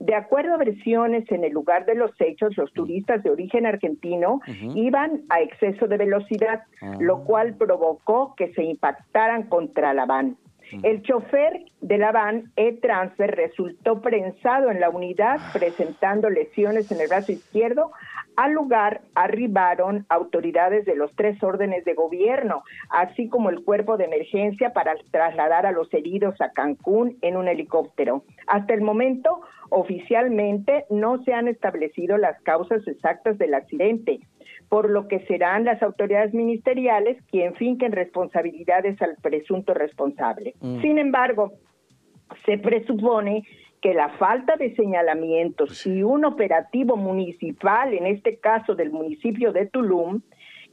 De 0.00 0.16
acuerdo 0.16 0.54
a 0.54 0.58
versiones 0.58 1.30
en 1.30 1.44
el 1.44 1.52
lugar 1.52 1.84
de 1.86 1.94
los 1.94 2.10
hechos, 2.20 2.56
los 2.56 2.72
turistas 2.72 3.22
de 3.22 3.30
origen 3.30 3.64
argentino 3.64 4.40
iban 4.74 5.22
a 5.28 5.40
exceso 5.42 5.86
de 5.86 5.96
velocidad, 5.96 6.64
lo 6.98 7.22
cual 7.24 7.54
provocó 7.54 8.34
que 8.36 8.52
se 8.54 8.64
impactaran 8.64 9.44
contra 9.44 9.94
la 9.94 10.06
van. 10.06 10.36
El 10.82 11.02
chofer 11.02 11.64
de 11.80 11.98
la 11.98 12.12
van 12.12 12.52
E-Transfer 12.56 13.34
resultó 13.34 14.00
prensado 14.00 14.70
en 14.70 14.80
la 14.80 14.90
unidad 14.90 15.38
presentando 15.52 16.28
lesiones 16.28 16.90
en 16.92 17.00
el 17.00 17.08
brazo 17.08 17.32
izquierdo. 17.32 17.90
Al 18.36 18.52
lugar 18.52 19.00
arribaron 19.14 20.06
autoridades 20.08 20.84
de 20.84 20.94
los 20.94 21.14
tres 21.16 21.42
órdenes 21.42 21.84
de 21.84 21.94
gobierno, 21.94 22.62
así 22.90 23.28
como 23.28 23.50
el 23.50 23.64
cuerpo 23.64 23.96
de 23.96 24.04
emergencia 24.04 24.72
para 24.72 24.94
trasladar 25.10 25.66
a 25.66 25.72
los 25.72 25.92
heridos 25.92 26.40
a 26.40 26.52
Cancún 26.52 27.16
en 27.22 27.36
un 27.36 27.48
helicóptero. 27.48 28.24
Hasta 28.46 28.74
el 28.74 28.82
momento, 28.82 29.40
oficialmente 29.70 30.84
no 30.90 31.22
se 31.24 31.32
han 31.32 31.48
establecido 31.48 32.16
las 32.16 32.40
causas 32.42 32.86
exactas 32.86 33.38
del 33.38 33.54
accidente 33.54 34.20
por 34.68 34.90
lo 34.90 35.08
que 35.08 35.20
serán 35.26 35.64
las 35.64 35.82
autoridades 35.82 36.34
ministeriales 36.34 37.16
quien 37.30 37.54
finquen 37.54 37.92
responsabilidades 37.92 39.00
al 39.00 39.16
presunto 39.22 39.74
responsable. 39.74 40.54
Mm. 40.60 40.80
Sin 40.82 40.98
embargo, 40.98 41.52
se 42.44 42.58
presupone 42.58 43.44
que 43.80 43.94
la 43.94 44.10
falta 44.10 44.56
de 44.56 44.74
señalamientos 44.74 45.86
y 45.86 46.02
un 46.02 46.24
operativo 46.24 46.96
municipal, 46.96 47.94
en 47.94 48.06
este 48.06 48.38
caso 48.38 48.74
del 48.74 48.90
municipio 48.90 49.52
de 49.52 49.66
Tulum, 49.66 50.20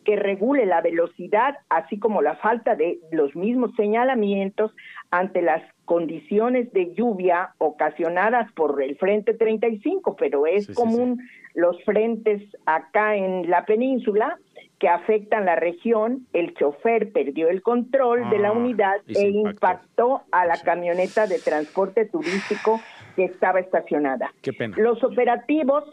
que 0.03 0.15
regule 0.15 0.65
la 0.65 0.81
velocidad, 0.81 1.55
así 1.69 1.97
como 1.97 2.21
la 2.21 2.35
falta 2.35 2.75
de 2.75 2.99
los 3.11 3.35
mismos 3.35 3.71
señalamientos 3.75 4.71
ante 5.09 5.41
las 5.41 5.63
condiciones 5.85 6.71
de 6.73 6.93
lluvia 6.93 7.53
ocasionadas 7.57 8.51
por 8.53 8.81
el 8.81 8.95
Frente 8.97 9.33
35, 9.33 10.15
pero 10.15 10.45
es 10.45 10.73
común 10.73 11.19
los 11.55 11.81
frentes 11.83 12.43
acá 12.65 13.15
en 13.15 13.49
la 13.49 13.65
península 13.65 14.37
que 14.79 14.89
afectan 14.89 15.45
la 15.45 15.55
región, 15.55 16.27
el 16.33 16.53
chofer 16.53 17.11
perdió 17.13 17.47
el 17.47 17.61
control 17.61 18.29
de 18.29 18.39
la 18.39 18.49
ah, 18.49 18.51
unidad 18.51 18.97
e 19.07 19.29
impactó. 19.29 20.23
a 20.31 20.45
la 20.45 20.57
camioneta 20.57 21.27
de 21.27 21.39
transporte 21.39 22.05
turístico 22.05 22.81
que 23.15 23.23
estaba 23.25 23.61
estacionada. 23.61 24.33
Los 24.75 25.01
operativos 25.03 25.85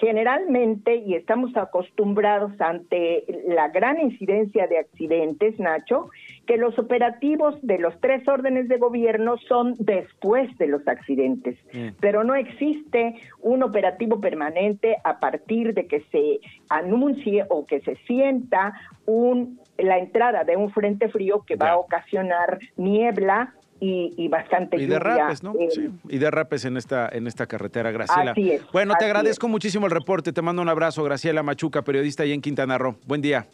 Generalmente, 0.00 0.96
y 0.96 1.14
estamos 1.14 1.54
acostumbrados 1.58 2.58
ante 2.58 3.24
la 3.46 3.68
gran 3.68 4.00
incidencia 4.00 4.66
de 4.66 4.78
accidentes, 4.78 5.58
Nacho, 5.58 6.08
que 6.46 6.56
los 6.56 6.78
operativos 6.78 7.54
de 7.60 7.78
los 7.78 8.00
tres 8.00 8.26
órdenes 8.26 8.68
de 8.68 8.78
gobierno 8.78 9.36
son 9.46 9.74
después 9.78 10.56
de 10.56 10.68
los 10.68 10.88
accidentes, 10.88 11.58
mm. 11.74 11.88
pero 12.00 12.24
no 12.24 12.34
existe 12.34 13.14
un 13.40 13.62
operativo 13.62 14.22
permanente 14.22 14.96
a 15.04 15.20
partir 15.20 15.74
de 15.74 15.86
que 15.86 16.00
se 16.10 16.40
anuncie 16.70 17.44
o 17.50 17.66
que 17.66 17.80
se 17.80 17.96
sienta 18.06 18.72
un, 19.04 19.60
la 19.76 19.98
entrada 19.98 20.44
de 20.44 20.56
un 20.56 20.70
frente 20.70 21.10
frío 21.10 21.44
que 21.46 21.56
va 21.56 21.72
a 21.72 21.78
ocasionar 21.78 22.58
niebla 22.78 23.52
y, 23.80 24.28
bastante 24.28 24.76
y 24.76 24.86
derrapes, 24.86 25.42
¿no? 25.42 25.54
sí. 25.70 25.90
Y 26.08 26.18
derrapes 26.18 26.64
en 26.64 26.76
esta 26.76 27.08
en 27.10 27.26
esta 27.26 27.46
carretera, 27.46 27.90
Graciela. 27.90 28.32
Así 28.32 28.52
es, 28.52 28.62
bueno, 28.72 28.94
te 28.98 29.06
agradezco 29.06 29.48
muchísimo 29.48 29.86
el 29.86 29.92
reporte. 29.92 30.32
Te 30.32 30.42
mando 30.42 30.62
un 30.62 30.68
abrazo, 30.68 31.02
Graciela 31.02 31.42
Machuca, 31.42 31.82
periodista 31.82 32.22
ahí 32.22 32.32
en 32.32 32.42
Quintana 32.42 32.78
Roo. 32.78 32.96
Buen 33.06 33.22
día. 33.22 33.46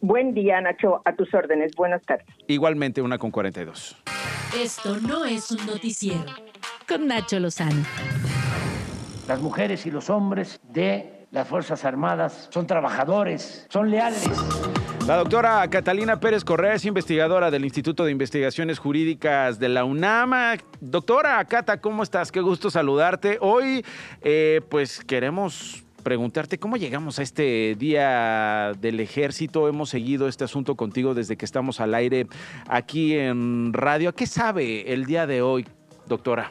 Buen 0.00 0.34
día, 0.34 0.60
Nacho. 0.60 1.00
A 1.04 1.14
tus 1.14 1.32
órdenes. 1.32 1.72
Buenas 1.74 2.02
tardes. 2.02 2.26
Igualmente, 2.46 3.00
una 3.00 3.16
con 3.18 3.30
42. 3.30 3.96
Esto 4.62 5.00
no 5.00 5.24
es 5.24 5.50
un 5.50 5.66
noticiero. 5.66 6.26
Con 6.86 7.06
Nacho 7.06 7.40
Lozano. 7.40 7.82
Las 9.26 9.40
mujeres 9.40 9.86
y 9.86 9.90
los 9.90 10.10
hombres 10.10 10.60
de 10.68 11.26
las 11.30 11.48
Fuerzas 11.48 11.84
Armadas 11.84 12.48
son 12.52 12.66
trabajadores, 12.66 13.66
son 13.70 13.90
leales 13.90 14.28
la 15.06 15.16
doctora 15.16 15.68
Catalina 15.68 16.18
Pérez 16.18 16.44
Correa 16.44 16.74
es 16.74 16.84
investigadora 16.86 17.50
del 17.50 17.64
Instituto 17.64 18.04
de 18.04 18.10
Investigaciones 18.10 18.78
Jurídicas 18.78 19.58
de 19.58 19.68
la 19.68 19.84
UNAMA. 19.84 20.54
Doctora 20.80 21.44
Cata, 21.44 21.80
¿cómo 21.80 22.02
estás? 22.02 22.32
Qué 22.32 22.40
gusto 22.40 22.70
saludarte. 22.70 23.36
Hoy, 23.40 23.84
eh, 24.22 24.62
pues 24.70 25.04
queremos 25.04 25.84
preguntarte 26.02 26.58
cómo 26.58 26.78
llegamos 26.78 27.18
a 27.18 27.22
este 27.22 27.74
día 27.76 28.72
del 28.78 28.98
ejército. 29.00 29.68
Hemos 29.68 29.90
seguido 29.90 30.26
este 30.26 30.44
asunto 30.44 30.74
contigo 30.74 31.12
desde 31.12 31.36
que 31.36 31.44
estamos 31.44 31.80
al 31.80 31.94
aire 31.94 32.26
aquí 32.66 33.14
en 33.18 33.74
radio. 33.74 34.14
¿Qué 34.14 34.26
sabe 34.26 34.92
el 34.92 35.04
día 35.04 35.26
de 35.26 35.42
hoy, 35.42 35.66
doctora? 36.06 36.50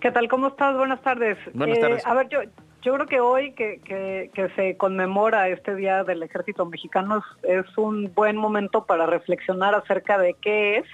¿Qué 0.00 0.10
tal? 0.10 0.28
¿Cómo 0.28 0.48
estás? 0.48 0.76
Buenas 0.76 1.00
tardes. 1.00 1.38
Buenas 1.54 1.78
tardes. 1.78 2.00
Eh, 2.00 2.06
a 2.06 2.14
ver, 2.14 2.28
yo, 2.28 2.38
yo 2.86 2.94
creo 2.94 3.06
que 3.06 3.20
hoy 3.20 3.50
que, 3.50 4.30
se 4.54 4.76
conmemora 4.76 5.48
este 5.48 5.74
Día 5.74 6.04
del 6.04 6.22
Ejército 6.22 6.64
Mexicano 6.66 7.20
es, 7.42 7.76
un 7.76 8.12
buen 8.14 8.36
momento 8.36 8.86
para 8.86 9.06
reflexionar 9.06 9.74
acerca 9.74 10.18
de 10.18 10.34
qué 10.34 10.78
es 10.78 10.84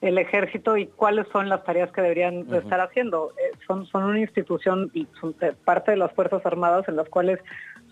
el 0.00 0.18
ejército 0.18 0.76
y 0.76 0.86
cuáles 0.86 1.26
son 1.32 1.48
las 1.48 1.64
tareas 1.64 1.90
que 1.90 2.02
deberían 2.02 2.46
estar 2.54 2.80
haciendo. 2.80 3.32
Eh, 3.32 3.56
son, 3.66 3.84
son 3.86 4.04
una 4.04 4.20
institución 4.20 4.92
y 4.94 5.08
son 5.20 5.34
parte 5.64 5.90
de 5.90 5.96
las 5.96 6.12
Fuerzas 6.12 6.46
Armadas 6.46 6.86
en 6.86 6.94
las 6.94 7.08
cuales 7.08 7.40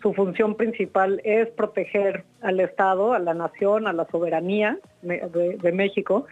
su 0.01 0.15
función 0.15 0.55
principal 0.55 1.21
es 1.25 1.49
proteger 1.49 2.25
al 2.43 2.61
Estado, 2.61 3.13
a 3.13 3.19
la 3.19 3.35
nación, 3.35 3.89
a 3.89 3.93
la 3.93 4.07
soberanía 4.13 4.79
de, 5.01 5.59
de 5.61 5.73
México. 5.73 6.27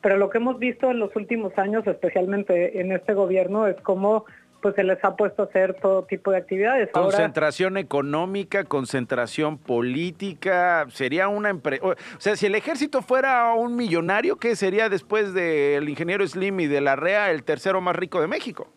Pero 0.00 0.16
lo 0.16 0.30
que 0.30 0.38
hemos 0.38 0.60
visto 0.60 0.92
en 0.92 1.00
los 1.00 1.14
últimos 1.16 1.58
años, 1.58 1.84
especialmente 1.88 2.80
en 2.80 2.92
este 2.92 3.14
gobierno, 3.14 3.66
es 3.66 3.80
cómo 3.80 4.26
pues 4.62 4.74
se 4.76 4.84
les 4.84 5.04
ha 5.04 5.16
puesto 5.16 5.42
a 5.42 5.44
hacer 5.46 5.74
todo 5.74 6.04
tipo 6.04 6.30
de 6.30 6.38
actividades. 6.38 6.88
Concentración 6.92 7.76
económica, 7.76 8.64
concentración 8.64 9.58
política, 9.58 10.86
sería 10.90 11.28
una 11.28 11.50
empresa, 11.50 11.84
o 11.84 11.94
sea, 12.18 12.36
si 12.36 12.46
el 12.46 12.54
ejército 12.54 13.02
fuera 13.02 13.52
un 13.52 13.76
millonario, 13.76 14.36
¿qué 14.36 14.56
sería 14.56 14.88
después 14.88 15.34
del 15.34 15.88
ingeniero 15.88 16.26
Slim 16.26 16.60
y 16.60 16.66
de 16.66 16.80
la 16.80 16.96
REA 16.96 17.30
el 17.30 17.42
tercero 17.42 17.80
más 17.80 17.96
rico 17.96 18.20
de 18.20 18.28
México? 18.28 18.68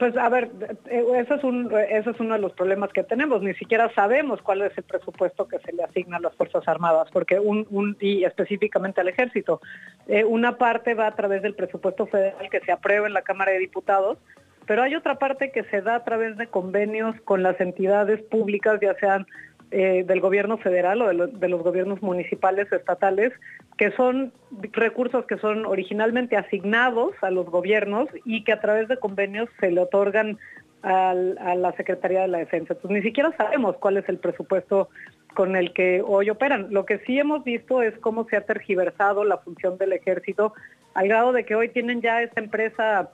Pues 0.00 0.16
a 0.16 0.30
ver, 0.30 0.50
eh, 0.86 1.04
eso 1.18 1.34
es, 1.34 1.44
un, 1.44 1.70
eso 1.90 2.10
es 2.10 2.20
uno 2.20 2.32
de 2.32 2.40
los 2.40 2.52
problemas 2.52 2.90
que 2.90 3.02
tenemos. 3.02 3.42
Ni 3.42 3.52
siquiera 3.52 3.92
sabemos 3.94 4.40
cuál 4.40 4.62
es 4.62 4.76
el 4.78 4.84
presupuesto 4.84 5.46
que 5.46 5.58
se 5.58 5.74
le 5.74 5.82
asigna 5.82 6.16
a 6.16 6.20
las 6.20 6.34
Fuerzas 6.36 6.66
Armadas, 6.66 7.08
porque 7.12 7.38
un, 7.38 7.66
un 7.68 7.98
y 8.00 8.24
específicamente 8.24 9.02
al 9.02 9.08
Ejército, 9.08 9.60
eh, 10.08 10.24
una 10.24 10.56
parte 10.56 10.94
va 10.94 11.06
a 11.06 11.14
través 11.14 11.42
del 11.42 11.54
presupuesto 11.54 12.06
federal 12.06 12.48
que 12.48 12.60
se 12.60 12.72
aprueba 12.72 13.06
en 13.08 13.12
la 13.12 13.20
Cámara 13.20 13.52
de 13.52 13.58
Diputados, 13.58 14.16
pero 14.66 14.82
hay 14.82 14.94
otra 14.94 15.18
parte 15.18 15.50
que 15.50 15.64
se 15.64 15.82
da 15.82 15.96
a 15.96 16.04
través 16.04 16.36
de 16.36 16.46
convenios 16.46 17.14
con 17.24 17.42
las 17.42 17.60
entidades 17.60 18.22
públicas, 18.22 18.78
ya 18.80 18.94
sean 18.94 19.26
eh, 19.72 20.04
del 20.06 20.20
gobierno 20.20 20.58
federal 20.58 21.00
o 21.02 21.26
de, 21.26 21.48
los 21.48 21.62
gobiernos 21.62 22.02
municipales, 22.02 22.70
estatales, 22.72 23.32
que 23.78 23.92
son 23.92 24.32
recursos 24.72 25.26
que 25.26 25.38
son 25.38 25.64
originalmente 25.64 26.36
asignados 26.36 27.12
a 27.22 27.30
los 27.30 27.46
gobiernos 27.46 28.08
y 28.24 28.42
que 28.42 28.52
a 28.52 28.60
través 28.60 28.88
de 28.88 28.98
convenios 28.98 29.48
se 29.60 29.70
le 29.70 29.80
otorgan 29.80 30.38
a 30.82 31.14
la 31.14 31.72
Secretaría 31.76 32.22
de 32.22 32.28
la 32.28 32.38
Defensa. 32.38 32.72
Entonces 32.72 32.90
ni 32.90 33.02
siquiera 33.02 33.32
sabemos 33.36 33.76
cuál 33.76 33.98
es 33.98 34.08
el 34.08 34.18
presupuesto 34.18 34.88
con 35.34 35.54
el 35.54 35.72
que 35.72 36.02
hoy 36.04 36.30
operan. 36.30 36.68
Lo 36.70 36.84
que 36.84 36.98
sí 37.00 37.18
hemos 37.18 37.44
visto 37.44 37.82
es 37.82 37.96
cómo 37.98 38.26
se 38.28 38.36
ha 38.36 38.46
tergiversado 38.46 39.24
la 39.24 39.38
función 39.38 39.78
del 39.78 39.92
ejército 39.92 40.52
al 40.94 41.08
grado 41.08 41.32
de 41.32 41.44
que 41.44 41.54
hoy 41.54 41.68
tienen 41.68 42.00
ya 42.00 42.22
esta 42.22 42.40
empresa 42.40 43.10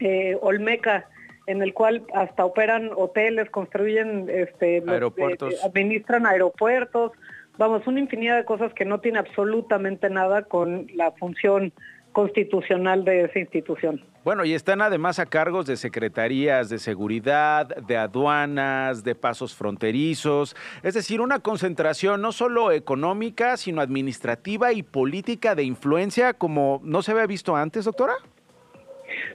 eh, 0.00 0.36
Olmeca, 0.40 1.08
en 1.46 1.62
el 1.62 1.74
cual 1.74 2.04
hasta 2.14 2.44
operan 2.44 2.90
hoteles, 2.96 3.50
construyen, 3.50 4.28
este, 4.28 4.78
eh, 4.78 4.84
aeropuertos. 4.86 5.64
administran 5.64 6.26
aeropuertos, 6.26 7.12
vamos, 7.58 7.86
una 7.86 8.00
infinidad 8.00 8.36
de 8.36 8.44
cosas 8.44 8.72
que 8.74 8.84
no 8.84 9.00
tiene 9.00 9.18
absolutamente 9.18 10.10
nada 10.10 10.42
con 10.42 10.86
la 10.94 11.12
función 11.12 11.72
constitucional 12.12 13.04
de 13.04 13.24
esa 13.24 13.38
institución. 13.38 14.04
Bueno, 14.24 14.44
y 14.44 14.52
están 14.52 14.82
además 14.82 15.18
a 15.18 15.26
cargos 15.26 15.66
de 15.66 15.76
secretarías 15.76 16.68
de 16.68 16.78
seguridad, 16.78 17.66
de 17.68 17.96
aduanas, 17.96 19.02
de 19.02 19.14
pasos 19.14 19.54
fronterizos, 19.54 20.54
es 20.82 20.94
decir, 20.94 21.22
una 21.22 21.38
concentración 21.38 22.20
no 22.20 22.32
solo 22.32 22.70
económica, 22.70 23.56
sino 23.56 23.80
administrativa 23.80 24.72
y 24.72 24.82
política 24.82 25.54
de 25.54 25.62
influencia 25.62 26.34
como 26.34 26.80
no 26.84 27.00
se 27.02 27.12
había 27.12 27.26
visto 27.26 27.56
antes, 27.56 27.86
doctora. 27.86 28.14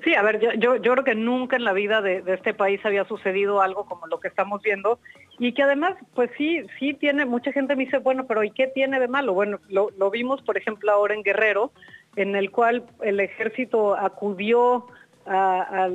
Sí, 0.04 0.14
a 0.14 0.22
ver, 0.22 0.40
yo, 0.40 0.76
yo, 0.76 0.92
creo 0.94 1.04
que 1.04 1.16
nunca 1.16 1.56
en 1.56 1.64
la 1.64 1.74
vida 1.74 2.02
de, 2.02 2.24
este 2.28 2.54
país 2.54 2.80
había 2.86 3.06
sucedido 3.06 3.62
algo 3.62 3.86
como 3.86 4.08
lo 4.08 4.20
que 4.20 4.28
estamos 4.28 4.62
viendo 4.62 5.00
y 5.40 5.54
que 5.54 5.64
además, 5.64 5.96
pues 6.14 6.30
sí, 6.38 6.62
sí 6.80 6.94
tiene, 6.94 7.26
mucha 7.26 7.52
gente 7.52 7.76
me 7.76 7.86
dice, 7.86 7.98
bueno, 7.98 8.26
pero 8.28 8.44
¿y 8.44 8.52
qué 8.52 8.68
tiene 8.68 9.00
de 9.00 9.08
malo? 9.08 9.34
Bueno, 9.34 9.60
lo, 9.70 10.12
vimos, 10.12 10.42
por 10.42 10.58
ejemplo, 10.58 10.92
ahora 10.92 11.14
en 11.14 11.24
Guerrero, 11.24 11.72
en 12.16 12.36
el 12.36 12.52
cual 12.52 12.86
el 13.02 13.20
ejército 13.20 13.96
acudió 13.96 14.88
a, 15.26 15.90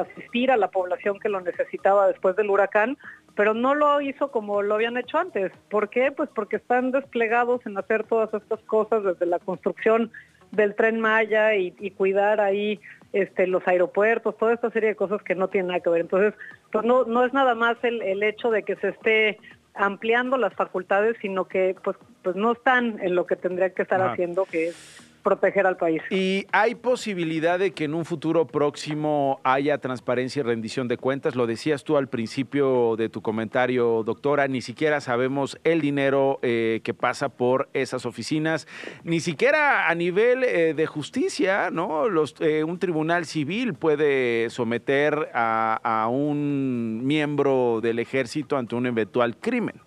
asistir 0.00 0.50
a 0.50 0.56
la 0.56 0.70
población 0.70 1.20
que 1.20 1.28
lo 1.28 1.40
necesitaba 1.40 2.08
después 2.08 2.34
del 2.36 2.50
huracán, 2.50 2.96
pero 3.34 3.54
no 3.54 3.74
lo 3.74 4.00
hizo 4.00 4.30
como 4.30 4.62
lo 4.62 4.74
habían 4.74 4.96
hecho 4.96 5.18
antes. 5.18 5.52
¿Por 5.70 5.88
qué? 5.90 6.10
Pues 6.10 6.28
porque 6.34 6.56
están 6.56 6.90
desplegados 6.90 7.64
en 7.66 7.78
hacer 7.78 8.04
todas 8.04 8.32
estas 8.34 8.60
cosas 8.60 9.04
desde 9.04 9.26
la 9.26 9.38
construcción 9.38 10.10
del 10.52 10.74
tren 10.74 11.00
Maya 11.00 11.54
y, 11.54 11.90
cuidar 11.90 12.40
ahí 12.40 12.80
este, 13.12 13.46
los 13.46 13.66
aeropuertos, 13.66 14.36
toda 14.38 14.54
esta 14.54 14.70
serie 14.70 14.90
de 14.90 14.96
cosas 14.96 15.22
que 15.22 15.34
no 15.34 15.48
tienen 15.48 15.68
nada 15.68 15.80
que 15.80 15.90
ver. 15.90 16.02
Entonces, 16.02 16.34
pues 16.70 16.84
no, 16.84 17.04
no 17.04 17.24
es 17.24 17.32
nada 17.32 17.54
más 17.54 17.76
el, 17.82 18.00
el 18.02 18.22
hecho 18.22 18.50
de 18.50 18.62
que 18.62 18.76
se 18.76 18.88
esté 18.90 19.38
ampliando 19.74 20.36
las 20.36 20.54
facultades, 20.54 21.16
sino 21.20 21.46
que 21.46 21.74
pues, 21.82 21.96
pues 22.22 22.36
no 22.36 22.52
están 22.52 22.98
en 23.02 23.14
lo 23.14 23.26
que 23.26 23.36
tendría 23.36 23.70
que 23.70 23.82
estar 23.82 24.00
haciendo, 24.00 24.44
que 24.44 24.68
es 24.68 25.11
proteger 25.22 25.66
al 25.66 25.76
país. 25.76 26.02
¿Y 26.10 26.46
hay 26.52 26.74
posibilidad 26.74 27.58
de 27.58 27.72
que 27.72 27.84
en 27.84 27.94
un 27.94 28.04
futuro 28.04 28.46
próximo 28.46 29.40
haya 29.44 29.78
transparencia 29.78 30.40
y 30.40 30.42
rendición 30.42 30.88
de 30.88 30.96
cuentas? 30.96 31.34
Lo 31.36 31.46
decías 31.46 31.84
tú 31.84 31.96
al 31.96 32.08
principio 32.08 32.96
de 32.96 33.08
tu 33.08 33.22
comentario, 33.22 34.02
doctora, 34.04 34.48
ni 34.48 34.60
siquiera 34.60 35.00
sabemos 35.00 35.58
el 35.64 35.80
dinero 35.80 36.38
eh, 36.42 36.80
que 36.84 36.94
pasa 36.94 37.28
por 37.28 37.68
esas 37.72 38.06
oficinas, 38.06 38.66
ni 39.04 39.20
siquiera 39.20 39.88
a 39.88 39.94
nivel 39.94 40.44
eh, 40.44 40.74
de 40.74 40.86
justicia, 40.86 41.70
¿no? 41.70 42.08
Los, 42.08 42.34
eh, 42.40 42.64
un 42.64 42.78
tribunal 42.78 43.24
civil 43.24 43.74
puede 43.74 44.50
someter 44.50 45.30
a, 45.34 45.80
a 45.82 46.08
un 46.08 47.02
miembro 47.04 47.80
del 47.80 47.98
ejército 47.98 48.56
ante 48.56 48.74
un 48.74 48.86
eventual 48.86 49.36
crimen. 49.36 49.80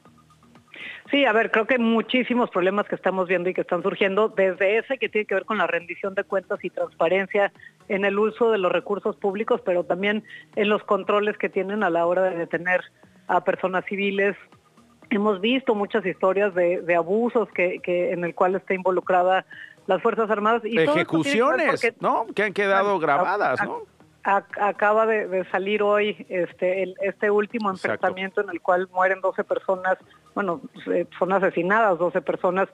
Sí, 1.16 1.24
a 1.24 1.32
ver, 1.32 1.50
creo 1.50 1.66
que 1.66 1.80
muchísimos 1.80 2.50
problemas 2.50 2.88
que 2.90 2.96
estamos 2.96 3.30
viendo 3.30 3.48
y 3.48 3.54
que 3.54 3.62
están 3.62 3.82
surgiendo, 3.82 4.28
desde 4.28 4.80
ese 4.80 4.98
que 4.98 5.08
tiene 5.08 5.26
que 5.26 5.36
ver 5.36 5.46
con 5.46 5.58
la 5.58 5.66
rendición 5.66 6.14
de 6.14 6.26
cuentas 6.26 6.60
y 6.62 6.70
transparencia 6.70 7.54
en 7.88 8.04
el 8.04 8.20
uso 8.20 8.52
de 8.52 8.58
los 8.58 8.70
recursos 8.70 9.16
públicos, 9.16 9.62
pero 9.64 9.86
también 9.86 10.26
en 10.58 10.68
los 10.68 10.84
controles 10.84 11.38
que 11.38 11.48
tienen 11.48 11.84
a 11.84 11.90
la 11.90 12.06
hora 12.06 12.24
de 12.24 12.36
detener 12.36 12.82
a 13.28 13.46
personas 13.46 13.86
civiles. 13.86 14.36
Hemos 15.10 15.40
visto 15.40 15.74
muchas 15.74 16.06
historias 16.06 16.54
de, 16.54 16.96
abusos 16.98 17.48
que, 17.54 17.80
en 17.86 18.26
el 18.26 18.36
cual 18.36 18.56
está 18.56 18.74
involucrada 18.74 19.46
las 19.88 20.02
Fuerzas 20.02 20.30
Armadas. 20.30 20.64
Y 20.66 20.78
Ejecuciones, 20.78 21.94
¿no? 22.02 22.26
Que 22.36 22.44
han 22.44 22.52
quedado 22.52 23.00
grabadas, 23.00 23.64
¿no? 23.64 23.84
Acaba 24.26 25.06
de, 25.06 25.46
salir 25.52 25.84
hoy 25.84 26.26
este 26.30 26.96
este 27.02 27.30
último 27.30 27.70
enfrentamiento 27.70 28.42
en 28.42 28.50
el 28.50 28.60
cual 28.60 28.90
mueren 28.92 29.22
12 29.22 29.44
personas, 29.44 29.98
bueno, 30.34 30.62
son 31.20 31.32
asesinadas 31.32 32.00
12 32.00 32.22
personas. 32.22 32.68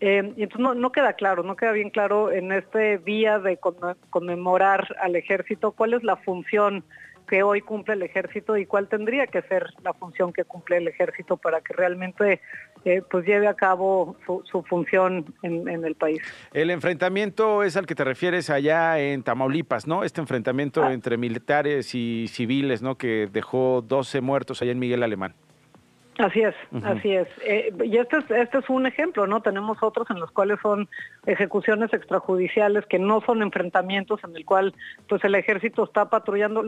Eh, 0.00 0.32
y 0.36 0.42
entonces 0.42 0.76
no, 0.76 0.92
queda 0.92 1.12
claro, 1.12 1.42
no 1.42 1.56
queda 1.56 1.72
bien 1.72 1.90
claro 1.90 2.32
en 2.32 2.52
este 2.52 2.98
día 2.98 3.38
de 3.38 3.58
conmemorar 4.10 4.96
al 5.00 5.14
ejército 5.16 5.72
cuál 5.72 5.94
es 5.94 6.02
la 6.02 6.16
función 6.16 6.84
que 7.28 7.42
hoy 7.42 7.60
cumple 7.60 7.94
el 7.94 8.02
ejército 8.02 8.56
y 8.56 8.66
cuál 8.66 8.88
tendría 8.88 9.26
que 9.26 9.42
ser 9.42 9.66
la 9.82 9.94
función 9.94 10.32
que 10.32 10.44
cumple 10.44 10.78
el 10.78 10.88
ejército 10.88 11.36
para 11.36 11.60
que 11.60 11.72
realmente 11.72 12.40
eh, 12.84 13.02
pues 13.10 13.24
lleve 13.26 13.46
a 13.46 13.54
cabo 13.54 14.16
su, 14.26 14.62
función 14.62 15.34
en, 15.42 15.68
el 15.84 15.94
país. 15.94 16.20
El 16.52 16.70
enfrentamiento 16.70 17.62
es 17.62 17.76
al 17.76 17.86
que 17.86 17.94
te 17.94 18.04
refieres 18.04 18.50
allá 18.50 18.98
en 18.98 19.22
Tamaulipas, 19.22 19.86
¿no? 19.86 20.04
Este 20.04 20.20
enfrentamiento 20.20 20.82
ah. 20.82 20.92
entre 20.92 21.16
militares 21.16 21.94
y 21.94 22.26
civiles, 22.28 22.82
¿no? 22.82 22.96
Que 22.96 23.28
dejó 23.32 23.82
12 23.86 24.20
muertos 24.20 24.60
allá 24.60 24.72
en 24.72 24.78
Miguel 24.78 25.02
Alemán. 25.02 25.34
Así 26.18 26.42
es, 26.42 26.54
así 26.84 27.12
es. 27.12 27.26
Eh, 27.44 27.72
y 27.84 27.96
este 27.96 28.18
es, 28.18 28.30
este 28.30 28.58
es 28.58 28.70
un 28.70 28.86
ejemplo, 28.86 29.26
¿no? 29.26 29.42
Tenemos 29.42 29.82
otros 29.82 30.08
en 30.10 30.20
los 30.20 30.30
cuales 30.30 30.58
son 30.62 30.88
ejecuciones 31.26 31.92
extrajudiciales 31.92 32.86
que 32.86 33.00
no 33.00 33.20
son 33.22 33.42
enfrentamientos 33.42 34.20
en 34.22 34.36
el 34.36 34.44
cual 34.44 34.74
pues 35.08 35.24
el 35.24 35.34
ejército 35.34 35.82
está 35.82 36.08
patrullando 36.10 36.62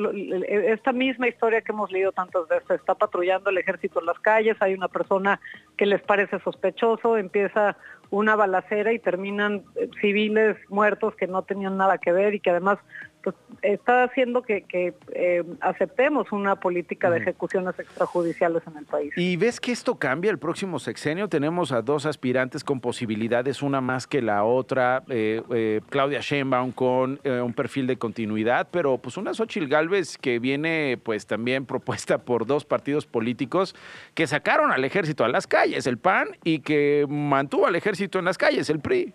esta 0.49 0.93
misma 0.93 1.29
historia 1.29 1.61
que 1.61 1.71
hemos 1.71 1.93
leído 1.93 2.11
tantas 2.11 2.49
veces, 2.49 2.81
está 2.81 2.97
patrullando 2.97 3.51
el 3.51 3.59
ejército 3.59 4.01
en 4.01 4.07
las 4.07 4.19
calles, 4.19 4.57
hay 4.61 4.75
una 4.75 4.89
persona 4.89 5.39
que 5.77 5.87
les 5.87 6.03
parece 6.03 6.41
sospechoso, 6.41 7.17
empieza 7.17 7.77
una 8.11 8.37
balacera 8.37 8.93
y 8.93 8.99
terminan 8.99 9.63
eh, 9.77 9.89
civiles 10.01 10.57
muertos 10.69 11.15
que 11.17 11.27
no 11.27 11.43
tenían 11.43 11.77
nada 11.77 11.99
que 11.99 12.13
ver 12.13 12.35
y 12.35 12.41
que 12.41 12.51
además 12.51 12.79
pues, 13.27 13.35
está 13.63 14.05
haciendo 14.05 14.43
que, 14.43 14.65
eh, 15.13 15.43
aceptemos 15.61 16.31
una 16.31 16.61
política 16.61 17.11
de 17.11 17.19
ejecuciones 17.19 17.77
extrajudiciales 17.77 18.63
en 18.69 18.77
el 18.77 18.85
país. 18.85 19.13
¿Y 19.17 19.37
ves 19.37 19.59
que 19.59 19.73
esto 19.73 19.97
cambia 19.97 20.31
el 20.31 20.39
próximo 20.39 20.79
sexenio? 20.79 21.29
Tenemos 21.29 21.73
a 21.73 21.83
dos 21.83 22.07
aspirantes 22.07 22.63
con 22.63 22.81
posibilidades, 22.81 23.63
una 23.63 23.81
más 23.81 24.07
que 24.07 24.23
la 24.23 24.45
otra, 24.45 25.03
eh, 25.09 25.43
eh, 25.51 25.81
Claudia 25.91 26.21
Sheinbaum 26.21 26.71
con 26.71 27.19
un 27.25 27.53
perfil 27.53 27.89
de 27.89 27.97
continuidad, 27.97 28.69
pero 28.71 28.99
pues 28.99 29.17
una 29.17 29.35
Xochitl 29.35 29.67
Galvez 29.67 30.19
que 30.19 30.39
viene 30.39 30.97
pues 31.03 31.27
también 31.27 31.67
propuesta 31.67 32.19
por 32.19 32.47
dos 32.47 32.65
partidos 32.65 33.07
políticos 33.07 33.75
que 34.15 34.29
sacaron 34.29 34.71
al 34.71 34.85
ejército 34.85 35.25
a 35.25 35.29
las 35.29 35.49
calles, 35.49 35.89
el 35.89 35.99
PAN, 35.99 36.29
y 36.45 36.61
que 36.61 37.07
mantuvo 37.09 37.67
al 37.67 37.75
ejército 37.75 38.21
en 38.21 38.27
las 38.27 38.39
calles, 38.39 38.71
el 38.71 38.79
PRI. 38.79 39.13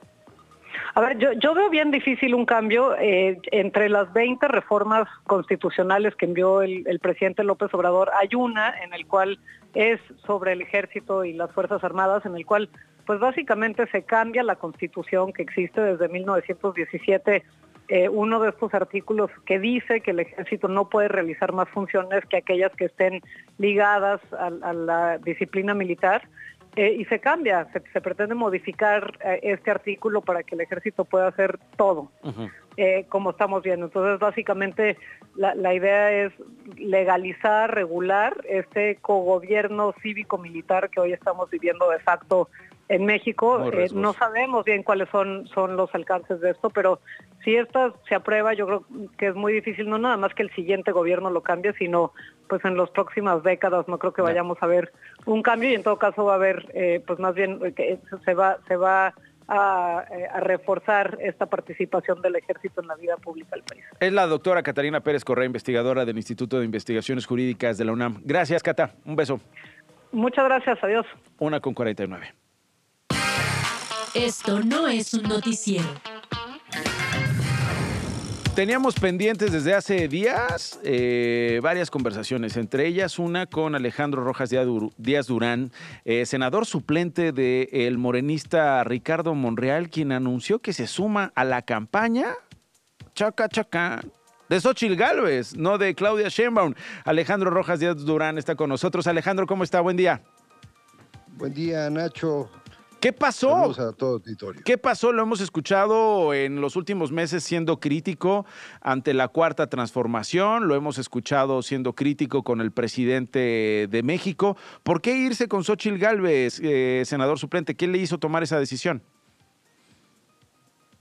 A 0.93 0.99
ver, 0.99 1.17
yo, 1.39 1.53
veo 1.53 1.69
bien 1.69 1.89
difícil 1.89 2.35
un 2.35 2.45
cambio 2.45 2.97
eh, 2.97 3.39
entre 3.51 3.87
las 3.87 4.11
20 4.11 4.45
reformas 4.49 5.07
constitucionales 5.23 6.15
que 6.15 6.25
envió 6.25 6.61
el, 6.61 6.99
presidente 6.99 7.45
López 7.45 7.73
Obrador. 7.73 8.11
Hay 8.19 8.35
una 8.35 8.77
en 8.83 8.93
el 8.93 9.05
cual 9.05 9.39
es 9.73 10.01
sobre 10.25 10.51
el 10.51 10.61
ejército 10.61 11.23
y 11.23 11.31
las 11.31 11.49
Fuerzas 11.51 11.81
Armadas, 11.85 12.25
en 12.25 12.35
el 12.35 12.45
cual 12.45 12.69
pues 13.05 13.19
básicamente 13.19 13.87
se 13.87 14.03
cambia 14.03 14.43
la 14.43 14.57
constitución 14.57 15.31
que 15.31 15.43
existe 15.43 15.81
desde 15.81 16.09
1917 16.09 17.43
eh, 17.87 18.07
uno 18.07 18.39
de 18.39 18.49
estos 18.49 18.73
artículos 18.73 19.31
que 19.45 19.59
dice 19.59 20.01
que 20.01 20.11
el 20.11 20.19
ejército 20.21 20.67
no 20.67 20.87
puede 20.87 21.07
realizar 21.07 21.51
más 21.51 21.67
funciones 21.69 22.25
que 22.25 22.37
aquellas 22.37 22.71
que 22.73 22.85
estén 22.85 23.21
ligadas 23.57 24.21
a 24.33 24.73
la 24.73 25.17
disciplina 25.17 25.73
militar 25.73 26.21
eh, 26.75 26.95
y 26.99 27.05
se 27.05 27.19
cambia, 27.19 27.67
se, 27.71 28.01
pretende 28.01 28.33
modificar 28.33 29.17
eh, 29.25 29.39
este 29.43 29.71
artículo 29.71 30.21
para 30.21 30.43
que 30.43 30.55
el 30.55 30.61
ejército 30.61 31.03
pueda 31.03 31.27
hacer 31.27 31.59
todo, 31.75 32.09
eh, 32.77 33.05
como 33.09 33.31
estamos 33.31 33.61
viendo. 33.61 33.87
Entonces, 33.87 34.19
básicamente, 34.19 34.97
la, 35.35 35.53
la, 35.53 35.73
idea 35.73 36.11
es 36.11 36.33
legalizar, 36.77 37.75
regular 37.75 38.37
este 38.47 38.95
cogobierno 39.01 39.93
cívico-militar 40.01 40.89
que 40.89 41.01
hoy 41.01 41.11
estamos 41.11 41.49
viviendo 41.49 41.89
de 41.89 41.99
facto 41.99 42.47
en 42.91 43.05
México. 43.05 43.71
Eh, 43.71 43.87
no 43.93 44.11
sabemos 44.13 44.65
bien 44.65 44.83
cuáles 44.83 45.07
son, 45.09 45.47
son 45.47 45.77
los 45.77 45.93
alcances 45.95 46.41
de 46.41 46.51
esto, 46.51 46.69
pero 46.69 46.99
si 47.43 47.55
esta 47.55 47.93
se 48.07 48.15
aprueba, 48.15 48.53
yo 48.53 48.65
creo 48.65 48.85
que 49.17 49.27
es 49.27 49.35
muy 49.35 49.53
difícil, 49.53 49.89
no 49.89 49.97
nada 49.97 50.17
más 50.17 50.33
que 50.33 50.43
el 50.43 50.53
siguiente 50.53 50.91
gobierno 50.91 51.29
lo 51.29 51.41
cambie, 51.41 51.73
sino 51.73 52.11
pues 52.49 52.63
en 52.65 52.75
las 52.75 52.89
próximas 52.89 53.43
décadas 53.43 53.87
no 53.87 53.97
creo 53.97 54.11
que 54.11 54.21
vayamos 54.21 54.57
a 54.61 54.67
ver 54.67 54.91
un 55.25 55.41
cambio 55.41 55.69
y 55.69 55.75
en 55.75 55.83
todo 55.83 55.97
caso 55.97 56.25
va 56.25 56.33
a 56.33 56.35
haber, 56.35 56.69
eh, 56.73 57.01
pues 57.07 57.17
más 57.17 57.33
bien 57.33 57.59
eh, 57.63 57.71
que 57.71 57.97
se 58.25 58.33
va, 58.33 58.57
se 58.67 58.75
va 58.75 59.13
a, 59.47 59.99
a, 59.99 60.39
reforzar 60.41 61.17
esta 61.21 61.45
participación 61.45 62.21
del 62.21 62.35
ejército 62.35 62.81
en 62.81 62.87
la 62.87 62.95
vida 62.95 63.15
pública 63.15 63.51
del 63.51 63.63
país. 63.63 63.85
Es 64.01 64.11
la 64.11 64.27
doctora 64.27 64.63
Catarina 64.63 64.99
Pérez 64.99 65.23
Correa, 65.23 65.45
investigadora 65.45 66.03
del 66.03 66.17
Instituto 66.17 66.59
de 66.59 66.65
Investigaciones 66.65 67.25
Jurídicas 67.25 67.77
de 67.77 67.85
la 67.85 67.93
UNAM. 67.93 68.21
Gracias, 68.25 68.61
Cata. 68.61 68.91
Un 69.05 69.15
beso. 69.15 69.39
Muchas 70.11 70.43
gracias. 70.43 70.77
Adiós. 70.83 71.05
Una 71.39 71.61
con 71.61 71.73
49. 71.73 72.40
Esto 74.13 74.59
no 74.59 74.89
es 74.89 75.13
un 75.13 75.23
noticiero. 75.23 75.87
Teníamos 78.55 78.95
pendientes 78.95 79.53
desde 79.53 79.73
hace 79.73 80.09
días 80.09 80.77
eh, 80.83 81.61
varias 81.63 81.89
conversaciones, 81.89 82.57
entre 82.57 82.87
ellas 82.87 83.17
una 83.19 83.45
con 83.45 83.73
Alejandro 83.73 84.25
Rojas 84.25 84.49
Díaz 84.49 85.27
Durán, 85.27 85.71
eh, 86.03 86.25
senador 86.25 86.65
suplente 86.65 87.31
del 87.31 87.97
morenista 87.97 88.83
Ricardo 88.83 89.33
Monreal, 89.33 89.89
quien 89.89 90.11
anunció 90.11 90.59
que 90.59 90.73
se 90.73 90.87
suma 90.87 91.31
a 91.33 91.45
la 91.45 91.61
campaña 91.61 92.33
chaca 93.15 93.47
chaca 93.47 94.01
de 94.49 94.59
Xochil 94.59 94.97
Gálvez, 94.97 95.55
no 95.55 95.77
de 95.77 95.95
Claudia 95.95 96.27
Sheinbaum. 96.27 96.73
Alejandro 97.05 97.49
Rojas 97.49 97.79
Díaz 97.79 97.95
Durán 98.03 98.37
está 98.37 98.55
con 98.55 98.67
nosotros. 98.67 99.07
Alejandro, 99.07 99.47
¿cómo 99.47 99.63
está? 99.63 99.79
Buen 99.79 99.95
día. 99.95 100.21
Buen 101.37 101.53
día, 101.53 101.89
Nacho. 101.89 102.49
¿Qué 103.01 103.13
pasó? 103.13 103.71
A 103.71 103.93
todo 103.93 104.21
¿Qué 104.63 104.77
pasó? 104.77 105.11
Lo 105.11 105.23
hemos 105.23 105.41
escuchado 105.41 106.35
en 106.35 106.61
los 106.61 106.75
últimos 106.75 107.11
meses 107.11 107.43
siendo 107.43 107.79
crítico 107.79 108.45
ante 108.79 109.15
la 109.15 109.27
cuarta 109.27 109.67
transformación, 109.67 110.67
lo 110.67 110.75
hemos 110.75 110.99
escuchado 110.99 111.63
siendo 111.63 111.93
crítico 111.93 112.43
con 112.43 112.61
el 112.61 112.71
presidente 112.71 113.87
de 113.89 114.03
México. 114.03 114.55
¿Por 114.83 115.01
qué 115.01 115.17
irse 115.17 115.47
con 115.47 115.63
Xochitl 115.63 115.97
Gálvez, 115.97 116.59
eh, 116.61 117.01
senador 117.03 117.39
suplente? 117.39 117.73
¿Qué 117.73 117.87
le 117.87 117.97
hizo 117.97 118.19
tomar 118.19 118.43
esa 118.43 118.59
decisión? 118.59 119.01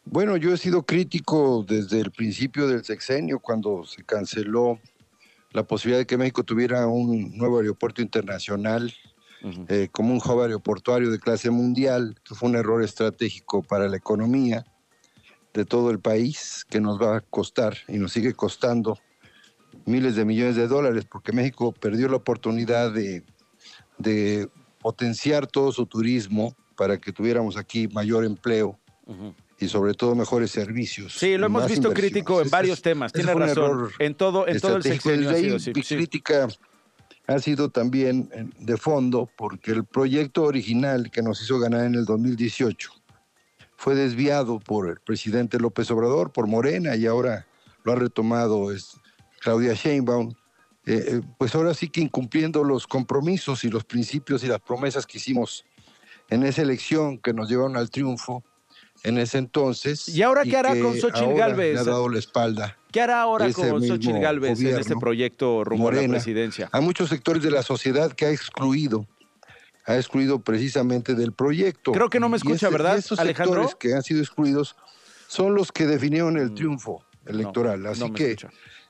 Bueno, 0.06 0.38
yo 0.38 0.54
he 0.54 0.56
sido 0.56 0.82
crítico 0.84 1.66
desde 1.68 2.00
el 2.00 2.12
principio 2.12 2.66
del 2.66 2.82
sexenio, 2.82 3.40
cuando 3.40 3.84
se 3.84 4.04
canceló 4.04 4.80
la 5.52 5.64
posibilidad 5.64 5.98
de 5.98 6.06
que 6.06 6.16
México 6.16 6.44
tuviera 6.44 6.86
un 6.86 7.36
nuevo 7.36 7.58
aeropuerto 7.58 8.00
internacional 8.00 8.90
eh, 9.68 9.88
como 9.90 10.12
un 10.12 10.18
hub 10.18 10.42
aeroportuario 10.42 11.10
de 11.10 11.18
clase 11.18 11.50
mundial, 11.50 12.14
fue 12.24 12.48
un 12.48 12.56
error 12.56 12.82
estratégico 12.82 13.62
para 13.62 13.88
la 13.88 13.96
economía 13.96 14.64
de 15.54 15.64
todo 15.64 15.90
el 15.90 15.98
país, 15.98 16.64
que 16.68 16.80
nos 16.80 17.00
va 17.00 17.16
a 17.16 17.20
costar 17.20 17.76
y 17.88 17.98
nos 17.98 18.12
sigue 18.12 18.34
costando 18.34 18.98
miles 19.86 20.14
de 20.14 20.24
millones 20.24 20.56
de 20.56 20.68
dólares, 20.68 21.06
porque 21.10 21.32
México 21.32 21.72
perdió 21.72 22.08
la 22.08 22.16
oportunidad 22.16 22.92
de, 22.92 23.24
potenciar 24.80 25.46
todo 25.46 25.72
su 25.72 25.84
turismo 25.84 26.56
para 26.74 26.98
que 26.98 27.12
tuviéramos 27.12 27.56
aquí 27.56 27.88
mayor 27.88 28.24
empleo. 28.24 28.78
y 29.58 29.68
sobre 29.68 29.92
todo 29.92 30.14
mejores 30.14 30.50
servicios. 30.50 31.12
Sí, 31.12 31.36
lo 31.36 31.46
hemos 31.46 31.66
visto 31.66 31.92
crítico 31.92 32.40
en 32.40 32.48
varios 32.48 32.80
temas, 32.80 33.12
tiene 33.12 33.34
razón. 33.34 33.90
En 33.98 34.14
todo, 34.14 34.48
en 34.48 34.58
todo 34.58 34.76
el 34.76 34.82
sexenio. 34.82 35.58
Mi 35.74 35.82
crítica 35.82 36.48
ha 37.30 37.38
sido 37.38 37.70
también 37.70 38.52
de 38.58 38.76
fondo 38.76 39.30
porque 39.36 39.70
el 39.70 39.84
proyecto 39.84 40.42
original 40.42 41.10
que 41.10 41.22
nos 41.22 41.40
hizo 41.42 41.60
ganar 41.60 41.84
en 41.84 41.94
el 41.94 42.04
2018 42.04 42.90
fue 43.76 43.94
desviado 43.94 44.58
por 44.58 44.90
el 44.90 45.00
presidente 45.00 45.58
López 45.58 45.90
Obrador, 45.90 46.32
por 46.32 46.46
Morena, 46.48 46.96
y 46.96 47.06
ahora 47.06 47.46
lo 47.84 47.92
ha 47.92 47.94
retomado 47.94 48.72
es 48.72 48.96
Claudia 49.40 49.74
Sheinbaum. 49.74 50.34
Eh, 50.86 51.04
eh, 51.06 51.20
pues 51.38 51.54
ahora 51.54 51.72
sí 51.72 51.88
que 51.88 52.00
incumpliendo 52.00 52.64
los 52.64 52.86
compromisos 52.86 53.64
y 53.64 53.70
los 53.70 53.84
principios 53.84 54.42
y 54.42 54.48
las 54.48 54.60
promesas 54.60 55.06
que 55.06 55.18
hicimos 55.18 55.64
en 56.30 56.42
esa 56.42 56.62
elección 56.62 57.18
que 57.18 57.32
nos 57.32 57.48
llevaron 57.48 57.76
al 57.76 57.90
triunfo 57.90 58.42
en 59.04 59.18
ese 59.18 59.38
entonces. 59.38 60.08
¿Y 60.08 60.22
ahora 60.22 60.42
qué 60.42 60.56
hará 60.56 60.70
con 60.70 60.98
Xochitl 60.98 61.34
Galvez? 61.34 61.74
Le 61.74 61.80
ha 61.80 61.84
dado 61.84 62.08
la 62.08 62.18
espalda. 62.18 62.76
¿Qué 62.92 63.00
hará 63.00 63.20
ahora 63.20 63.52
con 63.52 63.82
Xochitl 63.82 64.18
Galvez 64.18 64.60
en 64.60 64.78
este 64.78 64.96
proyecto 64.96 65.64
rumbo 65.64 65.88
a 65.88 65.92
la 65.92 66.08
presidencia? 66.08 66.68
Hay 66.72 66.82
muchos 66.82 67.08
sectores 67.08 67.42
de 67.42 67.50
la 67.50 67.62
sociedad 67.62 68.12
que 68.12 68.26
ha 68.26 68.30
excluido, 68.30 69.06
ha 69.86 69.96
excluido 69.96 70.40
precisamente 70.40 71.14
del 71.14 71.32
proyecto. 71.32 71.92
Creo 71.92 72.10
que 72.10 72.20
no 72.20 72.28
me 72.28 72.36
escucha, 72.36 72.68
¿verdad, 72.68 72.98
esos 72.98 73.18
Alejandro? 73.18 73.62
sectores 73.62 73.76
que 73.76 73.94
han 73.94 74.02
sido 74.02 74.20
excluidos 74.20 74.76
son 75.28 75.54
los 75.54 75.70
que 75.70 75.86
definieron 75.86 76.36
el 76.36 76.50
mm, 76.50 76.54
triunfo 76.54 77.04
electoral. 77.26 77.86
Así 77.86 78.10
que 78.12 78.36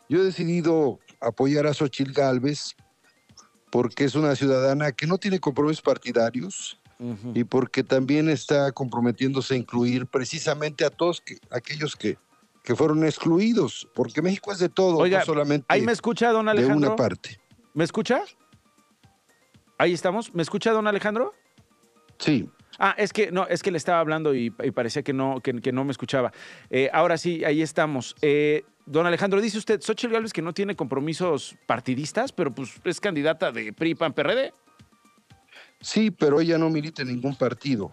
yo 0.08 0.20
he 0.20 0.24
decidido 0.24 0.98
apoyar 1.20 1.66
a 1.66 1.74
Xochitl 1.74 2.12
Galvez 2.12 2.74
porque 3.70 4.04
es 4.04 4.14
una 4.14 4.34
ciudadana 4.34 4.92
que 4.92 5.06
no 5.06 5.18
tiene 5.18 5.38
compromisos 5.38 5.82
partidarios, 5.82 6.80
y 7.34 7.44
porque 7.44 7.82
también 7.82 8.28
está 8.28 8.72
comprometiéndose 8.72 9.54
a 9.54 9.56
incluir 9.56 10.06
precisamente 10.06 10.84
a 10.84 10.90
todos 10.90 11.22
aquellos 11.50 11.96
que 11.96 12.18
que 12.62 12.76
fueron 12.76 13.04
excluidos, 13.04 13.88
porque 13.94 14.22
México 14.22 14.52
es 14.52 14.58
de 14.58 14.68
todo, 14.68 15.06
no 15.06 15.24
solamente 15.24 15.66
ahí 15.68 15.82
me 15.82 15.92
escucha, 15.92 16.30
don 16.30 16.48
Alejandro. 16.48 16.80
de 16.80 16.86
una 16.86 16.96
parte. 16.96 17.40
¿Me 17.74 17.84
escucha? 17.84 18.22
Ahí 19.78 19.94
estamos. 19.94 20.34
¿Me 20.34 20.42
escucha, 20.42 20.72
don 20.72 20.86
Alejandro? 20.86 21.32
Sí. 22.18 22.50
Ah, 22.78 22.94
es 22.98 23.12
que 23.12 23.30
no, 23.30 23.46
es 23.46 23.62
que 23.62 23.70
le 23.70 23.78
estaba 23.78 24.00
hablando 24.00 24.34
y, 24.34 24.50
parecía 24.50 25.02
que 25.02 25.12
no, 25.12 25.40
que, 25.40 25.72
no 25.72 25.84
me 25.84 25.90
escuchaba. 25.90 26.32
Eh, 26.70 26.90
ahora 26.92 27.16
sí, 27.16 27.44
ahí 27.44 27.62
estamos. 27.62 28.14
Eh, 28.22 28.64
don 28.86 29.06
Alejandro, 29.06 29.40
dice 29.40 29.58
usted, 29.58 29.80
Xochitl 29.80 30.12
Gálvez 30.12 30.32
que 30.32 30.42
no 30.42 30.52
tiene 30.52 30.76
compromisos 30.76 31.56
partidistas, 31.66 32.32
pero 32.32 32.54
pues 32.54 32.72
es 32.84 33.00
candidata 33.00 33.52
de 33.52 33.72
PRI, 33.72 33.94
PAN, 33.94 34.12
PRD. 34.12 34.52
Sí, 35.80 36.10
pero 36.10 36.40
ella 36.40 36.58
no 36.58 36.68
milita 36.68 37.02
en 37.02 37.08
ningún 37.08 37.34
partido. 37.34 37.90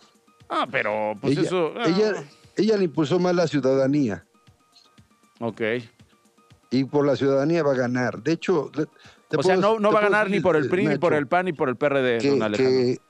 Ah, 0.49 0.68
pero 0.70 1.13
pues 1.22 1.38
eso. 1.38 1.74
Ella, 1.86 2.15
ah. 2.18 2.24
ella 2.57 2.78
le 2.78 2.86
impulsó 2.86 3.20
más 3.20 3.34
la 3.34 3.47
ciudadanía. 3.47 4.26
Ok. 5.40 5.62
Y 6.70 6.84
por 6.84 7.06
la 7.06 7.16
ciudadanía 7.16 7.64
va 7.64 7.72
a 7.72 7.76
ganar. 7.76 8.22
De 8.22 8.34
hecho, 8.34 8.72
o 9.36 9.44
sea, 9.44 9.58
no, 9.58 9.80
no 9.80 9.92
va 9.92 10.00
a 10.00 10.04
ganar 10.04 10.30
ni 10.30 10.40
por 10.40 10.56
el 10.56 10.70
PRI, 10.70 10.88
ni 10.88 10.98
por 10.98 11.14
el 11.14 11.28
PAN, 11.28 11.46
ni 11.46 11.54
por 11.54 11.70
el 11.70 11.76
PRD, 11.76 12.20
que, 12.20 12.30
don 12.30 12.44
Alejandro. 12.44 13.02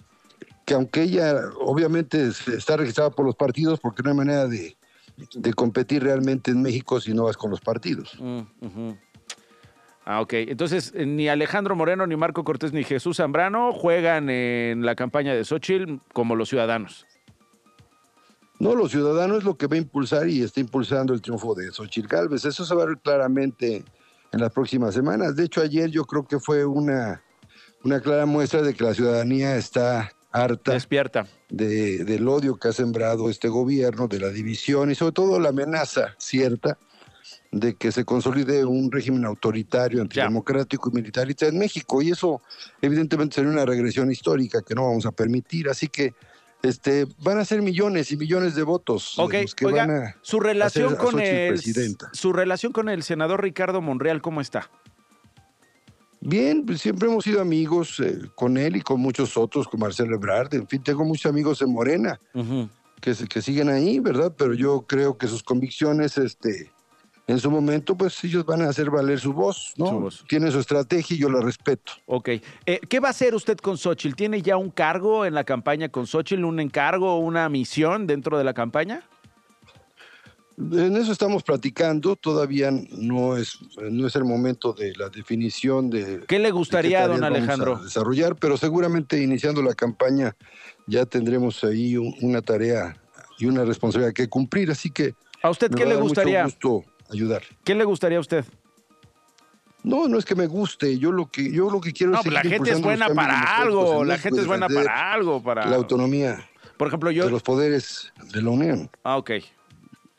Que, 0.65 0.73
aunque 0.73 1.03
ella 1.03 1.41
obviamente 1.59 2.27
está 2.27 2.77
registrada 2.77 3.09
por 3.09 3.25
los 3.25 3.35
partidos, 3.35 3.79
porque 3.79 4.03
no 4.03 4.09
hay 4.09 4.15
manera 4.15 4.47
de, 4.47 4.75
competir 5.55 6.03
realmente 6.03 6.51
en 6.51 6.61
México 6.61 6.99
si 6.99 7.13
no 7.13 7.23
vas 7.23 7.37
con 7.37 7.49
los 7.49 7.61
partidos. 7.61 8.17
Mm, 8.19 8.91
ah, 10.05 10.21
ok. 10.21 10.33
Entonces, 10.33 10.93
ni 10.93 11.29
Alejandro 11.29 11.75
Moreno, 11.75 12.05
ni 12.05 12.15
Marco 12.15 12.43
Cortés, 12.43 12.73
ni 12.73 12.83
Jesús 12.83 13.17
Zambrano 13.17 13.71
juegan 13.71 14.29
en 14.29 14.85
la 14.85 14.95
campaña 14.95 15.33
de 15.33 15.45
Xochitl 15.45 15.99
como 16.13 16.35
los 16.35 16.49
ciudadanos. 16.49 17.07
No, 18.59 18.75
los 18.75 18.91
ciudadanos 18.91 19.39
es 19.39 19.43
lo 19.43 19.55
que 19.55 19.67
va 19.67 19.75
a 19.75 19.79
impulsar 19.79 20.27
y 20.27 20.41
está 20.41 20.59
impulsando 20.59 21.13
el 21.13 21.21
triunfo 21.21 21.53
de 21.53 21.71
Xochitl 21.71 22.07
Galvez. 22.07 22.43
Eso 22.45 22.65
se 22.65 22.73
va 22.73 22.83
a 22.83 22.85
ver 22.87 22.97
claramente 22.97 23.83
en 24.31 24.39
las 24.39 24.51
próximas 24.51 24.93
semanas. 24.93 25.35
De 25.35 25.45
hecho, 25.45 25.61
ayer 25.61 25.89
yo 25.89 26.05
creo 26.05 26.27
que 26.27 26.39
fue 26.39 26.65
una, 26.65 27.21
una 27.83 27.99
clara 27.99 28.25
muestra 28.25 28.61
de 28.61 28.73
que 28.73 28.83
la 28.83 28.93
ciudadanía 28.93 29.57
está 29.57 30.11
harta. 30.31 30.73
Despierta. 30.73 31.27
De, 31.49 32.03
del 32.03 32.27
odio 32.27 32.57
que 32.57 32.69
ha 32.69 32.73
sembrado 32.73 33.29
este 33.29 33.47
gobierno, 33.47 34.07
de 34.07 34.19
la 34.19 34.29
división 34.29 34.91
y 34.91 34.95
sobre 34.95 35.13
todo 35.13 35.39
la 35.39 35.49
amenaza 35.49 36.15
cierta 36.17 36.77
de 37.51 37.75
que 37.75 37.91
se 37.91 38.03
consolide 38.03 38.65
un 38.65 38.91
régimen 38.91 39.23
autoritario, 39.25 40.01
antidemocrático 40.01 40.89
y 40.89 40.95
militarista 40.95 41.47
en 41.47 41.57
México. 41.57 42.01
Y 42.01 42.11
eso 42.11 42.41
evidentemente 42.81 43.35
sería 43.35 43.51
una 43.51 43.65
regresión 43.65 44.11
histórica 44.11 44.61
que 44.61 44.75
no 44.75 44.85
vamos 44.85 45.05
a 45.05 45.11
permitir. 45.11 45.69
Así 45.69 45.87
que 45.87 46.13
este, 46.63 47.07
van 47.19 47.37
a 47.37 47.45
ser 47.45 47.61
millones 47.61 48.11
y 48.11 48.17
millones 48.17 48.55
de 48.55 48.63
votos. 48.63 49.15
que 49.29 49.65
van 49.65 49.89
a 49.89 50.15
su 50.21 50.39
relación 50.39 50.95
con 50.95 51.19
el 51.19 51.59
su 52.13 52.33
relación 52.33 52.71
con 52.71 52.89
el 52.89 53.03
senador 53.03 53.43
Ricardo 53.43 53.81
Monreal, 53.81 54.21
¿cómo 54.21 54.41
está? 54.41 54.69
Bien, 56.19 56.65
pues 56.65 56.81
siempre 56.81 57.07
hemos 57.07 57.23
sido 57.23 57.41
amigos 57.41 57.99
eh, 57.99 58.19
con 58.35 58.57
él 58.57 58.75
y 58.75 58.81
con 58.81 58.99
muchos 58.99 59.37
otros, 59.37 59.67
con 59.67 59.79
Marcelo 59.79 60.15
Ebrard. 60.15 60.53
En 60.55 60.67
fin, 60.67 60.81
tengo 60.81 61.05
muchos 61.05 61.29
amigos 61.29 61.61
en 61.61 61.71
Morena 61.71 62.19
que, 62.99 63.13
que 63.29 63.41
siguen 63.41 63.69
ahí, 63.69 63.99
¿verdad? 63.99 64.33
Pero 64.35 64.53
yo 64.53 64.81
creo 64.81 65.17
que 65.17 65.27
sus 65.27 65.43
convicciones 65.43 66.17
este, 66.17 66.71
en 67.27 67.39
su 67.39 67.51
momento, 67.51 67.95
pues 67.95 68.23
ellos 68.23 68.45
van 68.45 68.61
a 68.61 68.69
hacer 68.69 68.89
valer 68.89 69.19
su 69.19 69.33
voz, 69.33 69.73
¿no? 69.75 70.07
Tienen 70.29 70.49
su 70.49 70.59
estrategia 70.59 71.13
y 71.13 71.19
yo 71.19 71.29
la 71.29 71.41
respeto. 71.41 71.91
Ok. 72.05 72.29
Eh, 72.65 72.79
¿Qué 72.87 73.01
va 73.01 73.09
a 73.09 73.11
hacer 73.11 73.35
usted 73.35 73.57
con 73.57 73.77
Xochitl? 73.77 74.15
¿Tiene 74.15 74.41
ya 74.41 74.55
un 74.55 74.69
cargo 74.69 75.25
en 75.25 75.33
la 75.33 75.43
campaña 75.43 75.89
con 75.89 76.07
Xochitl, 76.07 76.45
un 76.45 76.61
encargo, 76.61 77.19
una 77.19 77.49
misión 77.49 78.07
dentro 78.07 78.37
de 78.37 78.45
la 78.45 78.53
campaña? 78.53 79.03
En 80.57 80.95
eso 80.95 81.11
estamos 81.11 81.43
platicando, 81.43 82.15
todavía 82.15 82.71
no 82.71 83.35
es, 83.35 83.59
no 83.77 84.07
es 84.07 84.15
el 84.15 84.23
momento 84.23 84.71
de 84.71 84.93
la 84.95 85.09
definición 85.09 85.89
de... 85.89 86.23
¿Qué 86.27 86.39
le 86.39 86.49
gustaría, 86.49 87.07
don 87.07 87.25
Alejandro? 87.25 87.77
Desarrollar, 87.83 88.37
pero 88.37 88.57
seguramente 88.57 89.21
iniciando 89.21 89.61
la 89.61 89.75
campaña 89.75 90.35
ya 90.87 91.05
tendremos 91.05 91.63
ahí 91.65 91.97
una 91.97 92.41
tarea 92.41 92.95
y 93.37 93.45
una 93.45 93.65
responsabilidad 93.65 94.13
que 94.13 94.29
cumplir, 94.29 94.71
así 94.71 94.89
que... 94.89 95.13
¿A 95.43 95.49
usted 95.51 95.69
qué 95.69 95.85
le 95.85 95.97
gustaría? 95.97 96.45
Mucho 96.45 96.69
gusto 96.69 96.96
ayudar. 97.11 97.43
¿Qué 97.63 97.75
le 97.75 97.83
gustaría 97.83 98.17
a 98.17 98.21
usted? 98.21 98.45
No, 99.83 100.07
no 100.07 100.17
es 100.17 100.25
que 100.25 100.35
me 100.35 100.47
guste. 100.47 100.97
Yo 100.97 101.11
lo 101.11 101.27
que 101.27 101.51
yo 101.51 101.69
lo 101.69 101.79
que 101.79 101.93
quiero 101.93 102.11
no, 102.11 102.19
es 102.19 102.23
pues 102.23 102.33
la 102.33 102.41
gente 102.41 102.71
es 102.71 102.81
buena 102.81 103.09
para 103.09 103.57
algo. 103.57 104.03
La 104.03 104.17
gente 104.17 104.41
es 104.41 104.47
buena 104.47 104.67
para 104.67 105.13
algo, 105.13 105.41
para 105.41 105.65
la 105.65 105.75
autonomía. 105.75 106.45
Por 106.77 106.87
ejemplo, 106.87 107.09
yo 107.09 107.25
de 107.25 107.31
los 107.31 107.43
poderes 107.43 108.13
de 108.33 108.41
la 108.41 108.49
Unión. 108.49 108.89
Ah, 109.03 109.17
ok. 109.17 109.31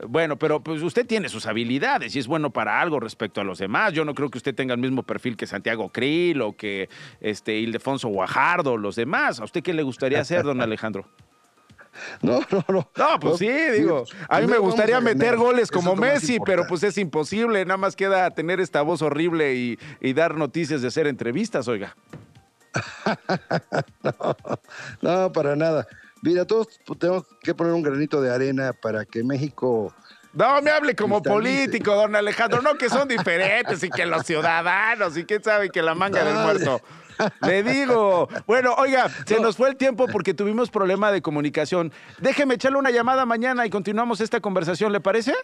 Bueno, 0.07 0.39
pero 0.39 0.63
pues 0.63 0.81
usted 0.83 1.07
tiene 1.07 1.29
sus 1.29 1.47
habilidades 1.47 2.15
y 2.15 2.21
es 2.21 2.29
bueno 2.29 2.51
para 2.51 2.81
algo 2.81 3.01
respecto 3.01 3.41
a 3.41 3.45
los 3.45 3.59
demás. 3.59 3.93
Yo 3.93 4.05
no 4.05 4.15
creo 4.15 4.31
que 4.31 4.39
usted 4.39 4.55
tenga 4.55 4.73
el 4.75 4.81
mismo 4.81 5.03
perfil 5.03 5.37
que 5.37 5.47
Santiago 5.47 5.91
Krill 5.91 6.41
o 6.41 6.57
que 6.57 6.89
este 7.21 7.59
Ildefonso 7.59 8.09
Guajardo, 8.09 8.77
los 8.77 8.95
demás. 8.95 9.41
¿A 9.41 9.45
usted 9.45 9.63
qué 9.63 9.75
le 9.75 9.83
gustaría 9.83 10.21
hacer, 10.21 10.45
don 10.45 10.61
Alejandro? 10.63 11.09
No, 12.23 12.41
no, 12.51 12.65
no. 12.69 12.91
No, 12.97 13.21
pues 13.21 13.39
sí, 13.39 13.49
digo. 13.49 14.05
A 14.29 14.41
mí 14.41 14.47
me 14.47 14.59
gustaría 14.59 15.01
meter 15.01 15.37
goles 15.37 15.71
como 15.71 15.97
Messi, 15.97 16.39
pero 16.45 16.67
pues 16.67 16.83
es 16.83 16.99
imposible. 16.99 17.65
Nada 17.65 17.77
más 17.77 17.97
queda 17.97 18.31
tener 18.31 18.61
esta 18.61 18.83
voz 18.83 19.03
horrible 19.03 19.55
y, 19.55 20.13
dar 20.13 20.37
noticias 20.37 20.83
de 20.83 20.89
hacer 20.89 21.07
entrevistas, 21.07 21.69
oiga. 21.69 21.97
no, 24.03 24.37
no, 25.01 25.33
para 25.33 25.57
nada. 25.57 25.87
Mira, 26.23 26.45
todos 26.45 26.81
tenemos 26.99 27.25
que 27.43 27.55
poner 27.55 27.73
un 27.73 27.83
granito 27.83 28.21
de 28.21 28.33
arena 28.33 28.73
para 28.73 29.05
que 29.05 29.23
México 29.23 29.95
no 30.47 30.63
me 30.63 30.71
hable 30.71 30.95
como 30.95 31.23
político, 31.23 31.95
don 31.95 32.15
Alejandro. 32.15 32.63
No, 32.63 32.77
que 32.77 32.89
son 32.89 33.09
diferentes 33.17 33.83
y 33.83 33.91
que 33.91 34.07
los 34.07 34.25
ciudadanos 34.25 35.17
y 35.17 35.25
quién 35.25 35.43
sabe 35.43 35.71
que 35.71 35.83
la 35.83 35.95
manga 35.95 36.25
del 36.25 36.35
muerto. 36.35 36.81
Le 37.43 37.63
digo. 37.63 38.29
Bueno, 38.47 38.75
oiga, 38.79 39.09
se 39.27 39.41
nos 39.41 39.57
fue 39.57 39.69
el 39.69 39.77
tiempo 39.77 40.07
porque 40.07 40.35
tuvimos 40.35 40.71
problema 40.71 41.11
de 41.11 41.21
comunicación. 41.21 41.93
Déjeme 42.21 42.55
echarle 42.55 42.79
una 42.79 42.91
llamada 42.91 43.27
mañana 43.27 43.67
y 43.67 43.71
continuamos 43.71 44.21
esta 44.21 44.41
conversación, 44.41 44.93
¿le 44.93 45.01
parece? 45.01 45.35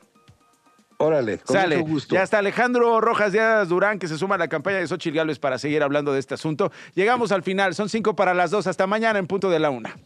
Órale, 0.99 1.38
con 1.38 1.57
Sale. 1.57 1.78
mucho 1.78 1.90
gusto. 1.90 2.14
Ya 2.14 2.22
está 2.22 2.38
Alejandro 2.38 3.01
Rojas 3.01 3.32
Díaz 3.32 3.68
Durán, 3.68 3.99
que 3.99 4.07
se 4.07 4.16
suma 4.16 4.36
a 4.36 4.38
la 4.38 4.49
campaña 4.49 4.78
de 4.78 4.86
Xochitl 4.86 5.16
Gálvez 5.16 5.40
para 5.40 5.59
seguir 5.59 5.82
hablando 5.82 6.12
de 6.12 6.20
este 6.20 6.34
asunto. 6.34 6.70
Llegamos 6.95 7.32
al 7.32 7.42
final, 7.42 7.74
son 7.74 7.88
cinco 7.88 8.14
para 8.14 8.32
las 8.32 8.53
dos. 8.53 8.68
Hasta 8.68 8.86
mañana 8.86 9.18
en 9.18 9.26
punto 9.26 9.51
de 9.51 9.59
la 9.59 9.70
una. 9.70 9.97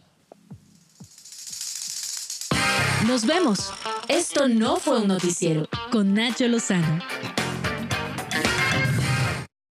Nos 3.07 3.25
vemos. 3.25 3.73
Esto 4.09 4.49
no 4.49 4.77
fue 4.77 5.01
un 5.01 5.09
noticiero 5.09 5.69
con 5.91 6.15
Nacho 6.15 6.49
Lozano. 6.49 7.01